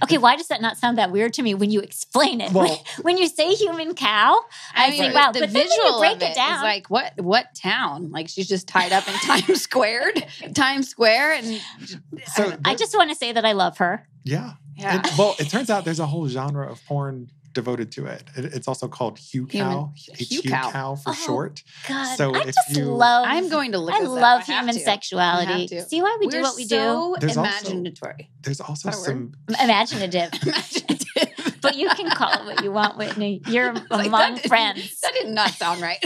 Okay, 0.03 0.17
why 0.17 0.35
does 0.35 0.47
that 0.47 0.61
not 0.61 0.77
sound 0.77 0.97
that 0.97 1.11
weird 1.11 1.33
to 1.33 1.43
me 1.43 1.53
when 1.53 1.69
you 1.69 1.79
explain 1.81 2.41
it? 2.41 2.51
Well- 2.53 2.83
when 3.03 3.17
you 3.19 3.27
say 3.27 3.53
human 3.53 3.93
cow, 3.93 4.39
I, 4.73 4.85
I 4.85 4.91
say, 4.91 4.99
mean, 5.01 5.13
wow, 5.13 5.31
the 5.31 5.41
but 5.41 5.49
then 5.51 5.53
when 5.53 5.67
visual 5.67 5.85
you 5.93 5.99
break 5.99 6.15
of 6.15 6.21
it, 6.23 6.25
it 6.25 6.29
is 6.31 6.35
down, 6.37 6.63
like 6.63 6.89
what 6.89 7.19
what 7.21 7.53
town? 7.53 8.09
Like 8.11 8.27
she's 8.29 8.47
just 8.47 8.67
tied 8.67 8.91
up 8.93 9.07
in 9.07 9.13
Times 9.25 9.61
Square, 9.61 10.13
Times 10.55 10.89
Square, 10.89 11.33
and 11.33 11.61
so 12.33 12.43
I 12.65 12.69
there- 12.71 12.75
just 12.75 12.95
want 12.97 13.09
to 13.11 13.15
say 13.15 13.31
that 13.33 13.45
I 13.45 13.51
love 13.51 13.77
her. 13.77 14.07
yeah. 14.23 14.53
yeah. 14.75 15.01
It- 15.05 15.17
well, 15.17 15.35
it 15.37 15.49
turns 15.49 15.69
out 15.69 15.85
there's 15.85 15.99
a 15.99 16.07
whole 16.07 16.27
genre 16.27 16.71
of 16.71 16.83
porn 16.85 17.29
devoted 17.53 17.91
to 17.93 18.05
it. 18.05 18.23
It- 18.35 18.53
it's 18.53 18.67
also 18.67 18.87
called 18.87 19.17
hucow, 19.17 19.95
Hugh 19.97 20.41
Cow. 20.43 20.71
cow 20.71 20.95
for 20.95 21.09
Oh, 21.11 21.13
short. 21.13 21.63
God, 21.87 22.15
So 22.15 22.33
I 22.33 22.39
if 22.39 22.45
just 22.55 22.77
you- 22.77 22.85
love. 22.85 23.25
I'm 23.27 23.49
going 23.49 23.71
to 23.73 23.77
look. 23.77 23.93
I 23.95 23.99
this 24.01 24.09
love 24.09 24.43
have 24.43 24.57
human 24.59 24.75
to. 24.75 24.81
sexuality. 24.81 25.51
I 25.53 25.59
have 25.59 25.69
to. 25.69 25.81
See 25.89 26.01
why 26.01 26.17
we 26.19 26.27
do 26.27 26.37
We're 26.37 26.43
what 26.43 26.55
we 26.55 26.63
do. 26.63 26.69
so 26.75 27.15
There's 27.19 27.37
also- 27.37 27.49
imaginative. 27.71 28.25
There's 28.41 28.61
also 28.61 28.89
Is 28.89 28.95
that 28.95 29.01
a 29.01 29.05
some 29.05 29.33
do. 29.47 29.55
Imaginative. 29.63 30.29
Imaginative. 30.43 31.07
but 31.61 31.75
you 31.75 31.89
can 31.89 32.09
call 32.09 32.33
it 32.33 32.45
what 32.45 32.63
you 32.63 32.71
want, 32.71 32.97
Whitney. 32.97 33.41
You're 33.47 33.71
It's 33.73 33.85
like, 33.91 34.07
among 34.07 34.33
that 34.35 34.41
did- 34.43 34.49
friends. 34.49 34.99
That 35.01 35.13
did 35.13 35.27
not 35.29 35.51
sound 35.51 35.81
right. 35.81 35.97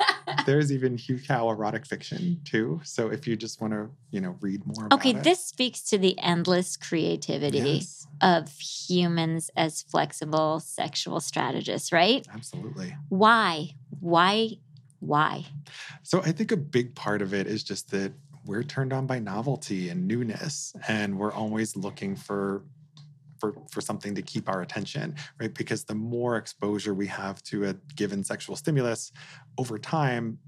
there's 0.46 0.72
even 0.72 0.96
hucow 0.96 1.50
erotic 1.52 1.86
fiction 1.86 2.40
too. 2.44 2.80
So 2.84 3.08
if 3.08 3.26
you 3.26 3.36
just 3.36 3.60
want 3.60 3.72
to, 3.72 3.88
you 4.10 4.20
know, 4.20 4.36
read 4.40 4.66
more 4.66 4.86
about 4.86 4.94
Okay, 5.00 5.10
it. 5.10 5.22
this 5.24 5.44
speaks 5.44 5.82
to 5.90 5.98
the 5.98 6.18
endless 6.18 6.76
creativity 6.76 7.58
Yes, 7.58 8.06
of 8.20 8.48
humans 8.58 9.50
as 9.56 9.82
flexible 9.82 10.60
sexual 10.60 11.20
strategists, 11.20 11.92
right? 11.92 12.26
absolutely. 12.34 12.94
Why? 13.08 13.70
Why? 14.00 14.50
Why? 15.00 15.44
So 16.02 16.20
I 16.22 16.32
think 16.32 16.52
a 16.52 16.56
big 16.56 16.94
part 16.94 17.20
of 17.22 17.34
it 17.34 17.46
is 17.46 17.62
just 17.62 17.90
that 17.90 18.12
we're 18.46 18.62
turned 18.62 18.92
on 18.92 19.06
by 19.06 19.18
novelty 19.18 19.88
and 19.88 20.06
newness, 20.06 20.74
and 20.88 21.18
we're 21.18 21.32
always 21.32 21.76
looking 21.76 22.14
for 22.16 22.62
for 23.52 23.62
for 23.70 23.80
something 23.80 24.14
to 24.14 24.22
keep 24.22 24.48
our 24.48 24.62
attention, 24.62 25.14
right? 25.40 25.52
Because 25.54 25.84
the 25.84 25.94
more 25.94 26.36
exposure 26.36 26.94
we 26.94 27.06
have 27.08 27.42
to 27.44 27.66
a 27.66 27.74
given 27.96 28.24
sexual 28.24 28.56
stimulus 28.56 29.12
over 29.58 29.78
time, 29.78 30.38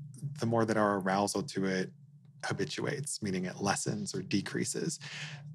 the 0.40 0.46
more 0.46 0.64
that 0.64 0.76
our 0.76 0.98
arousal 0.98 1.42
to 1.42 1.66
it 1.66 1.90
habituates, 2.44 3.22
meaning 3.22 3.44
it 3.44 3.60
lessens 3.60 4.14
or 4.14 4.22
decreases. 4.22 5.00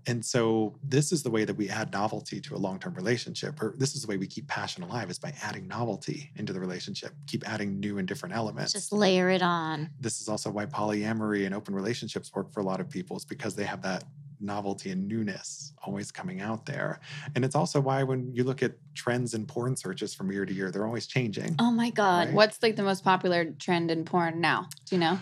And 0.07 0.25
so 0.25 0.75
this 0.83 1.11
is 1.11 1.21
the 1.21 1.29
way 1.29 1.45
that 1.45 1.55
we 1.55 1.69
add 1.69 1.93
novelty 1.93 2.41
to 2.41 2.55
a 2.55 2.57
long-term 2.57 2.95
relationship, 2.95 3.61
or 3.61 3.75
this 3.77 3.95
is 3.95 4.01
the 4.01 4.07
way 4.07 4.17
we 4.17 4.27
keep 4.27 4.47
passion 4.47 4.83
alive 4.83 5.09
is 5.11 5.19
by 5.19 5.33
adding 5.43 5.67
novelty 5.67 6.31
into 6.35 6.53
the 6.53 6.59
relationship, 6.59 7.11
keep 7.27 7.47
adding 7.47 7.79
new 7.79 7.99
and 7.99 8.07
different 8.07 8.35
elements 8.35 8.73
Just 8.73 8.91
layer 8.91 9.29
it 9.29 9.43
on. 9.43 9.91
this 9.99 10.19
is 10.19 10.27
also 10.27 10.49
why 10.49 10.65
polyamory 10.65 11.45
and 11.45 11.53
open 11.53 11.75
relationships 11.75 12.31
work 12.33 12.51
for 12.51 12.61
a 12.61 12.63
lot 12.63 12.79
of 12.81 12.89
people 12.89 13.15
is 13.15 13.25
because 13.25 13.55
they 13.55 13.63
have 13.63 13.81
that 13.83 14.03
novelty 14.41 14.91
and 14.91 15.07
newness 15.07 15.73
always 15.83 16.11
coming 16.11 16.41
out 16.41 16.65
there 16.65 16.99
and 17.35 17.45
it's 17.45 17.55
also 17.55 17.79
why 17.79 18.03
when 18.03 18.31
you 18.33 18.43
look 18.43 18.61
at 18.61 18.73
trends 18.93 19.33
in 19.33 19.45
porn 19.45 19.75
searches 19.75 20.13
from 20.13 20.31
year 20.31 20.45
to 20.45 20.53
year 20.53 20.71
they're 20.71 20.85
always 20.85 21.07
changing 21.07 21.55
Oh 21.59 21.71
my 21.71 21.91
God. 21.91 22.27
Right. 22.27 22.33
What's 22.33 22.63
like 22.63 22.75
the 22.75 22.83
most 22.83 23.03
popular 23.03 23.45
trend 23.45 23.91
in 23.91 24.03
porn 24.03 24.41
now? 24.41 24.67
Do 24.85 24.95
you 24.95 24.99
know? 24.99 25.19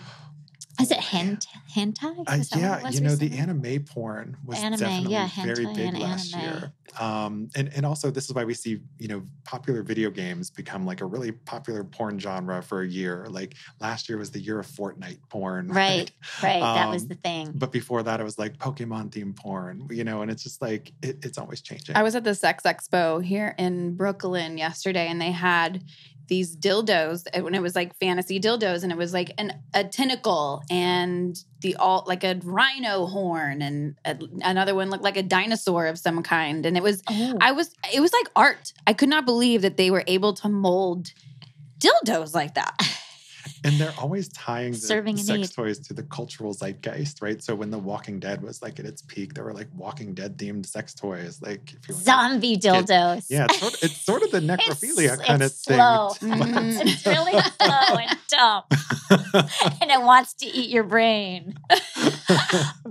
Is 0.82 0.90
it 0.90 0.98
hent- 0.98 1.46
hentai? 1.74 2.18
Uh, 2.28 2.32
Is 2.34 2.48
that 2.50 2.58
yeah, 2.60 2.78
it 2.78 2.82
was 2.84 2.94
you 2.94 3.00
know, 3.06 3.14
the 3.14 3.36
anime 3.38 3.84
porn 3.84 4.36
was 4.44 4.58
Anime, 4.58 4.78
definitely 4.80 5.12
yeah, 5.12 5.28
very 5.44 5.66
big 5.66 5.78
and 5.78 5.98
last 5.98 6.34
anime. 6.34 6.48
year. 6.60 6.72
Um, 6.98 7.50
and, 7.54 7.70
and 7.74 7.86
also, 7.86 8.10
this 8.10 8.24
is 8.28 8.34
why 8.34 8.42
we 8.44 8.52
see, 8.54 8.80
you 8.98 9.06
know, 9.08 9.22
popular 9.44 9.82
video 9.82 10.10
games 10.10 10.50
become 10.50 10.84
like 10.84 11.00
a 11.02 11.04
really 11.06 11.30
popular 11.32 11.84
porn 11.84 12.18
genre 12.18 12.60
for 12.62 12.82
a 12.82 12.86
year. 12.88 13.26
Like 13.30 13.54
last 13.80 14.08
year 14.08 14.18
was 14.18 14.30
the 14.32 14.40
year 14.40 14.58
of 14.58 14.66
Fortnite 14.66 15.18
porn. 15.28 15.68
Right, 15.80 16.10
right. 16.42 16.60
that 16.60 16.88
was 16.90 17.02
Um, 17.02 17.08
the 17.08 17.14
thing. 17.14 17.52
But 17.54 17.70
before 17.72 18.02
that, 18.02 18.20
it 18.20 18.24
was 18.24 18.38
like 18.38 18.58
Pokemon 18.58 19.10
themed 19.10 19.36
porn, 19.36 19.86
you 19.90 20.02
know, 20.04 20.22
and 20.22 20.30
it's 20.30 20.42
just 20.42 20.60
like, 20.60 20.92
it, 21.02 21.24
it's 21.24 21.38
always 21.38 21.60
changing. 21.62 21.94
I 21.96 22.02
was 22.02 22.14
at 22.16 22.24
the 22.24 22.34
Sex 22.34 22.64
Expo 22.64 23.22
here 23.24 23.54
in 23.58 23.94
Brooklyn 23.94 24.58
yesterday, 24.58 25.06
and 25.08 25.20
they 25.20 25.30
had 25.30 25.84
these 26.30 26.56
dildos, 26.56 27.26
when 27.42 27.54
it 27.54 27.60
was 27.60 27.74
like 27.74 27.94
fantasy 27.98 28.40
dildos, 28.40 28.82
and 28.82 28.90
it 28.90 28.96
was 28.96 29.12
like 29.12 29.32
an 29.36 29.52
a 29.74 29.84
tentacle 29.84 30.62
and 30.70 31.44
the 31.60 31.76
all 31.76 32.04
like 32.06 32.24
a 32.24 32.40
rhino 32.42 33.04
horn, 33.04 33.60
and 33.60 33.96
a, 34.06 34.16
another 34.42 34.74
one 34.74 34.88
looked 34.88 35.04
like 35.04 35.18
a 35.18 35.22
dinosaur 35.22 35.86
of 35.86 35.98
some 35.98 36.22
kind, 36.22 36.64
and 36.64 36.76
it 36.76 36.82
was 36.82 37.02
oh, 37.10 37.36
I 37.40 37.52
was 37.52 37.74
it 37.92 38.00
was 38.00 38.12
like 38.12 38.28
art. 38.34 38.72
I 38.86 38.94
could 38.94 39.10
not 39.10 39.26
believe 39.26 39.60
that 39.62 39.76
they 39.76 39.90
were 39.90 40.04
able 40.06 40.32
to 40.34 40.48
mold 40.48 41.08
dildos 41.78 42.32
like 42.34 42.54
that. 42.54 42.80
And 43.64 43.74
they're 43.78 43.92
always 43.98 44.28
tying 44.28 44.72
the 44.72 44.78
Serving 44.78 45.16
sex 45.18 45.28
need. 45.38 45.50
toys 45.52 45.78
to 45.80 45.92
the 45.94 46.02
cultural 46.04 46.54
zeitgeist, 46.54 47.20
right? 47.20 47.42
So 47.42 47.54
when 47.54 47.70
The 47.70 47.78
Walking 47.78 48.18
Dead 48.18 48.42
was 48.42 48.62
like 48.62 48.78
at 48.80 48.86
its 48.86 49.02
peak, 49.02 49.34
there 49.34 49.44
were 49.44 49.52
like 49.52 49.68
Walking 49.76 50.14
Dead 50.14 50.38
themed 50.38 50.64
sex 50.66 50.94
toys. 50.94 51.40
Like 51.42 51.72
if 51.74 51.88
you 51.88 51.94
wanna- 51.94 52.04
zombie 52.04 52.56
dildos. 52.56 53.26
yeah, 53.28 53.44
it's 53.50 53.58
sort, 53.60 53.74
of, 53.74 53.82
it's 53.82 54.00
sort 54.00 54.22
of 54.22 54.30
the 54.30 54.40
necrophilia 54.52 55.12
It's- 55.14 55.26
kind 55.26 55.42
of 55.42 55.50
it's 55.50 55.64
thing. 55.64 55.76
slow. 55.76 56.10
Mhm. 56.20 56.80
it's 56.86 57.06
really 57.14 57.32
slow 57.32 57.96
and 57.96 58.18
dumb. 58.28 58.62
and 59.82 59.90
it 59.90 60.00
wants 60.02 60.34
to 60.34 60.46
eat 60.46 60.70
your 60.70 60.84
brain. 60.84 61.54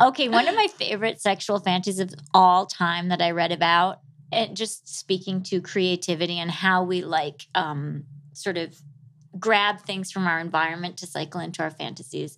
okay, 0.02 0.30
one 0.30 0.48
of 0.48 0.56
my 0.56 0.68
favorite 0.78 1.22
sexual 1.22 1.60
fantasies 1.60 2.00
of 2.00 2.14
all 2.34 2.66
time 2.66 3.10
that 3.10 3.22
I 3.22 3.32
read 3.32 3.52
about, 3.52 4.00
and 4.32 4.56
just 4.56 4.88
speaking 4.88 5.42
to 5.44 5.62
creativity 5.62 6.38
and 6.40 6.52
how 6.52 6.84
we 6.84 7.04
like 7.04 7.48
um, 7.56 8.04
sort 8.34 8.58
of 8.58 8.76
grab 9.38 9.82
things 9.82 10.12
from 10.12 10.28
our 10.28 10.40
environment 10.40 10.98
to 10.98 11.08
cycle 11.08 11.40
into 11.40 11.62
our 11.62 11.72
fantasies, 11.72 12.38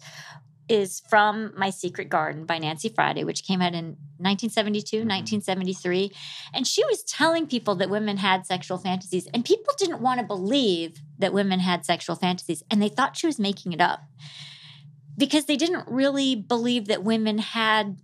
is 0.70 1.02
from 1.10 1.54
My 1.58 1.70
Secret 1.70 2.08
Garden 2.08 2.46
by 2.46 2.58
Nancy 2.58 2.88
Friday, 2.88 3.24
which 3.26 3.44
came 3.44 3.62
out 3.62 3.74
in 3.74 3.98
1972, 4.20 5.02
Mhm. 5.02 5.08
1973. 5.08 6.12
And 6.54 6.66
she 6.66 6.84
was 6.86 7.04
telling 7.04 7.46
people 7.46 7.76
that 7.76 7.90
women 7.90 8.18
had 8.18 8.46
sexual 8.46 8.78
fantasies, 8.78 9.28
and 9.34 9.44
people 9.44 9.74
didn't 9.78 10.02
want 10.02 10.20
to 10.20 10.26
believe 10.26 11.02
that 11.20 11.34
women 11.34 11.60
had 11.60 11.86
sexual 11.86 12.16
fantasies, 12.16 12.64
and 12.72 12.82
they 12.82 12.90
thought 12.90 13.18
she 13.18 13.28
was 13.28 13.40
making 13.40 13.74
it 13.74 13.82
up 13.82 14.04
because 15.18 15.46
they 15.46 15.58
didn't 15.58 15.88
really 15.88 16.36
believe 16.36 16.88
that 16.88 17.04
women 17.04 17.40
had 17.40 17.98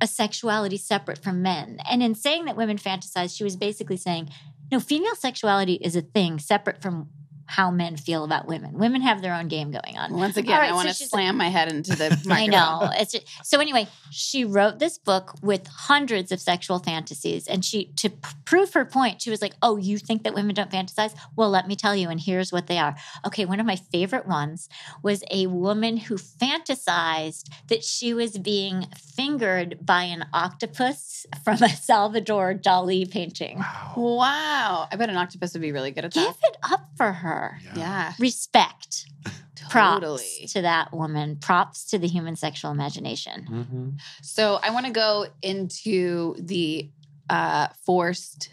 a 0.00 0.06
sexuality 0.06 0.76
separate 0.76 1.22
from 1.22 1.40
men. 1.40 1.80
And 1.90 2.02
in 2.02 2.14
saying 2.14 2.44
that 2.44 2.56
women 2.56 2.76
fantasize, 2.76 3.34
she 3.34 3.44
was 3.44 3.56
basically 3.56 3.96
saying, 3.96 4.28
no, 4.70 4.80
female 4.80 5.14
sexuality 5.14 5.74
is 5.74 5.96
a 5.96 6.02
thing 6.02 6.38
separate 6.38 6.82
from 6.82 7.08
how 7.46 7.70
men 7.70 7.96
feel 7.96 8.24
about 8.24 8.46
women. 8.46 8.72
Women 8.74 9.00
have 9.02 9.22
their 9.22 9.34
own 9.34 9.48
game 9.48 9.70
going 9.70 9.96
on. 9.96 10.12
Once 10.12 10.36
again, 10.36 10.54
All 10.54 10.60
right, 10.60 10.70
I 10.70 10.74
want 10.74 10.88
so 10.88 10.92
to 10.92 10.98
she's 10.98 11.10
slam 11.10 11.36
my 11.36 11.48
head 11.48 11.70
into 11.70 11.94
the 11.96 12.10
microphone. 12.26 12.32
I 12.32 12.46
know. 12.46 12.90
It's 12.94 13.12
just, 13.12 13.26
so 13.44 13.60
anyway, 13.60 13.88
she 14.10 14.44
wrote 14.44 14.78
this 14.78 14.98
book 14.98 15.34
with 15.42 15.66
hundreds 15.66 16.32
of 16.32 16.40
sexual 16.40 16.78
fantasies, 16.78 17.46
and 17.46 17.64
she 17.64 17.86
to 17.96 18.10
p- 18.10 18.18
prove 18.44 18.72
her 18.74 18.84
point, 18.84 19.22
she 19.22 19.30
was 19.30 19.40
like, 19.42 19.54
"Oh, 19.62 19.76
you 19.76 19.98
think 19.98 20.24
that 20.24 20.34
women 20.34 20.54
don't 20.54 20.70
fantasize? 20.70 21.14
Well, 21.36 21.50
let 21.50 21.68
me 21.68 21.76
tell 21.76 21.94
you, 21.94 22.08
and 22.08 22.20
here's 22.20 22.52
what 22.52 22.66
they 22.66 22.78
are." 22.78 22.96
Okay, 23.26 23.44
one 23.44 23.60
of 23.60 23.66
my 23.66 23.76
favorite 23.76 24.26
ones 24.26 24.68
was 25.02 25.22
a 25.30 25.46
woman 25.46 25.96
who 25.96 26.16
fantasized 26.16 27.48
that 27.68 27.84
she 27.84 28.12
was 28.14 28.38
being 28.38 28.86
fingered 28.96 29.78
by 29.84 30.02
an 30.04 30.26
octopus 30.32 31.26
from 31.44 31.62
a 31.62 31.68
Salvador 31.68 32.54
Dali 32.54 33.10
painting. 33.10 33.58
Wow. 33.58 33.92
Wow. 33.96 34.88
I 34.90 34.96
bet 34.96 35.08
an 35.08 35.16
octopus 35.16 35.52
would 35.52 35.62
be 35.62 35.72
really 35.72 35.90
good 35.90 36.04
at 36.04 36.12
that. 36.14 36.20
Give 36.26 36.36
it 36.44 36.56
up 36.70 36.88
for 36.96 37.12
her. 37.12 37.35
Yeah. 37.74 38.12
Respect. 38.18 39.06
Props 39.70 39.94
Totally. 39.94 40.46
to 40.48 40.62
that 40.62 40.92
woman. 40.92 41.36
Props 41.36 41.86
to 41.86 41.98
the 41.98 42.06
human 42.06 42.36
sexual 42.36 42.70
imagination. 42.70 43.46
Mhm. 43.50 44.00
So 44.22 44.60
I 44.62 44.70
want 44.70 44.86
to 44.86 44.92
go 44.92 45.26
into 45.42 46.36
the 46.38 46.88
uh, 47.28 47.68
forced 47.84 48.50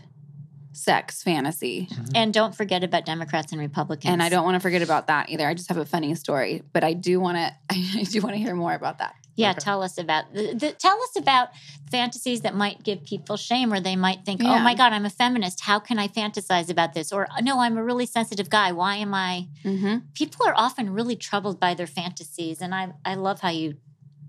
sex 0.71 1.21
fantasy. 1.21 1.87
And 2.15 2.33
don't 2.33 2.55
forget 2.55 2.83
about 2.83 3.05
Democrats 3.05 3.51
and 3.51 3.61
Republicans. 3.61 4.11
And 4.11 4.23
I 4.23 4.29
don't 4.29 4.43
want 4.43 4.55
to 4.55 4.59
forget 4.59 4.81
about 4.81 5.07
that 5.07 5.29
either. 5.29 5.47
I 5.47 5.53
just 5.53 5.69
have 5.69 5.77
a 5.77 5.85
funny 5.85 6.15
story, 6.15 6.63
but 6.73 6.83
I 6.83 6.93
do 6.93 7.19
want 7.19 7.37
to 7.37 7.53
I 7.69 8.03
do 8.09 8.21
want 8.21 8.33
to 8.35 8.39
hear 8.39 8.55
more 8.55 8.73
about 8.73 8.97
that. 8.99 9.15
Yeah, 9.35 9.51
Okay. 9.51 9.59
tell 9.61 9.81
us 9.81 9.97
about 9.97 10.33
the, 10.33 10.53
the, 10.53 10.71
tell 10.73 11.01
us 11.01 11.15
about 11.17 11.49
fantasies 11.91 12.41
that 12.41 12.55
might 12.55 12.83
give 12.83 13.03
people 13.03 13.35
shame, 13.37 13.73
or 13.73 13.79
they 13.79 13.95
might 13.95 14.25
think, 14.25 14.41
"Oh 14.43 14.59
my 14.59 14.75
God, 14.75 14.93
I'm 14.93 15.05
a 15.05 15.09
feminist. 15.09 15.61
How 15.61 15.79
can 15.79 15.97
I 15.99 16.07
fantasize 16.07 16.69
about 16.69 16.93
this?" 16.93 17.11
Or, 17.11 17.27
"No, 17.41 17.59
I'm 17.59 17.77
a 17.77 17.83
really 17.83 18.05
sensitive 18.05 18.49
guy. 18.49 18.71
Why 18.71 18.97
am 18.97 19.13
I?" 19.13 19.47
Mm-hmm. 19.63 19.97
People 20.13 20.45
are 20.47 20.53
often 20.55 20.91
really 20.91 21.15
troubled 21.15 21.59
by 21.59 21.73
their 21.73 21.87
fantasies, 21.87 22.61
and 22.61 22.75
I 22.75 22.93
I 23.05 23.15
love 23.15 23.41
how 23.41 23.49
you 23.49 23.77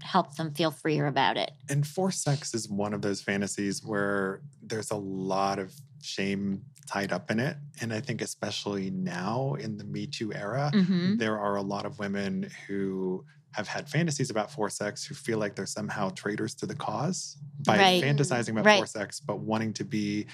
help 0.03 0.37
them 0.37 0.53
feel 0.53 0.71
freer 0.71 1.07
about 1.07 1.37
it. 1.37 1.51
And 1.69 1.87
forced 1.87 2.23
sex 2.23 2.55
is 2.55 2.69
one 2.69 2.93
of 2.93 3.01
those 3.03 3.23
fantasies 3.23 3.83
where 3.83 4.43
there's 4.63 4.91
a 4.91 4.97
lot 4.97 5.59
of 5.59 5.73
shame 6.03 6.63
tied 6.87 7.11
up 7.13 7.31
in 7.31 7.41
it. 7.41 7.57
And 7.81 7.93
I 7.95 8.01
think, 8.01 8.21
especially 8.21 8.91
now 8.91 9.55
in 9.59 9.79
the 9.79 9.85
Me 9.85 10.07
Too 10.07 10.35
era, 10.35 10.71
Mhm. 10.75 11.19
there 11.19 11.39
are 11.39 11.57
a 11.57 11.63
lot 11.63 11.87
of 11.87 11.99
women 11.99 12.51
who 12.67 13.25
have 13.55 13.69
had 13.69 13.89
fantasies 13.89 14.31
about 14.31 14.51
forced 14.51 14.77
sex 14.77 15.05
who 15.05 15.15
feel 15.15 15.39
like 15.39 15.55
they're 15.55 15.67
somehow 15.67 16.11
traitors 16.11 16.55
to 16.57 16.67
the 16.67 16.75
cause 16.75 17.37
by 17.65 17.79
Right. 17.79 18.03
fantasizing 18.03 18.51
about 18.51 18.67
Right. 18.67 18.79
forced 18.79 18.93
sex, 18.95 19.21
but 19.21 19.41
wanting 19.41 19.73
to 19.75 19.85
be 19.85 20.27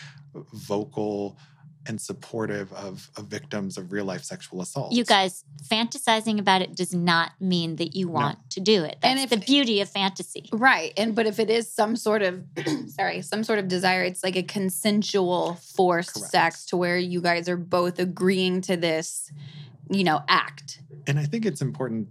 vocal 0.52 1.36
and 1.86 1.98
supportive 2.00 2.70
of, 2.74 3.10
of 3.16 3.26
victims 3.26 3.78
of 3.78 3.90
real 3.90 4.04
life 4.04 4.22
sexual 4.22 4.60
assault. 4.60 4.92
You 4.92 5.02
guys, 5.04 5.44
fantasizing 5.66 6.38
about 6.38 6.60
it 6.60 6.74
does 6.76 6.94
not 6.94 7.32
mean 7.40 7.76
that 7.76 7.96
you 7.96 8.06
want 8.06 8.38
to 8.50 8.60
do 8.60 8.84
it. 8.84 8.98
That's 9.00 9.10
And 9.10 9.18
if- 9.20 9.30
the 9.30 9.38
beauty 9.38 9.80
of 9.80 9.88
fantasy. 9.88 10.48
Right. 10.52 10.92
And 10.98 11.14
but 11.14 11.26
if 11.26 11.38
it 11.38 11.48
is 11.48 11.72
some 11.72 11.96
sort 11.96 12.20
of 12.22 12.44
sorry, 12.88 13.22
some 13.22 13.44
sort 13.44 13.58
of 13.58 13.68
desire, 13.68 14.02
it's 14.02 14.22
like 14.22 14.36
a 14.36 14.42
consensual 14.42 15.54
forced 15.54 16.14
Correct. 16.14 16.30
sex 16.30 16.66
to 16.66 16.76
where 16.76 16.98
you 16.98 17.20
guys 17.22 17.48
are 17.48 17.56
both 17.56 17.98
agreeing 17.98 18.60
to 18.62 18.76
this, 18.76 19.32
you 19.90 20.04
know, 20.04 20.22
act. 20.28 20.82
And 21.06 21.18
I 21.18 21.24
think 21.24 21.46
it's 21.46 21.62
important 21.62 22.08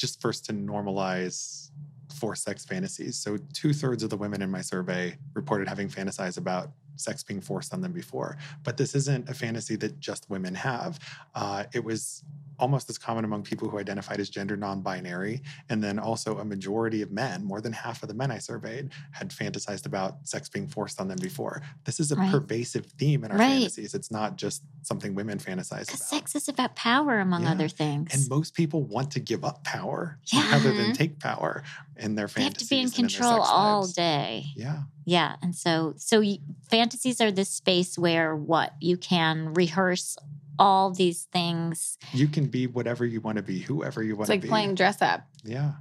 just 0.00 0.20
first 0.20 0.44
to 0.46 0.52
normalize 0.52 1.70
forced 2.18 2.44
sex 2.44 2.64
fantasies. 2.64 3.16
So, 3.16 3.38
two 3.52 3.72
thirds 3.72 4.02
of 4.02 4.10
the 4.10 4.16
women 4.16 4.42
in 4.42 4.50
my 4.50 4.62
survey 4.62 5.16
reported 5.34 5.68
having 5.68 5.88
fantasized 5.88 6.38
about 6.38 6.70
sex 6.96 7.22
being 7.22 7.40
forced 7.40 7.72
on 7.72 7.80
them 7.80 7.92
before. 7.92 8.36
But 8.62 8.76
this 8.76 8.94
isn't 8.94 9.28
a 9.28 9.34
fantasy 9.34 9.76
that 9.76 10.00
just 10.00 10.28
women 10.28 10.54
have. 10.54 10.98
Uh, 11.34 11.64
it 11.72 11.82
was 11.84 12.24
almost 12.60 12.88
as 12.90 12.98
common 12.98 13.24
among 13.24 13.42
people 13.42 13.68
who 13.68 13.78
identified 13.78 14.20
as 14.20 14.28
gender 14.30 14.56
non 14.56 14.82
binary. 14.82 15.42
And 15.68 15.82
then 15.82 15.98
also 15.98 16.38
a 16.38 16.44
majority 16.44 17.02
of 17.02 17.10
men, 17.10 17.42
more 17.44 17.60
than 17.60 17.72
half 17.72 18.02
of 18.02 18.08
the 18.08 18.14
men 18.14 18.30
I 18.30 18.38
surveyed, 18.38 18.90
had 19.12 19.30
fantasized 19.30 19.86
about 19.86 20.18
sex 20.28 20.48
being 20.48 20.68
forced 20.68 21.00
on 21.00 21.08
them 21.08 21.18
before. 21.20 21.62
This 21.84 21.98
is 21.98 22.12
a 22.12 22.16
Right. 22.16 22.30
pervasive 22.30 22.86
theme 22.98 23.24
in 23.24 23.32
our 23.32 23.38
Right. 23.38 23.48
fantasies. 23.62 23.94
It's 23.94 24.10
not 24.10 24.36
just 24.36 24.62
something 24.82 25.14
women 25.14 25.38
fantasize 25.38 25.86
Because 25.86 26.00
about. 26.00 26.08
sex 26.10 26.34
is 26.36 26.48
about 26.48 26.76
power, 26.76 27.18
among 27.20 27.44
Yeah. 27.44 27.52
other 27.52 27.68
things. 27.68 28.12
And 28.14 28.28
most 28.28 28.54
people 28.54 28.84
want 28.84 29.10
to 29.12 29.20
give 29.20 29.44
up 29.44 29.64
power 29.64 30.18
Yeah. 30.32 30.50
rather 30.52 30.72
than 30.76 30.92
take 30.92 31.18
power 31.18 31.62
in 31.96 32.14
their 32.14 32.28
fantasies. 32.28 32.68
they 32.68 32.76
have 32.76 32.84
to 32.90 32.94
be 32.94 33.02
in 33.02 33.08
control 33.08 33.38
sex 33.38 33.48
all 33.50 33.80
lives. 33.80 33.92
day. 33.94 34.46
Yeah. 34.54 34.82
Yeah, 35.06 35.36
and 35.42 35.56
so 35.56 35.94
so 35.96 36.22
fantasies 36.70 37.20
are 37.20 37.32
this 37.32 37.48
space 37.50 37.98
where 37.98 38.36
what 38.36 38.74
you 38.80 38.96
can 38.96 39.52
rehearse 39.54 40.16
all 40.60 40.90
these 40.92 41.24
things. 41.32 41.98
You 42.12 42.28
can 42.28 42.46
be 42.46 42.66
whatever 42.66 43.04
you 43.06 43.20
want 43.20 43.36
to 43.38 43.42
be, 43.42 43.58
whoever 43.60 44.02
you 44.02 44.14
want 44.14 44.26
to 44.26 44.32
like 44.32 44.42
be. 44.42 44.46
It's 44.46 44.52
like 44.52 44.60
playing 44.60 44.74
dress 44.76 45.00
up. 45.02 45.22
Yeah. 45.42 45.72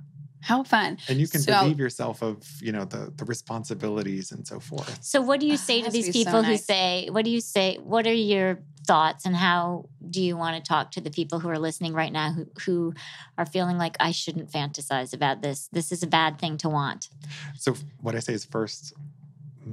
How 0.41 0.63
fun. 0.63 0.97
And 1.09 1.19
you 1.19 1.27
can 1.27 1.41
So- 1.41 1.51
relieve 1.61 1.79
yourself 1.79 2.23
of, 2.23 2.37
you 2.61 2.71
know, 2.71 2.85
the 2.85 3.11
the 3.15 3.25
responsibilities 3.25 4.31
and 4.31 4.47
so 4.47 4.59
forth. 4.61 5.03
So 5.03 5.21
what 5.21 5.41
do 5.41 5.45
you 5.45 5.57
say 5.69 5.81
to 5.81 5.87
to 5.87 5.91
these 5.91 6.07
be 6.07 6.11
so 6.13 6.19
people 6.31 6.43
who 6.43 6.51
nice. 6.53 6.65
say, 6.65 7.09
what 7.11 7.25
do 7.25 7.31
you 7.31 7.41
say, 7.41 7.77
what 7.83 8.07
are 8.07 8.13
your 8.13 8.59
thoughts 8.87 9.25
and 9.25 9.35
how 9.35 9.85
do 10.09 10.19
you 10.23 10.37
want 10.37 10.55
to 10.55 10.67
talk 10.67 10.91
to 10.91 11.01
the 11.01 11.11
people 11.11 11.39
who 11.39 11.49
are 11.49 11.59
listening 11.59 11.93
right 11.93 12.13
now 12.13 12.31
who 12.31 12.45
who 12.65 12.93
are 13.37 13.45
feeling 13.45 13.77
like 13.77 13.95
I 13.99 14.11
shouldn't 14.11 14.49
fantasize 14.49 15.13
about 15.13 15.41
this. 15.41 15.67
This 15.73 15.91
is 15.91 16.01
a 16.03 16.07
bad 16.07 16.39
thing 16.39 16.57
to 16.59 16.69
want. 16.69 17.09
So 17.57 17.75
what 18.01 18.15
I 18.15 18.19
say 18.19 18.33
is 18.33 18.45
first, 18.45 18.93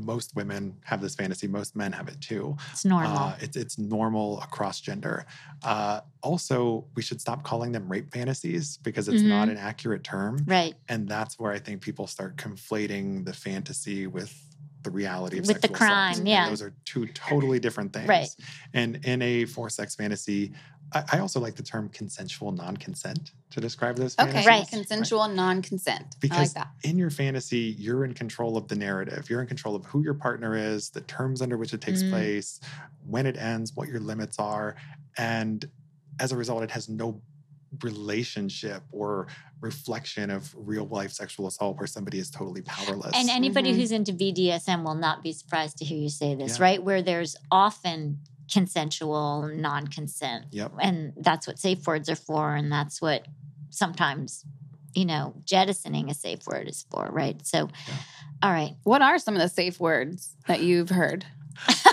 most 0.04 0.34
women 0.36 0.76
have 0.84 1.00
this 1.00 1.14
fantasy. 1.14 1.46
Most 1.48 1.74
men 1.76 1.92
have 1.92 2.08
it 2.08 2.20
too. 2.20 2.56
It's 2.72 2.84
normal. 2.84 3.16
Uh, 3.16 3.36
it's 3.40 3.56
it's 3.56 3.78
normal 3.78 4.40
across 4.42 4.80
gender. 4.80 5.26
Uh, 5.62 6.00
also, 6.22 6.84
we 6.94 7.02
should 7.02 7.20
stop 7.20 7.42
calling 7.42 7.72
them 7.72 7.88
rape 7.88 8.12
fantasies 8.12 8.78
because 8.78 9.08
it's 9.08 9.22
not 9.22 9.48
Mm-hmm. 9.48 9.58
an 9.58 9.58
accurate 9.58 10.04
term. 10.04 10.42
right. 10.46 10.74
and 10.88 11.08
that's 11.08 11.38
where 11.38 11.52
I 11.52 11.58
think 11.58 11.80
people 11.82 12.06
start 12.06 12.36
conflating 12.36 13.24
the 13.24 13.32
fantasy 13.32 14.06
with 14.06 14.42
the 14.82 14.90
reality 14.90 15.38
of 15.38 15.46
With 15.46 15.56
the 15.62 15.68
sexual 15.68 15.76
crime, 15.76 16.10
assault. 16.12 16.18
And 16.18 16.28
yeah. 16.28 16.48
those 16.48 16.62
are 16.62 16.72
two 16.84 17.06
totally 17.08 17.58
different 17.58 17.92
things. 17.92 18.08
Right. 18.08 18.28
And 18.72 19.04
in 19.04 19.20
a 19.22 19.44
forced 19.44 19.76
sex 19.76 19.94
fantasy, 19.96 20.52
I, 20.92 21.04
I 21.14 21.18
also 21.18 21.40
like 21.40 21.56
the 21.56 21.62
term 21.62 21.88
consensual 21.88 22.52
non-consent 22.52 23.32
to 23.50 23.60
describe 23.60 23.96
those 23.96 24.14
Okay. 24.18 24.26
fantasies. 24.32 24.46
Right. 24.46 24.68
Consensual 24.68 25.28
non-consent. 25.28 26.00
I 26.00 26.04
like 26.04 26.20
Because 26.20 26.54
that. 26.54 26.68
in 26.84 26.96
your 26.98 27.10
fantasy, 27.10 27.74
you're 27.78 28.04
in 28.04 28.14
control 28.14 28.56
of 28.56 28.68
the 28.68 28.76
narrative. 28.76 29.28
You're 29.28 29.40
in 29.40 29.46
control 29.48 29.74
of 29.74 29.84
who 29.86 30.02
your 30.02 30.14
partner 30.14 30.56
is, 30.56 30.90
the 30.90 31.00
terms 31.02 31.42
under 31.42 31.56
which 31.58 31.74
it 31.74 31.80
takes 31.80 32.02
Mm. 32.02 32.10
place, 32.10 32.60
when 33.06 33.26
it 33.26 33.36
ends, 33.36 33.72
what 33.74 33.88
your 33.88 34.00
limits 34.00 34.38
are. 34.38 34.76
And 35.18 35.68
as 36.20 36.32
a 36.32 36.36
result, 36.36 36.62
it 36.62 36.70
has 36.70 36.88
no 36.88 37.20
relationship 37.82 38.82
or 38.92 39.26
reflection 39.60 40.30
of 40.30 40.54
real 40.56 40.86
life 40.86 41.12
sexual 41.12 41.46
assault 41.46 41.78
where 41.78 41.86
somebody 41.86 42.18
is 42.18 42.30
totally 42.30 42.62
powerless. 42.62 43.12
And 43.14 43.28
anybody 43.28 43.72
Mhm. 43.72 43.76
who's 43.76 43.92
into 43.92 44.12
BDSM 44.12 44.84
will 44.84 44.94
not 44.94 45.22
be 45.22 45.32
surprised 45.32 45.78
to 45.78 45.84
hear 45.84 45.98
you 45.98 46.08
say 46.10 46.34
this, 46.34 46.58
Yeah. 46.58 46.62
right? 46.64 46.82
Where 46.82 47.02
there's 47.02 47.36
often 47.50 48.20
consensual 48.52 49.50
non-consent. 49.54 50.46
Yep. 50.50 50.72
And 50.80 51.12
that's 51.16 51.46
what 51.46 51.58
safe 51.58 51.86
words 51.86 52.08
are 52.08 52.16
for 52.16 52.54
and 52.54 52.70
that's 52.70 53.00
what 53.02 53.26
sometimes 53.70 54.44
you 54.94 55.04
know, 55.04 55.34
jettisoning 55.44 56.08
a 56.10 56.14
safe 56.14 56.46
word 56.46 56.68
is 56.68 56.86
for, 56.90 57.06
right? 57.12 57.46
So 57.46 57.68
Yeah. 57.86 57.94
all 58.42 58.50
right. 58.50 58.76
What 58.82 59.02
are 59.02 59.18
some 59.18 59.34
of 59.34 59.42
the 59.42 59.48
safe 59.48 59.78
words 59.78 60.34
that 60.48 60.62
you've 60.62 60.88
heard? 60.88 61.26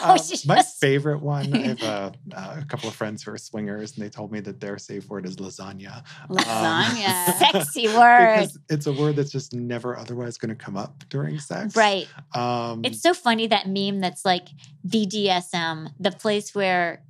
Oh, 0.04 0.14
Um, 0.14 0.20
my 0.46 0.62
favorite 0.80 1.22
one, 1.22 1.54
I 1.54 1.58
have 1.60 1.84
uh, 1.84 2.12
uh, 2.36 2.56
a 2.62 2.66
couple 2.66 2.90
of 2.90 2.96
friends 2.96 3.24
who 3.24 3.32
are 3.32 3.38
swingers, 3.38 3.94
and 3.96 4.04
they 4.06 4.10
told 4.10 4.32
me 4.32 4.40
that 4.42 4.60
their 4.60 4.78
safe 4.78 5.08
word 5.10 5.26
is 5.26 5.38
lasagna. 5.38 6.04
Lasagna. 6.30 7.34
Sexy 7.40 7.88
word. 7.88 8.36
Because 8.36 8.60
it's 8.70 8.88
a 8.88 8.94
word 8.94 9.16
that's 9.16 9.32
just 9.32 9.54
never 9.54 9.98
otherwise 9.98 10.38
going 10.38 10.50
to 10.50 10.56
come 10.56 10.76
up 10.78 11.04
during 11.10 11.40
sex. 11.40 11.76
Right. 11.76 12.08
Um, 12.36 12.82
It's 12.84 13.02
so 13.02 13.14
funny 13.14 13.48
that 13.48 13.68
meme 13.68 14.00
that's 14.02 14.26
like 14.26 14.50
BDSM, 14.88 15.90
the 16.00 16.12
place 16.12 16.54
where 16.54 17.04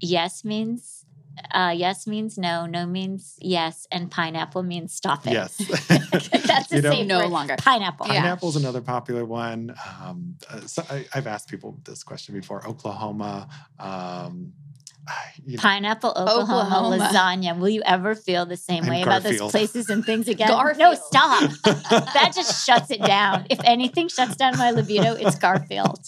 yes 0.00 0.44
means 0.44 1.04
uh, 1.52 1.72
yes 1.76 2.06
means 2.06 2.36
no, 2.38 2.66
no 2.66 2.86
means 2.86 3.36
yes, 3.40 3.86
and 3.90 4.10
pineapple 4.10 4.62
means 4.62 4.92
stop 4.94 5.26
it. 5.26 5.32
yes. 5.32 5.56
That's 5.88 6.70
You 6.72 6.78
a 6.78 6.82
know, 6.82 6.90
safe 6.92 7.06
No 7.06 7.26
longer. 7.26 7.56
Pineapple. 7.58 8.06
Yeah. 8.06 8.20
Pineapple's 8.20 8.56
another 8.56 8.80
popular 8.80 9.24
one. 9.24 9.74
Um, 10.02 10.36
uh, 10.50 10.60
so 10.60 10.82
I, 10.90 11.06
I've 11.14 11.26
asked 11.26 11.48
people 11.48 11.78
this 11.84 12.02
question 12.02 12.34
before. 12.34 12.66
Oklahoma. 12.66 13.48
Um, 13.78 14.52
you 15.44 15.56
know, 15.56 15.62
Pineapple, 15.62 16.10
Oklahoma, 16.10 16.42
Oklahoma. 16.66 17.10
lasagna. 17.10 17.58
Will 17.58 17.70
you 17.70 17.82
ever 17.86 18.14
feel 18.14 18.44
the 18.44 18.58
same 18.58 18.84
And 18.84 18.90
way 18.90 19.02
about 19.02 19.22
those 19.22 19.40
places 19.40 19.88
and 19.88 20.04
things 20.04 20.28
again? 20.28 20.48
No, 20.48 20.94
stop. 20.94 21.50
that 21.64 22.32
just 22.34 22.66
shuts 22.66 22.90
it 22.90 23.00
down. 23.02 23.46
If 23.48 23.58
anything 23.64 24.08
shuts 24.08 24.36
down 24.36 24.58
my 24.58 24.70
libido, 24.70 25.14
it's 25.14 25.38
Garfield. 25.38 25.98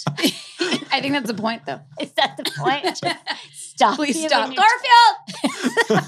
I 0.93 1.01
think 1.01 1.15
that's 1.15 1.29
the 1.29 1.35
point, 1.35 1.65
though. 1.65 1.81
Is 1.99 2.13
that 2.13 2.37
the 2.37 2.51
point? 2.59 2.85
Just 2.85 3.03
stop. 3.81 3.97
Please 3.97 4.23
stop. 4.27 4.55
Garfield! 4.55 6.05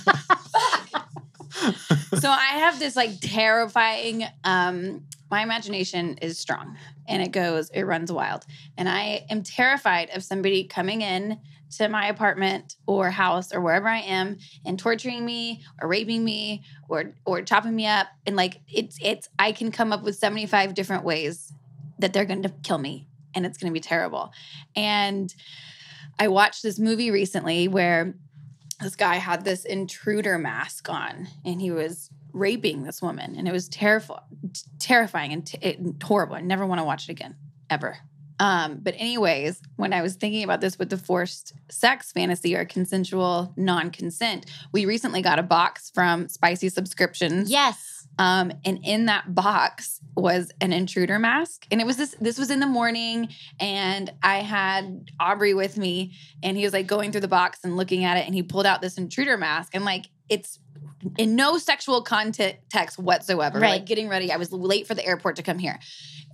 so 2.20 2.30
I 2.30 2.58
have 2.58 2.78
this 2.78 2.96
like 2.96 3.20
terrifying 3.20 4.24
um 4.44 5.02
my 5.30 5.42
imagination 5.42 6.18
is 6.18 6.38
strong 6.38 6.76
and 7.08 7.22
it 7.22 7.32
goes, 7.32 7.70
it 7.70 7.84
runs 7.84 8.12
wild. 8.12 8.44
And 8.76 8.86
I 8.86 9.24
am 9.30 9.42
terrified 9.42 10.10
of 10.10 10.22
somebody 10.22 10.64
coming 10.64 11.00
in 11.00 11.38
to 11.78 11.88
my 11.88 12.08
apartment 12.08 12.76
or 12.86 13.10
house 13.10 13.50
or 13.54 13.62
wherever 13.62 13.88
I 13.88 14.00
am 14.00 14.36
and 14.66 14.78
torturing 14.78 15.24
me 15.24 15.64
or 15.80 15.88
raping 15.88 16.22
me 16.22 16.64
or 16.86 17.14
or 17.24 17.40
chopping 17.40 17.74
me 17.74 17.86
up. 17.86 18.08
And 18.26 18.36
like 18.36 18.60
it's 18.68 18.98
it's 19.00 19.30
I 19.38 19.52
can 19.52 19.72
come 19.72 19.90
up 19.90 20.02
with 20.02 20.16
75 20.16 20.74
different 20.74 21.02
ways 21.02 21.50
that 21.98 22.12
they're 22.12 22.26
gonna 22.26 22.52
kill 22.62 22.78
me 22.78 23.08
and 23.34 23.46
it's 23.46 23.56
gonna 23.56 23.72
be 23.72 23.80
terrible. 23.80 24.32
And 24.76 25.34
I 26.22 26.28
watched 26.28 26.62
this 26.62 26.78
movie 26.78 27.10
recently 27.10 27.66
where 27.66 28.14
this 28.80 28.94
guy 28.94 29.16
had 29.16 29.44
this 29.44 29.64
intruder 29.64 30.38
mask 30.38 30.88
on 30.88 31.26
and 31.44 31.60
he 31.60 31.72
was 31.72 32.10
raping 32.32 32.84
this 32.84 33.02
woman 33.02 33.34
and 33.36 33.48
it 33.48 33.52
was 33.52 33.68
terrifying 33.68 34.20
terrifying 34.78 35.32
and, 35.32 35.44
t- 35.44 35.76
horrible. 36.00 36.36
I 36.36 36.40
never 36.40 36.64
want 36.64 36.80
to 36.80 36.84
watch 36.84 37.08
it 37.08 37.10
again 37.10 37.34
ever. 37.68 37.96
Um, 38.38 38.78
but 38.80 38.94
anyways 38.96 39.60
when 39.74 39.92
i 39.92 40.00
was 40.00 40.14
thinking 40.14 40.44
about 40.44 40.60
this 40.60 40.78
with 40.78 40.90
the 40.90 40.96
forced 40.96 41.54
sex 41.68 42.12
fantasy 42.12 42.54
or 42.54 42.64
consensual 42.64 43.52
non-consent 43.56 44.46
we 44.72 44.86
recently 44.86 45.22
got 45.22 45.38
a 45.40 45.42
box 45.42 45.90
from 45.92 46.28
spicy 46.28 46.68
subscriptions. 46.68 47.50
Yes. 47.50 47.91
Um, 48.18 48.52
and 48.64 48.80
in 48.84 49.06
that 49.06 49.34
box 49.34 50.00
was 50.16 50.52
an 50.60 50.72
intruder 50.72 51.18
mask. 51.18 51.66
And 51.70 51.80
it 51.80 51.86
was 51.86 51.96
this, 51.96 52.14
this 52.20 52.38
was 52.38 52.50
in 52.50 52.60
the 52.60 52.66
morning. 52.66 53.28
And 53.58 54.12
I 54.22 54.38
had 54.38 55.10
Aubrey 55.18 55.54
with 55.54 55.76
me, 55.78 56.14
and 56.42 56.56
he 56.56 56.64
was 56.64 56.72
like 56.72 56.86
going 56.86 57.12
through 57.12 57.22
the 57.22 57.28
box 57.28 57.60
and 57.64 57.76
looking 57.76 58.04
at 58.04 58.18
it. 58.18 58.26
And 58.26 58.34
he 58.34 58.42
pulled 58.42 58.66
out 58.66 58.82
this 58.82 58.98
intruder 58.98 59.36
mask. 59.36 59.74
And 59.74 59.84
like, 59.84 60.06
it's 60.28 60.58
in 61.18 61.34
no 61.36 61.58
sexual 61.58 62.02
context 62.02 62.98
whatsoever. 62.98 63.58
Right. 63.58 63.70
Like, 63.70 63.86
getting 63.86 64.08
ready. 64.08 64.30
I 64.30 64.36
was 64.36 64.52
late 64.52 64.86
for 64.86 64.94
the 64.94 65.04
airport 65.04 65.36
to 65.36 65.42
come 65.42 65.58
here. 65.58 65.78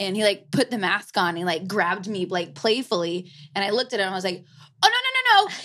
And 0.00 0.16
he 0.16 0.22
like 0.22 0.50
put 0.50 0.70
the 0.70 0.78
mask 0.78 1.16
on. 1.16 1.36
He 1.36 1.44
like 1.44 1.66
grabbed 1.66 2.08
me 2.08 2.26
like 2.26 2.54
playfully. 2.54 3.32
And 3.54 3.64
I 3.64 3.70
looked 3.70 3.92
at 3.92 4.00
him 4.00 4.06
and 4.06 4.14
I 4.14 4.16
was 4.16 4.24
like, 4.24 4.44
oh, 4.82 4.90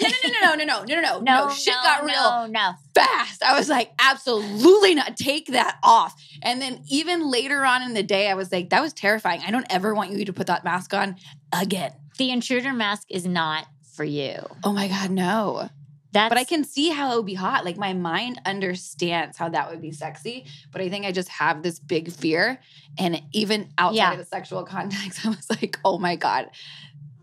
no, 0.01 0.09
no, 0.09 0.55
no, 0.55 0.55
no, 0.55 0.65
no, 0.65 0.65
no, 0.65 0.83
no, 0.83 0.83
no, 0.85 0.85
no, 0.85 1.01
no, 1.01 1.19
no, 1.19 1.19
no, 1.19 1.47
No, 1.47 1.53
shit 1.53 1.73
no, 1.73 1.81
got 1.83 2.03
real 2.03 2.13
No, 2.15 2.47
no. 2.47 2.71
fast. 2.93 3.43
I 3.43 3.57
was 3.57 3.69
like, 3.69 3.91
absolutely 3.99 4.95
not. 4.95 5.17
Take 5.17 5.47
that 5.47 5.77
off. 5.83 6.15
And 6.41 6.61
then 6.61 6.81
even 6.89 7.29
later 7.31 7.65
on 7.65 7.81
in 7.81 7.93
the 7.93 8.03
day, 8.03 8.29
I 8.29 8.33
was 8.33 8.51
like, 8.51 8.69
that 8.69 8.81
was 8.81 8.93
terrifying. 8.93 9.41
I 9.45 9.51
don't 9.51 9.65
ever 9.69 9.93
want 9.93 10.11
you 10.11 10.25
to 10.25 10.33
put 10.33 10.47
that 10.47 10.63
mask 10.63 10.93
on 10.93 11.15
again. 11.51 11.91
The 12.17 12.31
intruder 12.31 12.73
mask 12.73 13.07
is 13.09 13.25
not 13.25 13.65
for 13.95 14.03
you. 14.03 14.35
Oh 14.63 14.73
my 14.73 14.87
God, 14.87 15.09
no. 15.11 15.69
That's 16.11 16.29
But 16.29 16.37
I 16.37 16.43
can 16.43 16.63
see 16.63 16.89
how 16.89 17.13
it 17.13 17.15
would 17.17 17.25
be 17.25 17.33
hot. 17.33 17.65
Like 17.65 17.77
my 17.77 17.93
mind 17.93 18.39
understands 18.45 19.35
how 19.37 19.49
that 19.49 19.71
would 19.71 19.81
be 19.81 19.91
sexy. 19.91 20.45
But 20.71 20.81
I 20.81 20.89
think 20.89 21.05
I 21.07 21.11
just 21.11 21.29
have 21.29 21.63
this 21.63 21.79
big 21.79 22.11
fear. 22.11 22.59
And 22.99 23.19
even 23.31 23.69
outside 23.79 23.95
Yeah. 23.97 24.11
of 24.11 24.19
the 24.19 24.25
sexual 24.25 24.63
context, 24.75 25.25
I 25.25 25.29
was 25.29 25.49
like, 25.49 25.79
oh 25.83 25.97
my 25.97 26.15
God, 26.15 26.51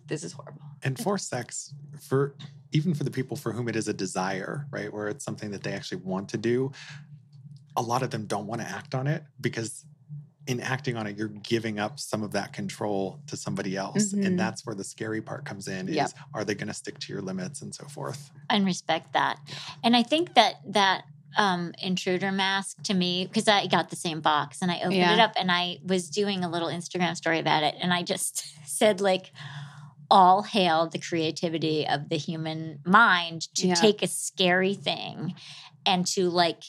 this 0.08 0.24
is 0.24 0.32
horrible. 0.32 0.62
And 0.82 0.98
for 0.98 1.18
sex, 1.18 1.72
for 2.00 2.34
even 2.72 2.94
for 2.94 3.04
the 3.04 3.10
people 3.10 3.36
for 3.36 3.52
whom 3.52 3.68
it 3.68 3.76
is 3.76 3.88
a 3.88 3.92
desire, 3.92 4.66
right, 4.70 4.92
where 4.92 5.08
it's 5.08 5.24
something 5.24 5.50
that 5.50 5.62
they 5.62 5.72
actually 5.72 5.98
want 5.98 6.28
to 6.30 6.36
do, 6.38 6.72
a 7.76 7.82
lot 7.82 8.02
of 8.02 8.10
them 8.10 8.26
don't 8.26 8.46
want 8.46 8.60
to 8.60 8.68
act 8.68 8.94
on 8.94 9.06
it 9.06 9.22
because 9.40 9.84
in 10.46 10.60
acting 10.60 10.96
on 10.96 11.06
it, 11.06 11.16
you're 11.16 11.28
giving 11.28 11.78
up 11.78 12.00
some 12.00 12.22
of 12.22 12.32
that 12.32 12.52
control 12.52 13.20
to 13.26 13.36
somebody 13.36 13.76
else. 13.76 14.12
Mhm. 14.12 14.24
And 14.26 14.38
that's 14.38 14.64
where 14.66 14.74
the 14.74 14.82
scary 14.82 15.20
part 15.20 15.44
comes 15.44 15.68
in 15.68 15.88
is 15.88 15.94
Yep. 15.96 16.10
are 16.34 16.44
they 16.44 16.54
going 16.54 16.68
to 16.68 16.74
stick 16.74 16.98
to 17.00 17.12
your 17.12 17.22
limits 17.22 17.62
and 17.62 17.74
so 17.74 17.86
forth? 17.86 18.30
and 18.48 18.64
respect 18.64 19.12
that. 19.12 19.38
And 19.84 19.94
I 19.96 20.02
think 20.02 20.34
that 20.34 20.54
that 20.72 21.04
um 21.36 21.72
intruder 21.80 22.32
mask 22.32 22.82
to 22.82 22.94
me 22.94 23.24
because 23.26 23.46
I 23.46 23.68
got 23.68 23.90
the 23.90 23.94
same 23.96 24.20
box 24.20 24.60
and 24.62 24.70
I 24.72 24.78
opened 24.78 24.94
Yeah. 24.96 25.12
it 25.14 25.20
up 25.20 25.34
and 25.38 25.52
I 25.52 25.78
was 25.84 26.10
doing 26.10 26.42
a 26.42 26.48
little 26.50 26.66
Instagram 26.68 27.14
story 27.16 27.38
about 27.38 27.62
it 27.62 27.76
and 27.80 27.94
I 27.94 28.02
just 28.02 28.44
said 28.66 29.00
like 29.00 29.30
all 30.10 30.42
hail 30.42 30.88
the 30.88 30.98
creativity 30.98 31.86
of 31.86 32.08
the 32.08 32.16
human 32.16 32.80
mind 32.84 33.42
to 33.54 33.68
Yeah. 33.68 33.74
take 33.74 34.02
a 34.02 34.06
scary 34.08 34.74
thing 34.74 35.34
and 35.86 36.06
to 36.08 36.28
like 36.28 36.62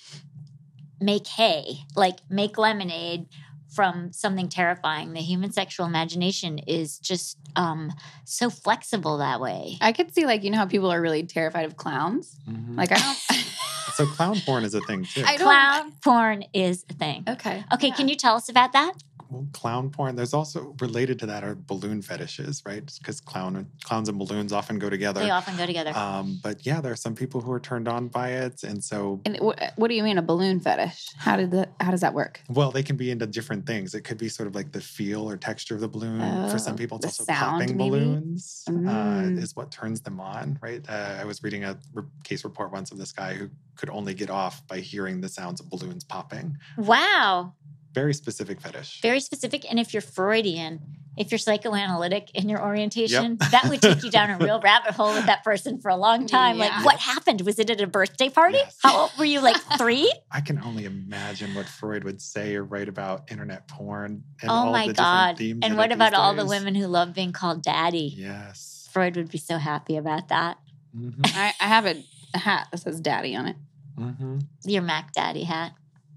make 0.99 1.27
hay, 1.27 1.79
like 1.95 2.19
make 2.29 2.57
lemonade 2.57 3.25
from 3.71 4.11
something 4.13 4.49
terrifying. 4.49 5.13
The 5.13 5.21
human 5.21 5.51
sexual 5.51 5.85
imagination 5.85 6.59
is 6.59 6.99
just 6.99 7.37
um 7.55 7.91
so 8.25 8.49
flexible 8.49 9.17
that 9.19 9.39
way. 9.41 9.77
I 9.81 9.91
could 9.91 10.13
see, 10.13 10.25
like, 10.25 10.43
you 10.43 10.51
know 10.51 10.57
how 10.57 10.65
people 10.65 10.91
are 10.91 11.01
really 11.01 11.23
terrified 11.23 11.65
of 11.65 11.77
clowns? 11.77 12.37
Like, 12.75 12.91
I 12.91 12.95
don't. 12.95 13.17
so 13.95 14.05
clown 14.05 14.39
porn 14.45 14.63
is 14.63 14.73
a 14.73 14.81
thing 14.81 15.05
too. 15.05 15.23
I 15.25 15.37
Clown 15.37 15.93
porn 16.03 16.43
is 16.53 16.85
a 16.89 16.93
thing. 16.93 17.23
okay. 17.27 17.63
Okay, 17.73 17.87
Yeah. 17.89 17.95
can 17.95 18.07
you 18.07 18.15
tell 18.15 18.35
us 18.35 18.49
about 18.49 18.73
that? 18.73 18.93
well, 19.29 19.47
clown 19.53 19.89
porn. 19.89 20.17
There's 20.17 20.33
also 20.33 20.75
related 20.81 21.17
to 21.19 21.25
that 21.27 21.41
are 21.45 21.55
balloon 21.55 22.01
fetishes, 22.01 22.61
right? 22.65 22.83
Because 22.99 23.21
clown 23.21 23.65
clowns 23.85 24.09
and 24.09 24.17
balloons 24.17 24.51
often 24.51 24.77
go 24.77 24.89
together. 24.89 25.21
They 25.21 25.29
often 25.29 25.55
go 25.55 25.65
together. 25.65 25.91
Um, 25.95 26.37
but 26.43 26.65
yeah, 26.65 26.81
there 26.81 26.91
are 26.91 26.97
some 26.97 27.15
people 27.15 27.39
who 27.39 27.49
are 27.53 27.59
turned 27.61 27.87
on 27.87 28.09
by 28.09 28.31
it, 28.31 28.61
and 28.63 28.83
so 28.83 29.21
And 29.23 29.37
wh- 29.37 29.79
what 29.79 29.87
do 29.87 29.93
you 29.95 30.03
mean 30.03 30.17
a 30.17 30.21
balloon 30.21 30.59
fetish? 30.59 31.11
How 31.15 31.37
did 31.37 31.51
the 31.51 31.69
how 31.79 31.91
does 31.91 32.01
that 32.01 32.13
work? 32.13 32.41
well, 32.49 32.71
they 32.71 32.83
can 32.83 32.97
be 32.97 33.09
into 33.09 33.25
different 33.25 33.60
things. 33.65 33.93
It 33.95 34.01
could 34.01 34.17
be 34.17 34.29
sort 34.29 34.47
of 34.47 34.55
like 34.55 34.71
the 34.71 34.81
feel 34.81 35.29
or 35.29 35.37
texture 35.37 35.75
of 35.75 35.81
the 35.81 35.87
balloon. 35.87 36.49
For 36.49 36.57
some 36.57 36.73
Oh, 36.73 36.77
people, 36.77 36.97
it's 36.97 37.05
also 37.05 37.23
sound, 37.25 37.39
popping 37.61 37.77
maybe? 37.77 37.89
balloons 37.89 38.63
uh, 38.67 38.71
Mm. 38.71 39.37
is 39.41 39.55
what 39.55 39.71
turns 39.71 40.01
them 40.01 40.19
on, 40.19 40.57
right? 40.61 40.83
Uh, 40.89 41.17
I 41.19 41.25
was 41.25 41.41
reading 41.43 41.63
a 41.63 41.77
re- 41.93 42.03
case 42.23 42.43
report 42.43 42.71
once 42.71 42.91
of 42.91 42.97
this 42.97 43.11
guy 43.11 43.33
who 43.33 43.49
could 43.75 43.89
only 43.89 44.13
get 44.13 44.29
off 44.29 44.65
by 44.67 44.79
hearing 44.79 45.21
the 45.21 45.29
sounds 45.29 45.59
of 45.59 45.69
balloons 45.69 46.03
popping. 46.03 46.57
wow. 46.77 47.53
Very 47.93 48.13
specific 48.13 48.61
fetish. 48.61 49.01
Very 49.01 49.19
specific. 49.19 49.69
And 49.69 49.77
if 49.77 49.93
you're 49.93 49.99
Freudian, 50.01 50.79
if 51.17 51.31
you're 51.31 51.37
psychoanalytic 51.39 52.31
in 52.33 52.47
your 52.49 52.61
orientation, 52.63 53.37
that 53.51 53.65
would 53.69 53.81
take 53.81 54.03
you 54.03 54.09
down 54.11 54.29
a 54.29 54.37
real 54.43 54.59
rabbit 54.61 54.93
hole 54.93 55.13
with 55.13 55.25
that 55.25 55.43
person 55.43 55.79
for 55.81 55.89
a 55.89 55.95
long 55.97 56.25
time. 56.25 56.57
Yeah. 56.57 56.65
Like, 56.77 56.85
what 56.85 56.99
happened? 56.99 57.41
Was 57.41 57.59
it 57.59 57.69
at 57.69 57.81
a 57.81 57.87
birthday 57.87 58.29
party? 58.29 58.57
Yes. 58.57 58.77
How 58.81 59.01
old 59.01 59.11
were 59.19 59.25
you? 59.25 59.41
Like 59.41 59.57
three? 59.77 60.11
I 60.31 60.41
can 60.41 60.61
only 60.63 60.85
imagine 60.85 61.53
what 61.53 61.67
Freud 61.67 62.03
would 62.05 62.21
say 62.21 62.55
or 62.55 62.63
write 62.63 62.87
about 62.87 63.29
internet 63.31 63.67
porn. 63.67 64.23
And 64.41 64.49
oh 64.49 64.53
all 64.53 64.71
my 64.71 64.87
the 64.87 64.93
different 64.93 64.97
God. 64.97 65.37
themes 65.37 65.59
And 65.63 65.77
what 65.77 65.91
about 65.91 66.11
these 66.11 66.19
all 66.19 66.33
the 66.33 66.45
women 66.45 66.75
who 66.75 66.87
love 66.87 67.13
being 67.13 67.33
called 67.33 67.61
daddy? 67.63 68.13
Yes. 68.15 68.87
Freud 68.91 69.15
would 69.17 69.29
be 69.29 69.37
so 69.37 69.57
happy 69.57 69.97
about 69.97 70.29
that. 70.29 70.57
Mhm, 70.97 71.25
I, 71.35 71.53
I 71.61 71.67
have 71.67 71.85
a, 71.85 72.03
a 72.33 72.37
hat 72.39 72.67
that 72.71 72.77
says 72.79 72.99
"daddy" 72.99 73.35
on 73.35 73.47
it. 73.47 73.55
mhm. 73.97 74.43
Your 74.65 74.81
Mac 74.81 75.13
Daddy 75.13 75.43
hat. 75.43 75.71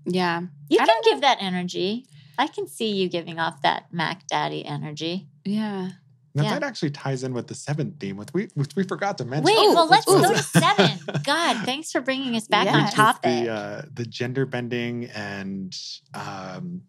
Yeah, 0.07 0.40
You 0.68 0.78
I 0.80 0.84
can 0.84 0.86
don't 0.88 1.05
give 1.05 1.20
that 1.22 1.38
energy. 1.40 2.07
I 2.39 2.47
can 2.49 2.66
see 2.66 2.91
you 2.93 3.09
giving 3.09 3.39
off 3.39 3.62
that 3.62 3.93
Mac 3.93 4.26
Daddy 4.26 4.64
energy. 4.64 5.28
yeah. 5.45 5.91
Now 6.37 6.43
Yeah. 6.43 6.55
that 6.55 6.62
actually 6.64 6.91
ties 6.91 7.22
in 7.22 7.32
with 7.32 7.47
the 7.47 7.55
seventh 7.55 8.01
theme, 8.01 8.16
which 8.16 8.30
we 8.35 8.49
which 8.55 8.74
we 8.74 8.82
forgot 8.82 9.18
to 9.18 9.24
mention. 9.24 9.45
Wait, 9.45 9.57
Ooh, 9.57 9.72
well, 9.72 9.87
let's 9.87 10.09
ooh. 10.11 10.20
go 10.20 10.32
to 10.32 10.43
seven. 10.43 10.99
God, 11.22 11.64
thanks 11.64 11.93
for 11.93 12.01
bringing 12.01 12.35
us 12.35 12.49
back 12.49 12.66
on 12.66 12.72
Yes. 12.74 12.89
It's 12.89 12.97
topic. 12.97 13.22
The 13.45 13.49
uh, 13.53 13.82
the 13.93 14.05
gender 14.05 14.45
bending 14.45 15.05
and 15.14 15.72
um, 16.12 16.82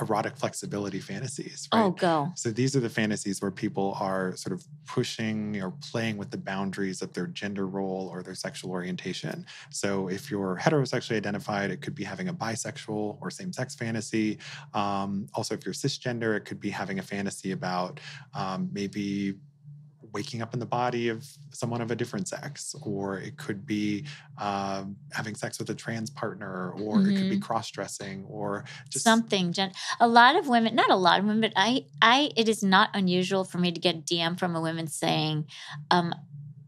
erotic 0.00 0.36
flexibility 0.36 1.00
fantasies. 1.00 1.68
Right? 1.72 1.82
Oh, 1.82 1.90
go. 1.90 2.32
So 2.36 2.50
these 2.50 2.76
are 2.76 2.80
the 2.80 2.88
fantasies 2.88 3.42
where 3.42 3.50
people 3.50 3.96
are 4.00 4.36
sort 4.36 4.52
of 4.52 4.64
pushing 4.86 5.60
or 5.60 5.72
playing 5.90 6.16
with 6.16 6.30
the 6.30 6.38
boundaries 6.38 7.02
of 7.02 7.12
their 7.12 7.26
gender 7.26 7.66
role 7.66 8.08
or 8.12 8.22
their 8.22 8.34
sexual 8.34 8.70
orientation. 8.70 9.44
So 9.70 10.08
if 10.08 10.30
you're 10.30 10.56
heterosexually 10.60 11.16
identified, 11.16 11.70
it 11.70 11.80
could 11.80 11.94
be 11.94 12.04
having 12.04 12.28
a 12.28 12.34
bisexual 12.34 13.18
or 13.20 13.30
same-sex 13.30 13.74
fantasy. 13.74 14.38
Um, 14.74 15.26
also, 15.34 15.54
if 15.54 15.64
you're 15.64 15.74
cisgender, 15.74 16.36
it 16.36 16.44
could 16.44 16.60
be 16.60 16.70
having 16.70 16.98
a 16.98 17.02
fantasy 17.02 17.52
about 17.52 18.00
um, 18.34 18.70
maybe 18.72 19.34
waking 20.12 20.42
up 20.42 20.54
in 20.54 20.60
the 20.60 20.66
body 20.66 21.08
of 21.08 21.26
someone 21.50 21.80
of 21.80 21.90
a 21.90 21.96
different 21.96 22.28
sex, 22.28 22.74
or 22.82 23.18
it 23.18 23.36
could 23.36 23.66
be 23.66 24.04
um, 24.38 24.96
having 25.12 25.34
sex 25.34 25.58
with 25.58 25.70
a 25.70 25.74
trans 25.74 26.10
partner, 26.10 26.70
or 26.72 27.00
it 27.08 27.16
could 27.16 27.30
be 27.30 27.38
cross-dressing, 27.38 28.24
or 28.28 28.64
just 28.90 29.04
Something. 29.04 29.52
Gen- 29.52 29.72
a 30.00 30.08
lot 30.08 30.36
of 30.36 30.48
women, 30.48 30.74
not 30.74 30.90
a 30.90 30.96
lot 30.96 31.18
of 31.20 31.24
women, 31.26 31.40
but 31.40 31.52
I, 31.56 31.84
I, 32.02 32.30
it 32.36 32.48
is 32.48 32.62
not 32.62 32.90
unusual 32.94 33.44
for 33.44 33.58
me 33.58 33.72
to 33.72 33.80
get 33.80 33.94
a 33.96 33.98
DM 33.98 34.38
from 34.38 34.54
a 34.56 34.60
woman 34.60 34.86
saying, 34.86 35.46
um, 35.90 36.14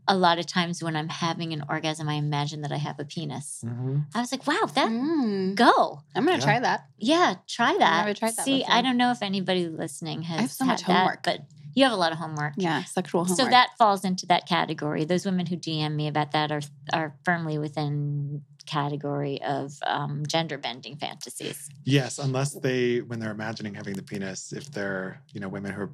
a 0.08 0.16
lot 0.16 0.40
of 0.40 0.46
times 0.46 0.82
when 0.82 0.96
I'm 0.96 1.08
having 1.08 1.52
an 1.52 1.62
orgasm, 1.68 2.08
I 2.08 2.14
imagine 2.14 2.62
that 2.62 2.72
I 2.72 2.78
have 2.78 2.98
a 2.98 3.04
penis. 3.04 3.62
Mhm. 3.64 4.06
I 4.12 4.20
was 4.20 4.32
like, 4.32 4.44
wow, 4.44 4.66
that 4.74 4.88
Mm. 4.88 5.54
go. 5.54 6.02
I'm 6.16 6.24
gonna 6.24 6.38
Yeah. 6.38 6.44
try 6.44 6.58
that. 6.58 6.86
Yeah, 6.98 7.34
try 7.46 7.76
that. 7.78 8.04
never 8.06 8.14
tried 8.14 8.34
that 8.34 8.44
See, 8.44 8.58
before. 8.60 8.74
I 8.74 8.82
don't 8.82 8.96
know 8.96 9.12
if 9.12 9.22
anybody 9.22 9.68
listening 9.68 10.22
has 10.22 10.40
have 10.40 10.50
so 10.50 10.64
had 10.64 10.70
much 10.72 10.80
that, 10.86 10.96
homework. 10.96 11.22
but 11.22 11.42
you 11.74 11.84
have 11.84 11.92
a 11.92 11.96
lot 11.96 12.12
of 12.12 12.18
homework. 12.18 12.54
Yeah, 12.56 12.84
sexual 12.84 13.24
homework. 13.24 13.38
So 13.38 13.50
that 13.50 13.70
falls 13.78 14.04
into 14.04 14.26
that 14.26 14.46
category. 14.46 15.04
Those 15.04 15.24
women 15.24 15.46
who 15.46 15.56
DM 15.56 15.94
me 15.94 16.08
about 16.08 16.32
that 16.32 16.50
are 16.50 16.62
are 16.92 17.14
firmly 17.24 17.58
within 17.58 18.42
category 18.66 19.42
of 19.42 19.72
um, 19.84 20.24
gender 20.26 20.56
bending 20.56 20.96
fantasies. 20.96 21.68
Yes, 21.84 22.18
unless 22.18 22.52
they, 22.54 23.00
when 23.00 23.18
they're 23.18 23.32
imagining 23.32 23.74
having 23.74 23.94
the 23.94 24.02
penis, 24.02 24.52
if 24.52 24.70
they're, 24.70 25.20
you 25.32 25.40
know, 25.40 25.48
women 25.48 25.72
who 25.72 25.82
are 25.82 25.90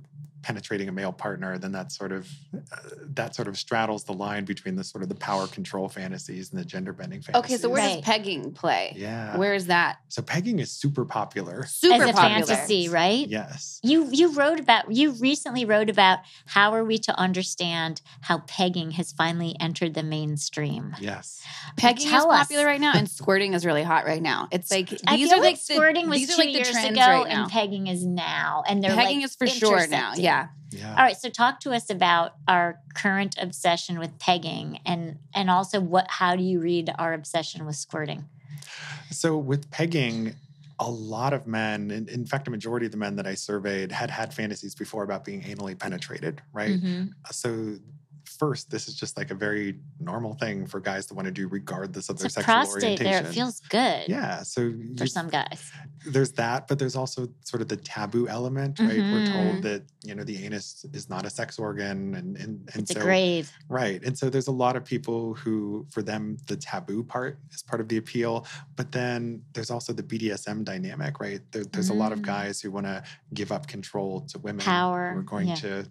penetrating 0.47 0.89
a 0.89 0.93
male 0.93 1.13
partner, 1.13 1.59
then 1.59 1.73
that 1.73 1.91
sort 1.91 2.13
of 2.13 2.29
uh, 2.55 2.77
that 3.15 3.35
sort 3.35 3.49
of 3.49 3.59
straddles 3.59 4.05
the 4.05 4.13
line 4.13 4.45
between 4.45 4.77
the 4.77 4.85
sort 4.85 5.03
of 5.03 5.09
the 5.09 5.15
power 5.17 5.49
control 5.49 5.89
fantasies 5.89 6.53
and 6.53 6.61
the 6.61 6.65
gender 6.65 6.93
bending 6.93 7.21
fantasies. 7.21 7.45
Okay, 7.57 7.61
so 7.61 7.69
where 7.69 7.83
Right. 7.83 7.97
does 7.97 8.05
pegging 8.05 8.53
play? 8.53 8.93
yeah, 8.95 9.37
Where 9.37 9.55
is 9.55 9.67
that? 9.67 9.97
so 10.09 10.23
pegging 10.23 10.61
is 10.61 10.71
super 10.71 11.05
popular. 11.05 11.67
Super 11.67 11.95
As 12.05 12.11
a 12.11 12.13
popular. 12.13 12.47
fantasy, 12.47 12.89
right? 12.89 13.27
Yes. 13.27 13.81
You 13.83 14.09
you 14.13 14.33
wrote 14.35 14.61
about 14.61 14.93
you 14.93 15.11
recently 15.13 15.65
wrote 15.65 15.91
about 15.91 16.21
how 16.47 16.73
are 16.75 16.85
we 16.85 16.99
to 16.99 17.19
understand 17.19 18.01
how 18.21 18.39
pegging 18.47 18.93
has 18.93 19.11
finally 19.11 19.57
entered 19.59 19.95
the 19.95 20.05
mainstream. 20.05 20.95
Yes. 21.01 21.43
Pegging 21.77 22.07
is 22.07 22.13
Tell 22.13 22.31
us. 22.31 22.39
popular 22.47 22.65
right 22.67 22.81
now, 22.81 22.93
and 22.95 23.11
squirting 23.21 23.53
is 23.55 23.67
really 23.67 23.83
hot 23.83 24.07
right 24.07 24.23
now. 24.23 24.47
It's 24.53 24.71
like 24.71 24.91
these 24.91 25.01
I 25.09 25.17
feel 25.17 25.27
are 25.33 25.37
like 25.39 25.43
like 25.43 25.55
the- 25.67 25.75
squirting 25.75 26.09
was 26.09 26.19
these 26.21 26.29
two 26.37 26.41
like 26.41 26.53
the 26.53 26.59
years 26.59 26.69
ago, 26.69 27.01
right 27.01 27.27
now. 27.29 27.43
and 27.43 27.51
pegging 27.51 27.89
is 27.89 28.05
now, 28.07 28.63
and 28.69 28.83
they're 28.85 28.95
pegging 28.95 29.17
like 29.17 29.25
is 29.25 29.35
for 29.35 29.47
sure 29.49 29.87
now. 29.89 30.13
intersecting. 30.13 30.25
Yeah. 30.37 30.49
Yeah. 30.73 30.91
All 30.91 31.05
right, 31.05 31.17
so 31.17 31.29
talk 31.29 31.61
to 31.61 31.73
us 31.73 31.91
about 31.91 32.33
our 32.49 32.81
current 32.95 33.37
obsession 33.41 33.99
with 33.99 34.19
pegging, 34.19 34.81
and 34.85 35.19
and 35.33 35.49
also 35.49 35.81
what 35.81 36.07
how 36.11 36.35
do 36.35 36.43
you 36.43 36.61
read 36.61 36.93
our 36.99 37.13
obsession 37.15 37.65
with 37.65 37.77
squirting? 37.77 38.25
So 39.11 39.39
with 39.39 39.71
pegging, 39.71 40.35
a 40.81 40.91
lot 40.91 41.33
of 41.33 41.47
men, 41.47 41.91
in, 41.91 42.09
in 42.09 42.27
fact, 42.27 42.49
a 42.49 42.51
majority 42.51 42.87
of 42.87 42.93
the 42.93 42.99
men 42.99 43.15
that 43.17 43.27
I 43.27 43.35
surveyed 43.35 43.93
had 43.93 44.11
had 44.11 44.35
fantasies 44.35 44.75
before 44.75 45.05
about 45.05 45.25
being 45.25 45.43
anally 45.43 45.79
penetrated, 45.79 46.43
right? 46.53 46.81
Mhm. 46.81 47.13
So 47.31 47.79
first, 48.39 48.71
this 48.71 48.89
is 48.89 48.95
just 48.95 49.17
like 49.17 49.31
a 49.31 49.35
very 49.35 49.79
normal 50.01 50.35
thing 50.35 50.67
for 50.67 50.81
guys 50.81 51.07
to 51.07 51.15
want 51.15 51.27
to 51.27 51.33
do 51.33 51.49
regardless 51.49 52.09
of 52.09 52.19
their 52.19 52.27
It's 52.27 52.37
a 52.37 52.41
sexual 52.43 52.55
prostate 52.55 52.83
orientation. 53.01 53.13
there. 53.23 53.31
It 53.31 53.35
feels 53.35 53.61
good 53.69 54.05
yeah. 54.09 54.43
So 54.43 54.73
for 54.99 55.07
some 55.07 55.29
guys. 55.29 55.71
there's 56.07 56.33
that, 56.33 56.69
but 56.69 56.79
there's 56.79 56.97
also 56.97 57.29
sort 57.45 57.63
of 57.63 57.69
the 57.69 57.77
taboo 57.77 58.29
element, 58.29 58.79
right? 58.79 58.99
We're 58.99 59.27
Mhm. 59.27 59.33
told 59.33 59.63
that 59.65 59.83
you 60.05 60.15
know 60.15 60.23
the 60.25 60.45
anus 60.45 60.85
is 60.93 61.09
not 61.09 61.27
a 61.27 61.31
sex 61.31 61.59
organ, 61.59 62.15
and 62.15 62.37
and, 62.37 62.69
and 62.73 62.83
It's 62.83 62.93
so 62.93 63.01
a 63.01 63.03
grave. 63.03 63.51
Right. 63.69 64.03
And 64.05 64.17
so 64.17 64.31
there's 64.31 64.47
a 64.49 64.53
lot 64.53 64.77
of 64.77 64.85
people 64.85 65.35
who, 65.35 65.87
for 65.91 66.03
them, 66.03 66.37
the 66.47 66.57
taboo 66.57 67.03
part 67.03 67.39
is 67.53 67.63
part 67.63 67.81
of 67.81 67.89
the 67.89 67.97
appeal. 67.97 68.47
But 68.77 68.93
then 68.93 69.43
there's 69.53 69.71
also 69.71 69.93
the 69.93 70.03
BDSM 70.03 70.63
dynamic, 70.65 71.19
right? 71.21 71.41
There, 71.53 71.65
there's 71.65 71.89
a 71.89 71.95
lot 71.95 72.13
of 72.13 72.21
Mm. 72.21 72.27
guys 72.27 72.61
who 72.61 72.71
want 72.71 72.87
to 72.87 73.03
give 73.35 73.51
up 73.53 73.67
control 73.67 74.21
to 74.31 74.39
women. 74.39 74.65
Power, 74.65 75.13
Who 75.15 75.19
are 75.21 75.23
going 75.23 75.49
yeah. 75.49 75.55
to 75.57 75.87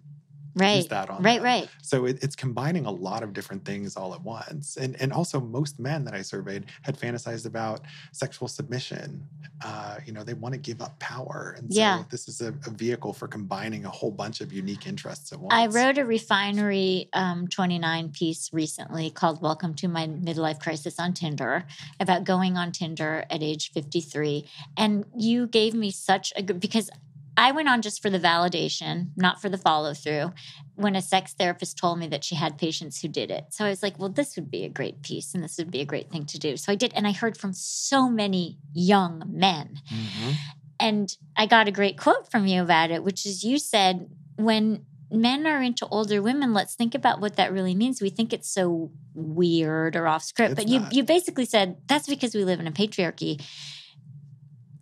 Right. 0.56 0.76
use 0.76 0.88
that 0.88 1.10
on 1.10 1.22
Right, 1.22 1.36
them. 1.36 1.44
right. 1.44 1.68
So 1.82 2.06
it, 2.06 2.22
it's 2.22 2.34
combining 2.34 2.86
a 2.86 2.90
lot 2.90 3.22
of 3.22 3.32
different 3.34 3.64
things 3.64 3.96
all 3.96 4.14
at 4.14 4.22
once. 4.22 4.76
And, 4.76 5.00
and 5.00 5.12
also, 5.12 5.38
most 5.38 5.78
men 5.78 6.04
that 6.06 6.14
I 6.14 6.22
surveyed 6.22 6.66
had 6.82 6.98
fantasized 6.98 7.44
about 7.46 7.82
sexual 8.12 8.48
submission. 8.48 9.28
Uh, 9.64 9.98
you 10.06 10.12
know, 10.12 10.24
they 10.24 10.34
want 10.34 10.54
to 10.54 10.58
give 10.60 10.80
up 10.80 10.98
power. 10.98 11.54
And 11.58 11.72
so 11.72 11.78
Yeah. 11.78 12.04
this 12.10 12.26
is 12.28 12.40
a, 12.40 12.48
a 12.66 12.70
vehicle 12.70 13.12
for 13.12 13.28
combining 13.28 13.84
a 13.84 13.90
whole 13.90 14.10
bunch 14.10 14.40
of 14.40 14.52
unique 14.52 14.86
interests 14.86 15.32
at 15.32 15.38
once. 15.40 15.54
I 15.54 15.66
wrote 15.66 15.98
a 15.98 16.04
refinery 16.04 17.08
um, 17.12 17.48
29 17.48 18.10
piece 18.12 18.50
recently 18.52 19.10
called 19.10 19.42
Welcome 19.42 19.74
to 19.74 19.88
My 19.88 20.06
Midlife 20.06 20.58
Crisis 20.60 20.98
on 20.98 21.12
Tinder 21.12 21.64
about 22.00 22.24
going 22.24 22.56
on 22.56 22.72
Tinder 22.72 23.24
at 23.30 23.42
age 23.42 23.72
53. 23.72 24.48
And 24.76 25.04
you 25.16 25.46
gave 25.46 25.74
me 25.74 25.90
such 25.90 26.32
a 26.36 26.42
good, 26.42 26.60
because 26.60 26.90
I 27.36 27.52
went 27.52 27.68
on 27.68 27.82
just 27.82 28.00
for 28.02 28.08
the 28.10 28.18
validation, 28.18 29.10
not 29.16 29.40
for 29.42 29.48
the 29.48 29.58
follow 29.58 29.92
through. 29.94 30.32
When 30.74 30.96
a 30.96 31.02
sex 31.02 31.34
therapist 31.34 31.76
told 31.78 31.98
me 31.98 32.06
that 32.08 32.24
she 32.24 32.34
had 32.34 32.58
patients 32.58 33.00
who 33.00 33.08
did 33.08 33.30
it. 33.30 33.46
So 33.50 33.64
I 33.64 33.68
was 33.70 33.82
like, 33.82 33.98
well, 33.98 34.08
this 34.08 34.36
would 34.36 34.50
be 34.50 34.64
a 34.64 34.68
great 34.68 35.02
piece 35.02 35.34
and 35.34 35.42
this 35.44 35.56
would 35.58 35.70
be 35.70 35.80
a 35.80 35.84
great 35.86 36.10
thing 36.10 36.24
to 36.26 36.38
do. 36.38 36.56
So 36.56 36.72
I 36.72 36.74
did. 36.76 36.92
And 36.94 37.06
I 37.06 37.12
heard 37.12 37.36
from 37.36 37.52
so 37.52 38.08
many 38.08 38.58
young 38.72 39.22
men. 39.28 39.80
Mhm. 39.90 40.34
And 40.78 41.16
I 41.36 41.46
got 41.46 41.68
a 41.68 41.72
great 41.72 41.98
quote 41.98 42.30
from 42.30 42.46
you 42.46 42.62
about 42.62 42.90
it, 42.90 43.02
which 43.04 43.24
is 43.26 43.42
you 43.44 43.58
said, 43.58 44.10
when 44.36 44.84
men 45.10 45.46
are 45.46 45.62
into 45.62 45.86
older 45.88 46.20
women, 46.20 46.52
let's 46.52 46.74
think 46.74 46.94
about 46.94 47.20
what 47.20 47.36
that 47.36 47.52
really 47.52 47.74
means. 47.74 48.02
We 48.02 48.10
think 48.10 48.32
it's 48.32 48.50
so 48.50 48.90
weird 49.14 49.96
or 49.96 50.06
off 50.06 50.22
script, 50.24 50.52
It's 50.52 50.60
but 50.64 50.68
you 50.68 50.80
not. 50.80 50.92
you 50.92 51.02
basically 51.04 51.44
said 51.46 51.76
that's 51.86 52.06
because 52.08 52.34
we 52.34 52.44
live 52.44 52.60
in 52.60 52.66
a 52.66 52.72
patriarchy. 52.72 53.40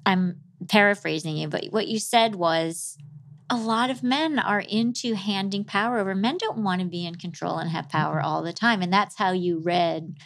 I'm 0.07 0.41
paraphrasing 0.69 1.37
you, 1.37 1.49
but 1.49 1.67
what 1.71 1.89
you 1.89 1.99
said 1.99 2.35
was 2.35 2.97
a 3.51 3.57
lot 3.57 3.91
of 3.91 4.03
men 4.03 4.39
are 4.39 4.61
into 4.61 5.15
handing 5.15 5.65
power 5.65 5.99
over. 5.99 6.15
Men 6.15 6.39
don't 6.39 6.63
want 6.65 6.81
to 6.81 6.87
be 6.87 7.07
in 7.07 7.15
control 7.17 7.59
and 7.59 7.71
have 7.71 7.89
power 7.89 8.21
all 8.21 8.43
the 8.43 8.53
time. 8.53 8.81
And 8.83 8.93
that's 8.93 9.17
how 9.17 9.33
you 9.33 9.59
read 9.59 10.17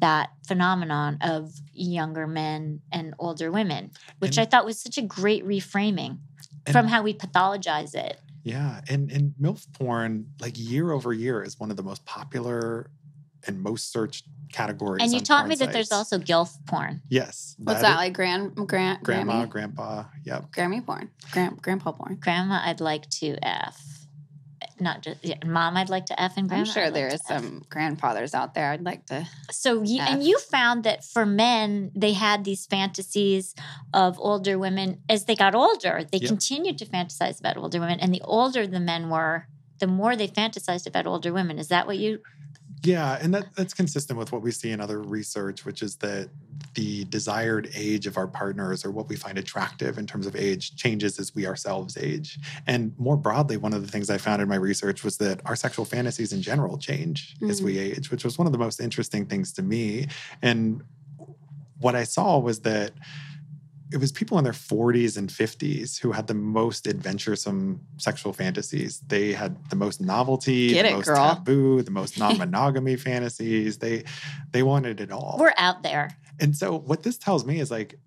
that 0.00 0.30
phenomenon 0.46 1.18
of 1.20 1.52
younger 1.72 2.26
men 2.26 2.80
and 2.92 3.14
older 3.18 3.50
women, 3.50 3.90
which 4.18 4.36
And- 4.36 4.46
I 4.46 4.50
thought 4.50 4.64
was 4.64 4.80
such 4.80 4.98
a 4.98 5.02
great 5.02 5.44
reframing 5.44 6.18
And- 6.66 6.72
from 6.72 6.88
how 6.88 7.02
we 7.02 7.14
pathologize 7.14 7.94
it. 7.94 8.20
Yeah, 8.44 8.80
and 8.88 9.10
and 9.10 9.34
MILF 9.40 9.66
porn, 9.74 10.32
like 10.40 10.58
year 10.58 10.92
over 10.92 11.12
year, 11.12 11.42
is 11.42 11.58
one 11.60 11.70
of 11.70 11.76
the 11.76 11.82
most 11.82 12.04
popular 12.06 12.90
and 13.46 13.62
most 13.62 13.92
searched 13.92 14.24
categories. 14.52 15.02
And 15.02 15.12
you 15.12 15.20
taught 15.20 15.40
porn 15.40 15.48
me 15.50 15.54
that 15.56 15.72
there's 15.72 15.92
also 15.92 16.18
GILF 16.18 16.56
porn. 16.66 17.02
yes. 17.08 17.54
What's 17.58 17.82
that 17.82 17.96
like? 17.96 18.14
Grand, 18.14 18.54
grand, 18.66 19.02
grandma, 19.02 19.44
Grammy, 19.44 19.48
grandpa. 19.50 20.04
Yep. 20.24 20.50
Grammy 20.52 20.84
porn, 20.84 21.10
Grand, 21.32 21.60
grandpa 21.62 21.92
porn. 21.92 22.16
Grandma, 22.20 22.60
I'd 22.64 22.80
like 22.80 23.08
to 23.20 23.36
F. 23.42 23.84
Not 24.80 25.02
just 25.02 25.24
yeah, 25.24 25.34
mom, 25.44 25.76
I'd 25.76 25.88
like 25.90 26.06
to 26.06 26.20
F 26.20 26.36
and 26.36 26.48
grandma. 26.48 26.64
I'm 26.64 26.72
sure 26.72 26.82
I'd 26.84 26.86
like 26.86 26.94
there 26.94 27.08
to 27.10 27.14
is 27.16 27.20
F. 27.28 27.42
some 27.42 27.62
grandfathers 27.68 28.32
out 28.32 28.54
there. 28.54 28.70
I'd 28.70 28.82
like 28.84 29.06
to. 29.06 29.26
So 29.50 29.82
you 29.82 30.00
and 30.00 30.22
you 30.22 30.38
found 30.38 30.84
that 30.84 31.04
for 31.04 31.26
men, 31.26 31.90
they 31.96 32.12
had 32.12 32.44
these 32.44 32.64
fantasies 32.66 33.54
of 33.92 34.18
older 34.20 34.56
women 34.58 35.00
as 35.08 35.24
they 35.24 35.34
got 35.34 35.54
older. 35.54 36.04
They 36.10 36.18
Yep. 36.18 36.28
continued 36.28 36.78
to 36.78 36.86
fantasize 36.86 37.40
about 37.40 37.56
older 37.56 37.80
women, 37.80 37.98
and 38.00 38.14
the 38.14 38.22
older 38.22 38.66
the 38.68 38.78
men 38.80 39.10
were, 39.10 39.46
the 39.80 39.86
more 39.88 40.14
they 40.16 40.28
fantasized 40.28 40.86
about 40.86 41.06
older 41.06 41.32
women. 41.32 41.58
Is 41.58 41.68
that 41.68 41.86
what 41.86 41.98
you? 41.98 42.20
Yeah, 42.84 43.18
and 43.20 43.34
that 43.34 43.54
that's 43.56 43.74
consistent 43.74 44.18
with 44.18 44.30
what 44.30 44.42
we 44.42 44.50
see 44.52 44.70
in 44.70 44.80
other 44.80 45.00
research, 45.02 45.64
which 45.64 45.82
is 45.82 45.96
that 45.96 46.28
the 46.74 47.04
desired 47.06 47.68
age 47.74 48.06
of 48.06 48.16
our 48.16 48.26
partners 48.28 48.84
or 48.84 48.90
what 48.90 49.08
we 49.08 49.16
find 49.16 49.36
attractive 49.36 49.98
in 49.98 50.06
terms 50.06 50.26
of 50.26 50.36
age 50.36 50.76
changes 50.76 51.18
as 51.18 51.34
we 51.34 51.46
ourselves 51.46 51.96
age. 51.96 52.38
And 52.66 52.96
more 52.98 53.16
broadly, 53.16 53.56
one 53.56 53.72
of 53.72 53.82
the 53.82 53.88
things 53.90 54.10
I 54.10 54.18
found 54.18 54.42
in 54.42 54.48
my 54.48 54.56
research 54.56 55.02
was 55.02 55.16
that 55.18 55.40
our 55.44 55.56
sexual 55.56 55.84
fantasies 55.84 56.32
in 56.32 56.40
general 56.40 56.78
change 56.78 57.36
as 57.48 57.60
Mhm. 57.60 57.64
we 57.64 57.78
age, 57.78 58.10
which 58.10 58.24
was 58.24 58.38
one 58.38 58.46
of 58.46 58.52
the 58.52 58.58
most 58.58 58.80
interesting 58.80 59.26
things 59.26 59.52
to 59.54 59.62
me. 59.62 60.06
And 60.40 60.82
what 61.80 61.96
I 61.96 62.04
saw 62.04 62.38
was 62.38 62.60
that 62.60 62.92
it 63.90 63.98
was 63.98 64.12
people 64.12 64.38
in 64.38 64.44
their 64.44 64.52
40s 64.52 65.16
and 65.16 65.30
50s 65.30 65.98
who 65.98 66.12
had 66.12 66.26
the 66.26 66.34
most 66.34 66.86
adventuresome 66.86 67.80
sexual 67.96 68.32
fantasies. 68.32 69.00
They 69.06 69.32
had 69.32 69.56
the 69.70 69.76
most 69.76 70.00
novelty, 70.00 70.68
Get 70.68 70.82
the 70.82 70.90
it, 70.90 70.92
most 70.92 71.06
girl. 71.06 71.34
taboo, 71.34 71.82
the 71.82 71.90
most 71.90 72.18
non-monogamy 72.18 72.96
fantasies. 72.96 73.78
They 73.78 74.04
they 74.50 74.62
wanted 74.62 75.00
it 75.00 75.10
all. 75.10 75.36
We're 75.38 75.54
out 75.56 75.82
there. 75.82 76.10
and 76.40 76.56
so 76.56 76.78
what 76.78 77.02
this 77.02 77.16
tells 77.16 77.44
me 77.44 77.60
is 77.60 77.70
like 77.70 77.98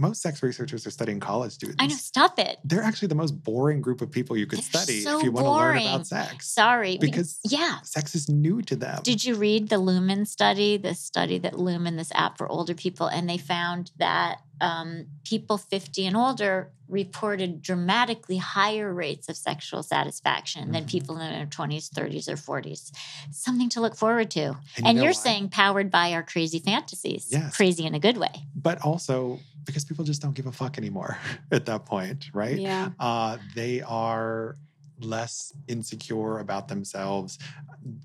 most 0.00 0.22
sex 0.22 0.42
researchers 0.42 0.86
are 0.86 0.90
studying 0.90 1.20
college 1.20 1.52
students. 1.52 1.76
I 1.78 1.86
know. 1.86 1.94
Stop 1.94 2.38
it. 2.38 2.56
They're 2.64 2.82
actually 2.82 3.08
the 3.08 3.14
most 3.14 3.32
boring 3.32 3.82
group 3.82 4.00
of 4.00 4.10
people 4.10 4.34
you 4.36 4.46
could 4.46 4.60
They're 4.60 4.80
study 4.82 5.00
so 5.00 5.18
if 5.18 5.24
you 5.24 5.30
want 5.30 5.44
to 5.46 5.50
learn 5.50 5.76
about 5.78 6.06
sex. 6.06 6.50
Sorry. 6.50 6.96
Because 6.98 7.38
yeah. 7.44 7.80
sex 7.82 8.14
is 8.14 8.28
new 8.28 8.62
to 8.62 8.76
them. 8.76 9.00
Did 9.02 9.22
you 9.24 9.34
read 9.34 9.68
the 9.68 9.76
Lumen 9.78 10.24
study, 10.24 10.78
the 10.78 10.94
study 10.94 11.38
that 11.40 11.58
Lumen, 11.58 11.96
this 11.96 12.12
app 12.14 12.38
for 12.38 12.50
older 12.50 12.74
people, 12.74 13.08
and 13.08 13.28
they 13.28 13.36
found 13.36 13.92
that 13.98 14.38
um, 14.60 15.06
people 15.24 15.58
50 15.58 16.06
and 16.06 16.16
older 16.16 16.70
reported 16.88 17.62
dramatically 17.62 18.36
higher 18.36 18.92
rates 18.92 19.28
of 19.28 19.36
sexual 19.36 19.82
satisfaction 19.82 20.72
than 20.72 20.84
Mhm. 20.84 20.88
people 20.90 21.18
in 21.18 21.30
their 21.32 21.46
20s, 21.46 21.88
30s, 21.88 22.28
or 22.28 22.36
40s. 22.36 22.90
Something 23.30 23.68
to 23.70 23.80
look 23.80 23.94
forward 23.96 24.30
to. 24.32 24.40
you 24.40 24.56
And, 24.84 24.98
you're 24.98 25.08
why? 25.08 25.12
saying 25.12 25.50
powered 25.50 25.90
by 25.90 26.12
our 26.12 26.22
crazy 26.24 26.58
fantasies. 26.58 27.28
Yes. 27.30 27.54
Crazy 27.56 27.84
in 27.86 27.94
a 27.94 28.00
good 28.00 28.16
way. 28.16 28.46
but 28.54 28.80
also 28.82 29.38
because 29.64 29.84
people 29.84 30.04
just 30.04 30.20
don't 30.22 30.34
give 30.34 30.46
a 30.46 30.52
fuck 30.52 30.78
anymore 30.78 31.16
at 31.52 31.66
that 31.66 31.84
point, 31.86 32.30
right? 32.34 32.58
Yeah. 32.58 32.90
uh, 32.98 33.38
they 33.54 33.82
are 33.82 34.56
less 35.00 35.52
insecure 35.68 36.38
about 36.38 36.68
themselves. 36.68 37.38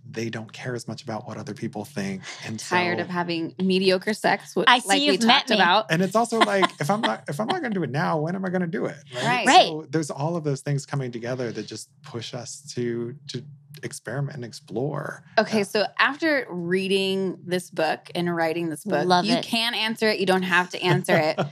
They 0.09 0.29
don't 0.29 0.51
care 0.51 0.75
as 0.75 0.87
much 0.87 1.03
about 1.03 1.27
what 1.27 1.37
other 1.37 1.53
people 1.53 1.85
think. 1.85 2.21
And 2.45 2.59
Tired 2.59 2.97
so, 2.99 3.03
of 3.03 3.09
having 3.09 3.53
mediocre 3.59 4.13
sex. 4.13 4.53
wh- 4.53 4.63
I 4.67 4.79
see 4.79 4.87
like 4.87 4.99
we 4.99 5.05
you've 5.07 5.23
met 5.23 5.39
talked 5.39 5.49
me. 5.51 5.55
about. 5.57 5.91
and 5.91 6.01
it's 6.01 6.15
also 6.15 6.39
like 6.53 6.65
if 6.79 6.89
I'm 6.89 7.01
not 7.01 7.23
if 7.27 7.39
I'm 7.39 7.47
not 7.47 7.61
going 7.61 7.73
to 7.73 7.79
do 7.79 7.83
it 7.83 7.91
now, 7.91 8.17
when 8.19 8.35
am 8.35 8.45
I 8.45 8.49
going 8.49 8.61
to 8.61 8.67
do 8.67 8.85
it? 8.85 8.97
Right. 9.13 9.45
Right. 9.45 9.67
So 9.67 9.85
there's 9.89 10.09
all 10.11 10.35
of 10.35 10.43
those 10.43 10.61
things 10.61 10.85
coming 10.85 11.11
together 11.11 11.51
that 11.51 11.65
just 11.67 11.89
push 12.03 12.33
us 12.33 12.61
to 12.75 13.15
to 13.29 13.43
experiment 13.83 14.35
and 14.37 14.45
explore. 14.45 15.23
Okay, 15.37 15.63
so 15.65 15.85
after 15.99 16.47
reading 16.49 17.37
this 17.45 17.69
book 17.69 18.09
and 18.15 18.33
writing 18.33 18.69
this 18.69 18.83
book, 18.85 19.05
Love 19.05 19.25
you 19.25 19.35
it. 19.35 19.43
can 19.45 19.73
answer 19.75 20.07
it. 20.07 20.19
You 20.19 20.25
don't 20.25 20.43
have 20.43 20.69
to 20.71 20.81
answer 20.81 21.15
it. 21.17 21.39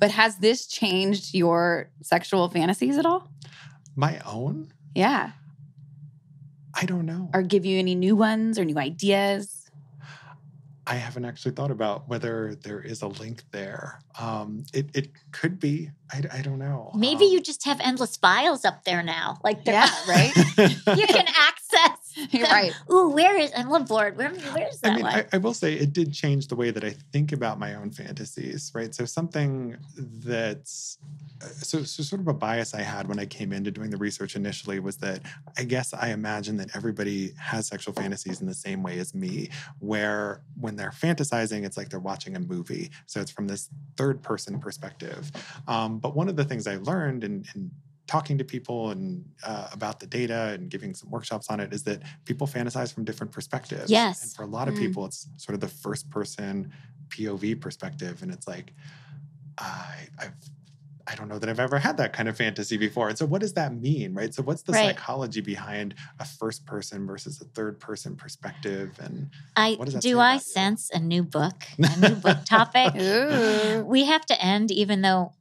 But 0.00 0.12
has 0.12 0.36
this 0.36 0.68
changed 0.68 1.34
your 1.34 1.90
sexual 2.02 2.48
fantasies 2.48 2.98
at 2.98 3.04
all? 3.04 3.28
My 3.96 4.20
own, 4.24 4.72
Yeah. 4.98 5.30
I 6.74 6.84
don't 6.84 7.06
know. 7.06 7.30
Or 7.32 7.42
give 7.42 7.64
you 7.64 7.78
any 7.78 7.94
new 7.94 8.16
ones 8.16 8.58
or 8.58 8.64
new 8.64 8.76
ideas? 8.78 9.70
I 10.88 10.94
haven't 10.94 11.24
actually 11.24 11.52
thought 11.52 11.70
about 11.70 12.08
whether 12.08 12.56
there 12.62 12.80
is 12.80 13.02
a 13.02 13.06
link 13.06 13.44
there. 13.52 14.00
Um, 14.18 14.64
it 14.74 14.86
it 14.94 15.10
could 15.30 15.60
be. 15.60 15.90
I, 16.10 16.22
I 16.38 16.42
don't 16.42 16.58
know. 16.58 16.90
Maybe 16.96 17.26
Um, 17.26 17.30
you 17.32 17.40
just 17.42 17.64
have 17.64 17.78
endless 17.80 18.16
files 18.16 18.64
up 18.64 18.82
there 18.84 19.02
now. 19.04 19.38
Like, 19.44 19.64
they're- 19.64 19.74
Yeah, 19.74 19.90
right? 20.08 20.34
you 20.56 21.06
can 21.06 21.26
access. 21.48 21.97
You're 22.30 22.46
right. 22.46 22.72
Ooh, 22.90 23.10
where 23.10 23.38
is? 23.38 23.52
I'm 23.56 23.70
on 23.72 23.84
board. 23.84 24.16
Where, 24.16 24.30
where's 24.30 24.80
that 24.80 24.92
I 24.92 24.96
mean? 24.96 25.06
I, 25.06 25.26
I 25.32 25.38
will 25.38 25.54
say 25.54 25.74
it 25.74 25.92
did 25.92 26.12
change 26.12 26.48
the 26.48 26.56
way 26.56 26.70
that 26.70 26.84
I 26.84 26.94
think 27.12 27.32
about 27.32 27.58
my 27.58 27.74
own 27.74 27.90
fantasies, 27.90 28.72
right? 28.74 28.94
So 28.94 29.04
something 29.04 29.76
that's 29.96 30.98
uh, 31.40 31.46
so, 31.46 31.82
so 31.84 32.02
sort 32.02 32.20
of 32.20 32.28
a 32.28 32.32
bias 32.32 32.74
I 32.74 32.82
had 32.82 33.08
when 33.08 33.18
I 33.18 33.26
came 33.26 33.52
into 33.52 33.70
doing 33.70 33.90
the 33.90 33.96
research 33.96 34.34
initially 34.34 34.80
was 34.80 34.96
that 34.98 35.22
I 35.56 35.64
guess 35.64 35.94
I 35.94 36.10
imagine 36.10 36.56
that 36.56 36.74
everybody 36.74 37.32
has 37.38 37.68
sexual 37.68 37.94
fantasies 37.94 38.40
in 38.40 38.46
the 38.46 38.54
same 38.54 38.82
way 38.82 38.98
as 38.98 39.14
me, 39.14 39.50
where 39.78 40.42
when 40.58 40.74
they're 40.76 40.90
fantasizing, 40.90 41.64
it's 41.64 41.76
like 41.76 41.88
they're 41.88 42.00
watching 42.00 42.36
a 42.36 42.40
movie. 42.40 42.90
So 43.06 43.20
it's 43.20 43.30
from 43.30 43.46
this 43.46 43.68
third 43.96 44.22
person 44.22 44.58
perspective. 44.58 45.30
Um, 45.68 45.98
but 45.98 46.16
one 46.16 46.28
of 46.28 46.36
the 46.36 46.44
things 46.44 46.66
I 46.66 46.76
learned 46.76 47.22
in, 47.22 47.44
in 47.54 47.70
talking 48.08 48.38
to 48.38 48.44
people 48.44 48.90
and 48.90 49.24
uh, 49.44 49.68
about 49.72 50.00
the 50.00 50.06
data 50.06 50.50
and 50.54 50.70
giving 50.70 50.94
some 50.94 51.10
workshops 51.10 51.48
on 51.50 51.60
it 51.60 51.72
is 51.72 51.84
that 51.84 52.02
people 52.24 52.46
fantasize 52.48 52.92
from 52.92 53.04
different 53.04 53.32
perspectives. 53.32 53.90
Yes. 53.90 54.22
And 54.22 54.34
for 54.34 54.42
a 54.42 54.46
lot 54.46 54.66
of 54.68 54.74
Mm. 54.74 54.78
people, 54.78 55.06
it's 55.06 55.28
sort 55.36 55.54
of 55.54 55.60
the 55.60 55.68
first 55.68 56.10
person 56.10 56.72
POV 57.10 57.54
perspective. 57.60 58.22
And 58.22 58.32
it's 58.32 58.48
like, 58.48 58.74
I, 59.58 60.08
I've, 60.18 60.34
I 61.10 61.14
don't 61.14 61.28
know 61.28 61.38
that 61.38 61.48
I've 61.48 61.60
ever 61.60 61.78
had 61.78 61.96
that 61.98 62.12
kind 62.12 62.28
of 62.28 62.36
fantasy 62.36 62.76
before. 62.76 63.08
And 63.08 63.16
so, 63.16 63.24
what 63.26 63.40
does 63.40 63.54
that 63.54 63.74
mean, 63.74 64.12
right? 64.14 64.34
So, 64.34 64.42
what's 64.42 64.62
the 64.62 64.72
Right. 64.74 64.94
psychology 64.96 65.40
behind 65.40 65.94
a 66.20 66.24
first 66.26 66.66
person 66.66 67.06
versus 67.06 67.40
a 67.40 67.44
third 67.46 67.80
person 67.80 68.14
perspective? 68.14 68.98
And 69.00 69.30
I 69.56 69.74
what 69.76 69.86
does 69.86 69.94
that 69.94 70.02
do. 70.02 70.18
I 70.20 70.34
about 70.34 70.34
you? 70.34 70.40
sense 70.52 70.90
a 70.92 70.98
new 71.00 71.22
book, 71.22 71.64
a 71.78 71.96
new 71.96 72.14
book 72.14 72.44
topic. 72.44 72.94
Ooh. 73.00 73.84
We 73.86 74.04
have 74.04 74.26
to 74.26 74.42
end, 74.42 74.70
even 74.70 75.00
though 75.00 75.32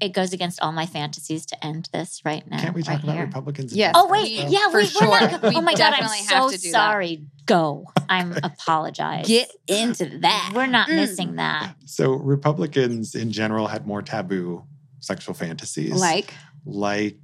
it 0.00 0.10
goes 0.12 0.32
against 0.32 0.60
all 0.62 0.72
my 0.72 0.86
fantasies 0.86 1.46
to 1.46 1.64
end 1.64 1.88
this 1.92 2.22
right 2.24 2.48
now. 2.50 2.60
can't 2.60 2.74
we 2.74 2.82
talk 2.82 2.94
right 2.94 3.04
about 3.04 3.14
here. 3.16 3.26
Republicans? 3.26 3.72
and 3.72 3.78
Yes. 3.78 3.92
Oh 3.94 4.08
wait, 4.08 4.38
though? 4.44 4.48
yeah, 4.48 4.72
we, 4.74 4.86
sure. 4.86 5.08
we're 5.10 5.20
not. 5.20 5.40
Oh 5.44 5.60
my 5.60 5.74
god, 5.74 5.94
I'm 5.94 6.08
so 6.08 6.48
to 6.50 6.56
that. 6.56 6.70
sorry. 6.70 7.22
Go. 7.46 7.86
I'm 8.08 8.32
apologize. 8.42 9.26
Get 9.26 9.50
into 9.66 10.18
that. 10.20 10.52
We're 10.54 10.66
not 10.66 10.88
Mm. 10.88 10.96
missing 10.96 11.36
that. 11.36 11.74
So, 11.86 12.12
Republicans 12.12 13.14
in 13.14 13.32
general 13.32 13.66
had 13.66 13.86
more 13.86 14.02
taboo 14.02 14.64
sexual 15.00 15.34
fantasies. 15.34 15.92
Like, 16.00 16.32
like 16.64 17.16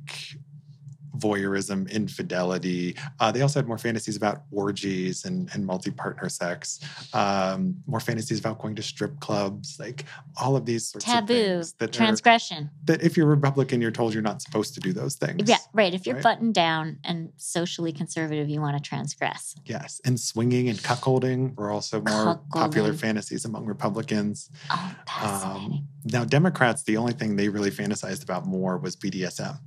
voyeurism, 1.19 1.91
infidelity. 1.91 2.97
Uh, 3.21 3.33
they 3.33 3.43
also 3.43 3.59
had 3.59 3.67
more 3.67 3.79
fantasies 3.79 4.17
about 4.17 4.43
orgies 4.51 5.25
and, 5.25 5.49
and 5.53 5.65
multi-partner 5.67 6.29
sex, 6.29 6.81
um, 7.15 7.77
more 7.87 8.01
fantasies 8.01 8.39
about 8.39 8.59
going 8.59 8.75
to 8.77 8.83
strip 8.83 9.19
clubs, 9.21 9.77
like 9.79 10.05
all 10.41 10.57
of 10.57 10.67
these 10.67 10.89
sorts 10.89 11.07
of 11.07 11.13
Taboo, 11.13 11.35
things 11.35 11.73
that, 11.75 11.91
are- 11.91 11.93
transgression. 11.93 12.71
that 12.85 13.03
if 13.03 13.17
you're 13.17 13.27
Republican, 13.27 13.81
you're 13.81 13.91
told 13.91 14.13
you're 14.15 14.23
not 14.23 14.43
supposed 14.43 14.75
to 14.75 14.81
do 14.81 14.93
those 14.93 15.17
things. 15.17 15.49
Yeah, 15.49 15.59
right. 15.73 15.93
If 15.95 16.07
you're 16.07 16.17
right? 16.17 16.25
buttoned 16.25 16.55
down 16.55 16.99
and 17.05 17.33
socially 17.37 17.93
conservative, 17.93 18.49
you 18.49 18.61
want 18.61 18.77
to 18.77 18.83
transgress. 18.89 19.55
Yes. 19.65 20.01
And 20.05 20.19
swinging 20.19 20.69
and 20.69 20.79
cuckolding 20.79 21.57
were 21.57 21.71
also 21.71 22.01
more 22.01 22.41
popular 22.53 22.93
fantasies 22.93 23.45
among 23.45 23.67
Republicans. 23.67 24.51
Oh, 24.71 24.95
fascinating. 25.07 25.73
Um, 25.73 25.89
now, 26.05 26.25
Democrats, 26.25 26.83
the 26.85 26.97
only 26.97 27.13
thing 27.13 27.37
they 27.37 27.49
really 27.49 27.71
fantasized 27.71 28.23
about 28.23 28.47
more 28.47 28.79
was 28.79 28.97
BDSM, 28.97 29.59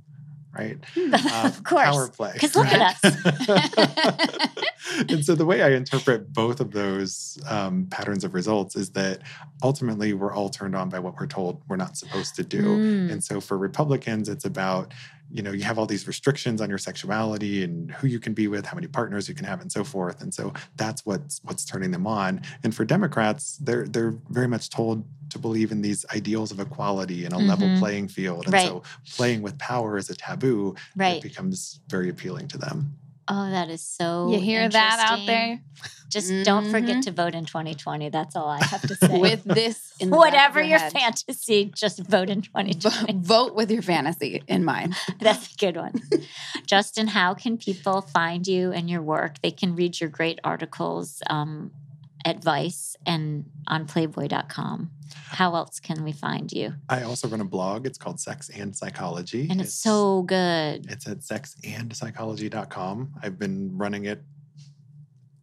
right? 0.56 0.78
Uh, 0.96 1.42
of 1.44 1.62
course. 1.64 1.84
Power 1.84 2.08
play. 2.08 2.32
'Cause 2.38 2.56
look 2.56 2.66
at 2.66 2.96
us. 3.04 4.48
and 5.08 5.24
so 5.24 5.34
the 5.34 5.44
way 5.46 5.62
I 5.62 5.70
interpret 5.70 6.32
both 6.32 6.60
of 6.60 6.72
those 6.72 7.38
um, 7.48 7.86
patterns 7.90 8.24
of 8.24 8.34
results 8.34 8.76
is 8.76 8.90
that 8.90 9.20
ultimately 9.62 10.12
we're 10.14 10.32
all 10.32 10.48
turned 10.48 10.74
on 10.74 10.88
by 10.88 10.98
what 10.98 11.14
we're 11.18 11.26
told 11.26 11.62
we're 11.68 11.76
not 11.76 11.96
supposed 11.96 12.34
to 12.36 12.42
do. 12.42 12.62
Mm. 12.62 13.12
And 13.12 13.24
so 13.24 13.40
for 13.40 13.56
Republicans, 13.56 14.28
it's 14.28 14.44
about, 14.44 14.92
you 15.32 15.42
know, 15.42 15.52
you 15.52 15.62
have 15.64 15.78
all 15.78 15.86
these 15.86 16.06
restrictions 16.06 16.60
on 16.60 16.68
your 16.68 16.78
sexuality 16.78 17.62
and 17.62 17.90
who 17.92 18.06
you 18.08 18.18
can 18.20 18.34
be 18.34 18.48
with, 18.48 18.66
how 18.66 18.74
many 18.74 18.86
partners 18.88 19.28
you 19.28 19.34
can 19.34 19.44
have, 19.44 19.60
and 19.60 19.70
so 19.70 19.84
forth. 19.84 20.20
And 20.22 20.32
so 20.34 20.52
that's 20.76 21.06
what's 21.06 21.40
what's 21.44 21.64
turning 21.64 21.90
them 21.90 22.06
on. 22.06 22.42
And 22.64 22.74
for 22.74 22.84
Democrats, 22.84 23.56
they're 23.58 23.86
they're 23.86 24.14
very 24.30 24.48
much 24.48 24.70
told 24.70 25.04
to 25.30 25.38
believe 25.38 25.70
in 25.70 25.80
these 25.82 26.04
ideals 26.14 26.50
of 26.50 26.58
equality 26.58 27.24
and 27.24 27.32
a 27.34 27.38
level 27.38 27.68
Mhm. 27.68 27.78
playing 27.78 28.08
field. 28.08 28.46
And 28.46 28.52
Right. 28.54 28.66
so 28.66 28.82
playing 29.10 29.42
with 29.42 29.56
power 29.58 29.96
is 29.96 30.10
a 30.10 30.16
taboo. 30.16 30.74
It 30.76 30.80
Right. 30.96 31.22
becomes 31.22 31.80
very 31.88 32.08
appealing 32.08 32.48
to 32.48 32.58
them. 32.58 32.96
Oh, 33.32 33.50
that 33.50 33.70
is 33.70 33.80
so. 33.82 34.30
you 34.32 34.40
hear 34.40 34.68
that 34.68 35.06
out 35.08 35.24
there? 35.26 35.60
Just 36.08 36.32
don't 36.44 36.70
forget 36.72 36.96
Mhm. 36.96 37.02
to 37.04 37.10
vote 37.12 37.36
in 37.36 37.44
2020. 37.44 38.08
That's 38.08 38.34
all 38.34 38.48
I 38.48 38.60
have 38.64 38.82
to 38.82 38.94
say. 39.06 39.16
With 39.20 39.44
this 39.44 39.92
in 40.00 40.10
the 40.10 40.16
back 40.16 40.26
of 40.26 40.32
whatever 40.32 40.60
your 40.60 40.80
head. 40.80 40.92
fantasy, 40.92 41.70
just 41.72 42.00
vote 42.00 42.28
in 42.28 42.42
2020. 42.42 43.12
Vote 43.22 43.54
with 43.54 43.70
your 43.70 43.82
fantasy 43.82 44.42
in 44.48 44.64
mind. 44.64 44.96
That's 45.20 45.52
a 45.52 45.56
good 45.56 45.76
one. 45.76 45.94
Justin, 46.66 47.06
how 47.06 47.34
can 47.34 47.56
people 47.58 48.02
find 48.02 48.44
you 48.46 48.72
and 48.72 48.90
your 48.90 49.02
work? 49.02 49.40
They 49.40 49.52
can 49.52 49.76
read 49.76 50.00
your 50.00 50.10
great 50.10 50.40
articles, 50.42 51.22
um, 51.30 51.70
advice, 52.24 52.96
and 53.06 53.44
on 53.66 53.86
playboy.com. 53.86 54.90
How 55.14 55.54
else 55.54 55.80
can 55.80 56.04
we 56.04 56.12
find 56.12 56.52
you? 56.52 56.74
I 56.88 57.02
also 57.02 57.28
run 57.28 57.40
a 57.40 57.44
blog. 57.44 57.86
It's 57.86 57.98
called 57.98 58.20
Sex 58.20 58.48
and 58.50 58.76
Psychology. 58.76 59.48
And 59.50 59.60
it's 59.60 59.74
so 59.74 60.22
good. 60.22 60.90
It's 60.90 61.06
at 61.06 61.18
sexandpsychology.com. 61.18 63.14
I've 63.22 63.38
been 63.38 63.76
running 63.76 64.04
it 64.06 64.22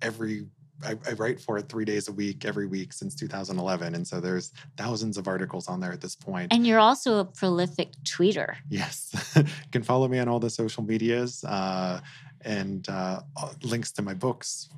every 0.01 0.47
I, 0.83 0.91
I 1.07 1.13
write 1.13 1.39
for 1.39 1.57
it 1.57 1.69
three 1.69 1.85
days 1.85 2.07
a 2.07 2.11
week, 2.11 2.45
every 2.45 2.67
week 2.67 2.93
since 2.93 3.15
2011. 3.15 3.95
And 3.95 4.07
so 4.07 4.19
there's 4.19 4.53
thousands 4.77 5.17
of 5.17 5.27
articles 5.27 5.67
on 5.67 5.79
there 5.79 5.91
at 5.91 6.01
this 6.01 6.15
point. 6.15 6.53
And 6.53 6.67
you're 6.67 6.79
also 6.79 7.19
a 7.19 7.25
prolific 7.25 7.93
tweeter. 8.03 8.55
yes. 8.69 9.33
you 9.35 9.43
can 9.71 9.83
follow 9.83 10.07
me 10.07 10.19
on 10.19 10.27
all 10.27 10.39
the 10.39 10.49
social 10.49 10.83
medias 10.83 11.43
uh, 11.45 11.99
and 12.41 12.87
uh, 12.89 13.21
links 13.63 13.91
to 13.93 14.01
my 14.01 14.13
books, 14.13 14.69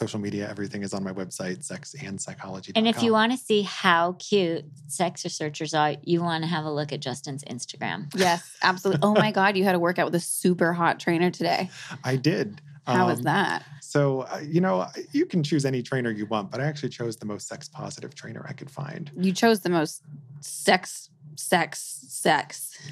social 0.00 0.18
media, 0.18 0.48
everything 0.48 0.82
is 0.82 0.94
on 0.94 1.04
my 1.04 1.12
website, 1.12 1.58
sexandpsychology.com. 1.58 2.72
And 2.74 2.88
if 2.88 3.02
you 3.02 3.12
want 3.12 3.32
to 3.32 3.38
see 3.38 3.60
how 3.62 4.16
cute 4.18 4.64
sex 4.86 5.24
researchers 5.24 5.74
are, 5.74 5.96
you 6.02 6.22
want 6.22 6.42
to 6.42 6.48
have 6.48 6.64
a 6.64 6.70
look 6.70 6.90
at 6.92 7.00
Justin's 7.00 7.44
Instagram. 7.44 8.10
Yes, 8.14 8.42
absolutely. 8.62 9.00
Oh 9.02 9.12
my 9.12 9.30
God, 9.40 9.58
you 9.58 9.64
had 9.64 9.74
a 9.74 9.78
workout 9.78 10.06
with 10.06 10.14
a 10.14 10.20
super 10.20 10.72
hot 10.72 11.00
trainer 11.00 11.30
today. 11.30 11.68
I 12.02 12.16
did. 12.16 12.62
How 12.94 13.06
was 13.06 13.18
Um, 13.18 13.24
that? 13.24 13.64
So, 13.80 14.20
uh, 14.22 14.40
you 14.46 14.60
know, 14.60 14.86
you 15.12 15.26
can 15.26 15.42
choose 15.42 15.64
any 15.64 15.82
trainer 15.82 16.10
you 16.10 16.26
want, 16.26 16.50
but 16.50 16.60
I 16.60 16.64
actually 16.64 16.90
chose 16.90 17.16
the 17.16 17.26
most 17.26 17.48
sex 17.48 17.68
positive 17.68 18.14
trainer 18.14 18.44
I 18.48 18.52
could 18.52 18.70
find. 18.70 19.10
You 19.16 19.32
chose 19.32 19.60
the 19.60 19.68
most 19.70 20.02
sex, 20.40 21.10
sex, 21.36 21.80
sex 22.08 22.68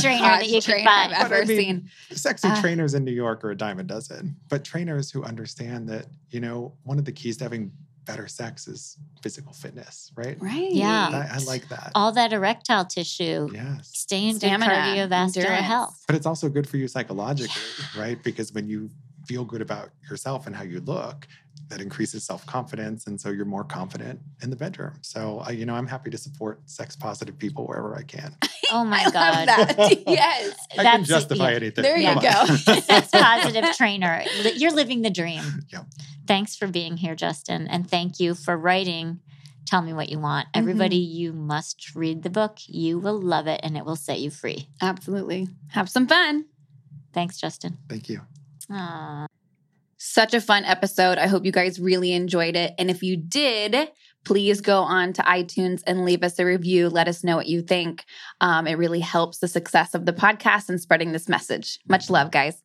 Trainer 0.00 0.18
hot 0.24 0.40
that 0.40 0.46
you 0.48 0.60
can 0.62 0.72
trainer 0.72 0.88
I've 0.90 1.10
find. 1.10 1.28
But 1.28 1.32
I 1.32 1.38
ever 1.38 1.46
mean, 1.46 1.58
seen. 1.58 1.90
Sexy 2.16 2.48
Ah. 2.48 2.60
trainers 2.60 2.94
in 2.94 3.04
New 3.04 3.12
York 3.12 3.44
are 3.44 3.50
a 3.50 3.56
dime 3.56 3.78
a 3.78 3.82
dozen, 3.82 4.36
but 4.48 4.64
trainers 4.64 5.10
who 5.10 5.22
understand 5.22 5.88
that, 5.88 6.06
you 6.30 6.40
know, 6.40 6.72
one 6.84 6.98
of 6.98 7.04
the 7.04 7.12
keys 7.12 7.36
to 7.38 7.44
having 7.44 7.70
better 8.06 8.26
sex 8.26 8.66
is 8.68 8.96
physical 9.22 9.52
fitness, 9.52 10.12
right? 10.16 10.40
Right. 10.40 10.72
Yeah. 10.72 11.28
I, 11.30 11.36
I 11.36 11.38
like 11.44 11.68
that. 11.68 11.92
All 11.94 12.10
that 12.12 12.32
erectile 12.32 12.86
tissue, 12.86 13.50
yes. 13.52 13.90
stay 13.92 14.24
in 14.24 14.32
good 14.38 14.48
Stamina, 14.48 14.72
cardiovascular 14.72 15.36
endurance. 15.36 15.66
health. 15.66 16.04
But 16.06 16.16
it's 16.16 16.24
also 16.24 16.48
good 16.48 16.66
for 16.66 16.78
you 16.78 16.88
psychologically, 16.88 17.60
right? 17.98 18.22
Because 18.22 18.50
when 18.52 18.66
you 18.66 18.88
feel 19.28 19.44
good 19.44 19.60
about 19.62 19.90
yourself 20.10 20.46
and 20.46 20.56
how 20.56 20.64
you 20.64 20.80
look, 20.80 21.28
that 21.68 21.80
increases 21.82 22.24
self 22.24 22.44
confidence. 22.46 23.06
And 23.06 23.20
so 23.20 23.28
you're 23.28 23.44
more 23.44 23.62
confident 23.62 24.18
in 24.42 24.48
the 24.50 24.56
bedroom. 24.56 24.94
So, 25.02 25.40
I, 25.46 25.50
you 25.50 25.66
know, 25.66 25.74
I'm 25.74 25.86
happy 25.86 26.08
to 26.10 26.16
support 26.18 26.60
sex 26.64 26.96
positive 26.96 27.38
people 27.38 27.66
wherever 27.66 27.94
I 27.94 28.02
can. 28.02 28.34
Oh 28.70 28.84
my 28.84 28.98
I 28.98 29.10
God. 29.10 29.46
love 29.46 29.76
that. 29.78 30.02
yes. 30.06 30.54
I 30.72 30.74
can 30.76 30.84
That's- 30.84 31.08
justify 31.08 31.52
yeah. 31.52 31.56
anything. 31.56 31.82
There 31.82 31.96
you 31.96 32.08
Come 32.12 32.22
go. 32.22 32.54
sex 32.56 33.08
positive 33.10 33.74
trainer. 33.74 34.22
You're 34.56 34.72
living 34.72 35.00
the 35.00 35.08
dream. 35.08 35.42
Yep. 35.72 35.86
Thanks 36.26 36.54
for 36.54 36.66
being 36.66 36.98
here, 36.98 37.14
Justin. 37.14 37.66
And 37.66 37.88
thank 37.88 38.20
you 38.20 38.34
for 38.34 38.58
writing 38.58 39.20
Tell 39.64 39.80
Me 39.80 39.94
What 39.94 40.10
You 40.10 40.18
Want. 40.18 40.48
Mm-hmm. 40.48 40.58
Everybody, 40.58 40.96
you 40.98 41.32
must 41.32 41.94
read 41.94 42.22
the 42.22 42.28
book. 42.28 42.58
You 42.66 42.98
will 42.98 43.18
love 43.18 43.46
it 43.46 43.60
and 43.62 43.74
it 43.74 43.86
will 43.86 43.96
set 43.96 44.20
you 44.20 44.28
free. 44.30 44.68
Absolutely. 44.82 45.48
Have 45.68 45.88
some 45.88 46.06
fun. 46.06 46.44
Thanks, 47.14 47.40
Justin. 47.40 47.78
Thank 47.88 48.10
you. 48.10 48.20
Such 49.98 50.32
a 50.32 50.40
fun 50.40 50.64
episode. 50.64 51.18
I 51.18 51.26
hope 51.26 51.44
you 51.44 51.52
guys 51.52 51.80
really 51.80 52.12
enjoyed 52.12 52.54
it. 52.54 52.72
And 52.78 52.90
if 52.90 53.02
you 53.02 53.16
did, 53.16 53.90
please 54.24 54.60
go 54.60 54.82
on 54.82 55.12
to 55.14 55.22
iTunes 55.22 55.82
and 55.86 56.04
leave 56.04 56.22
us 56.22 56.38
a 56.38 56.44
review. 56.44 56.88
Let 56.88 57.08
us 57.08 57.24
know 57.24 57.36
what 57.36 57.46
you 57.46 57.62
think. 57.62 58.04
Um, 58.40 58.66
it 58.66 58.74
really 58.74 59.00
helps 59.00 59.38
the 59.38 59.48
success 59.48 59.94
of 59.94 60.06
the 60.06 60.12
podcast 60.12 60.68
and 60.68 60.80
spreading 60.80 61.12
this 61.12 61.28
message. 61.28 61.78
Much 61.88 62.10
love, 62.10 62.30
guys. 62.30 62.62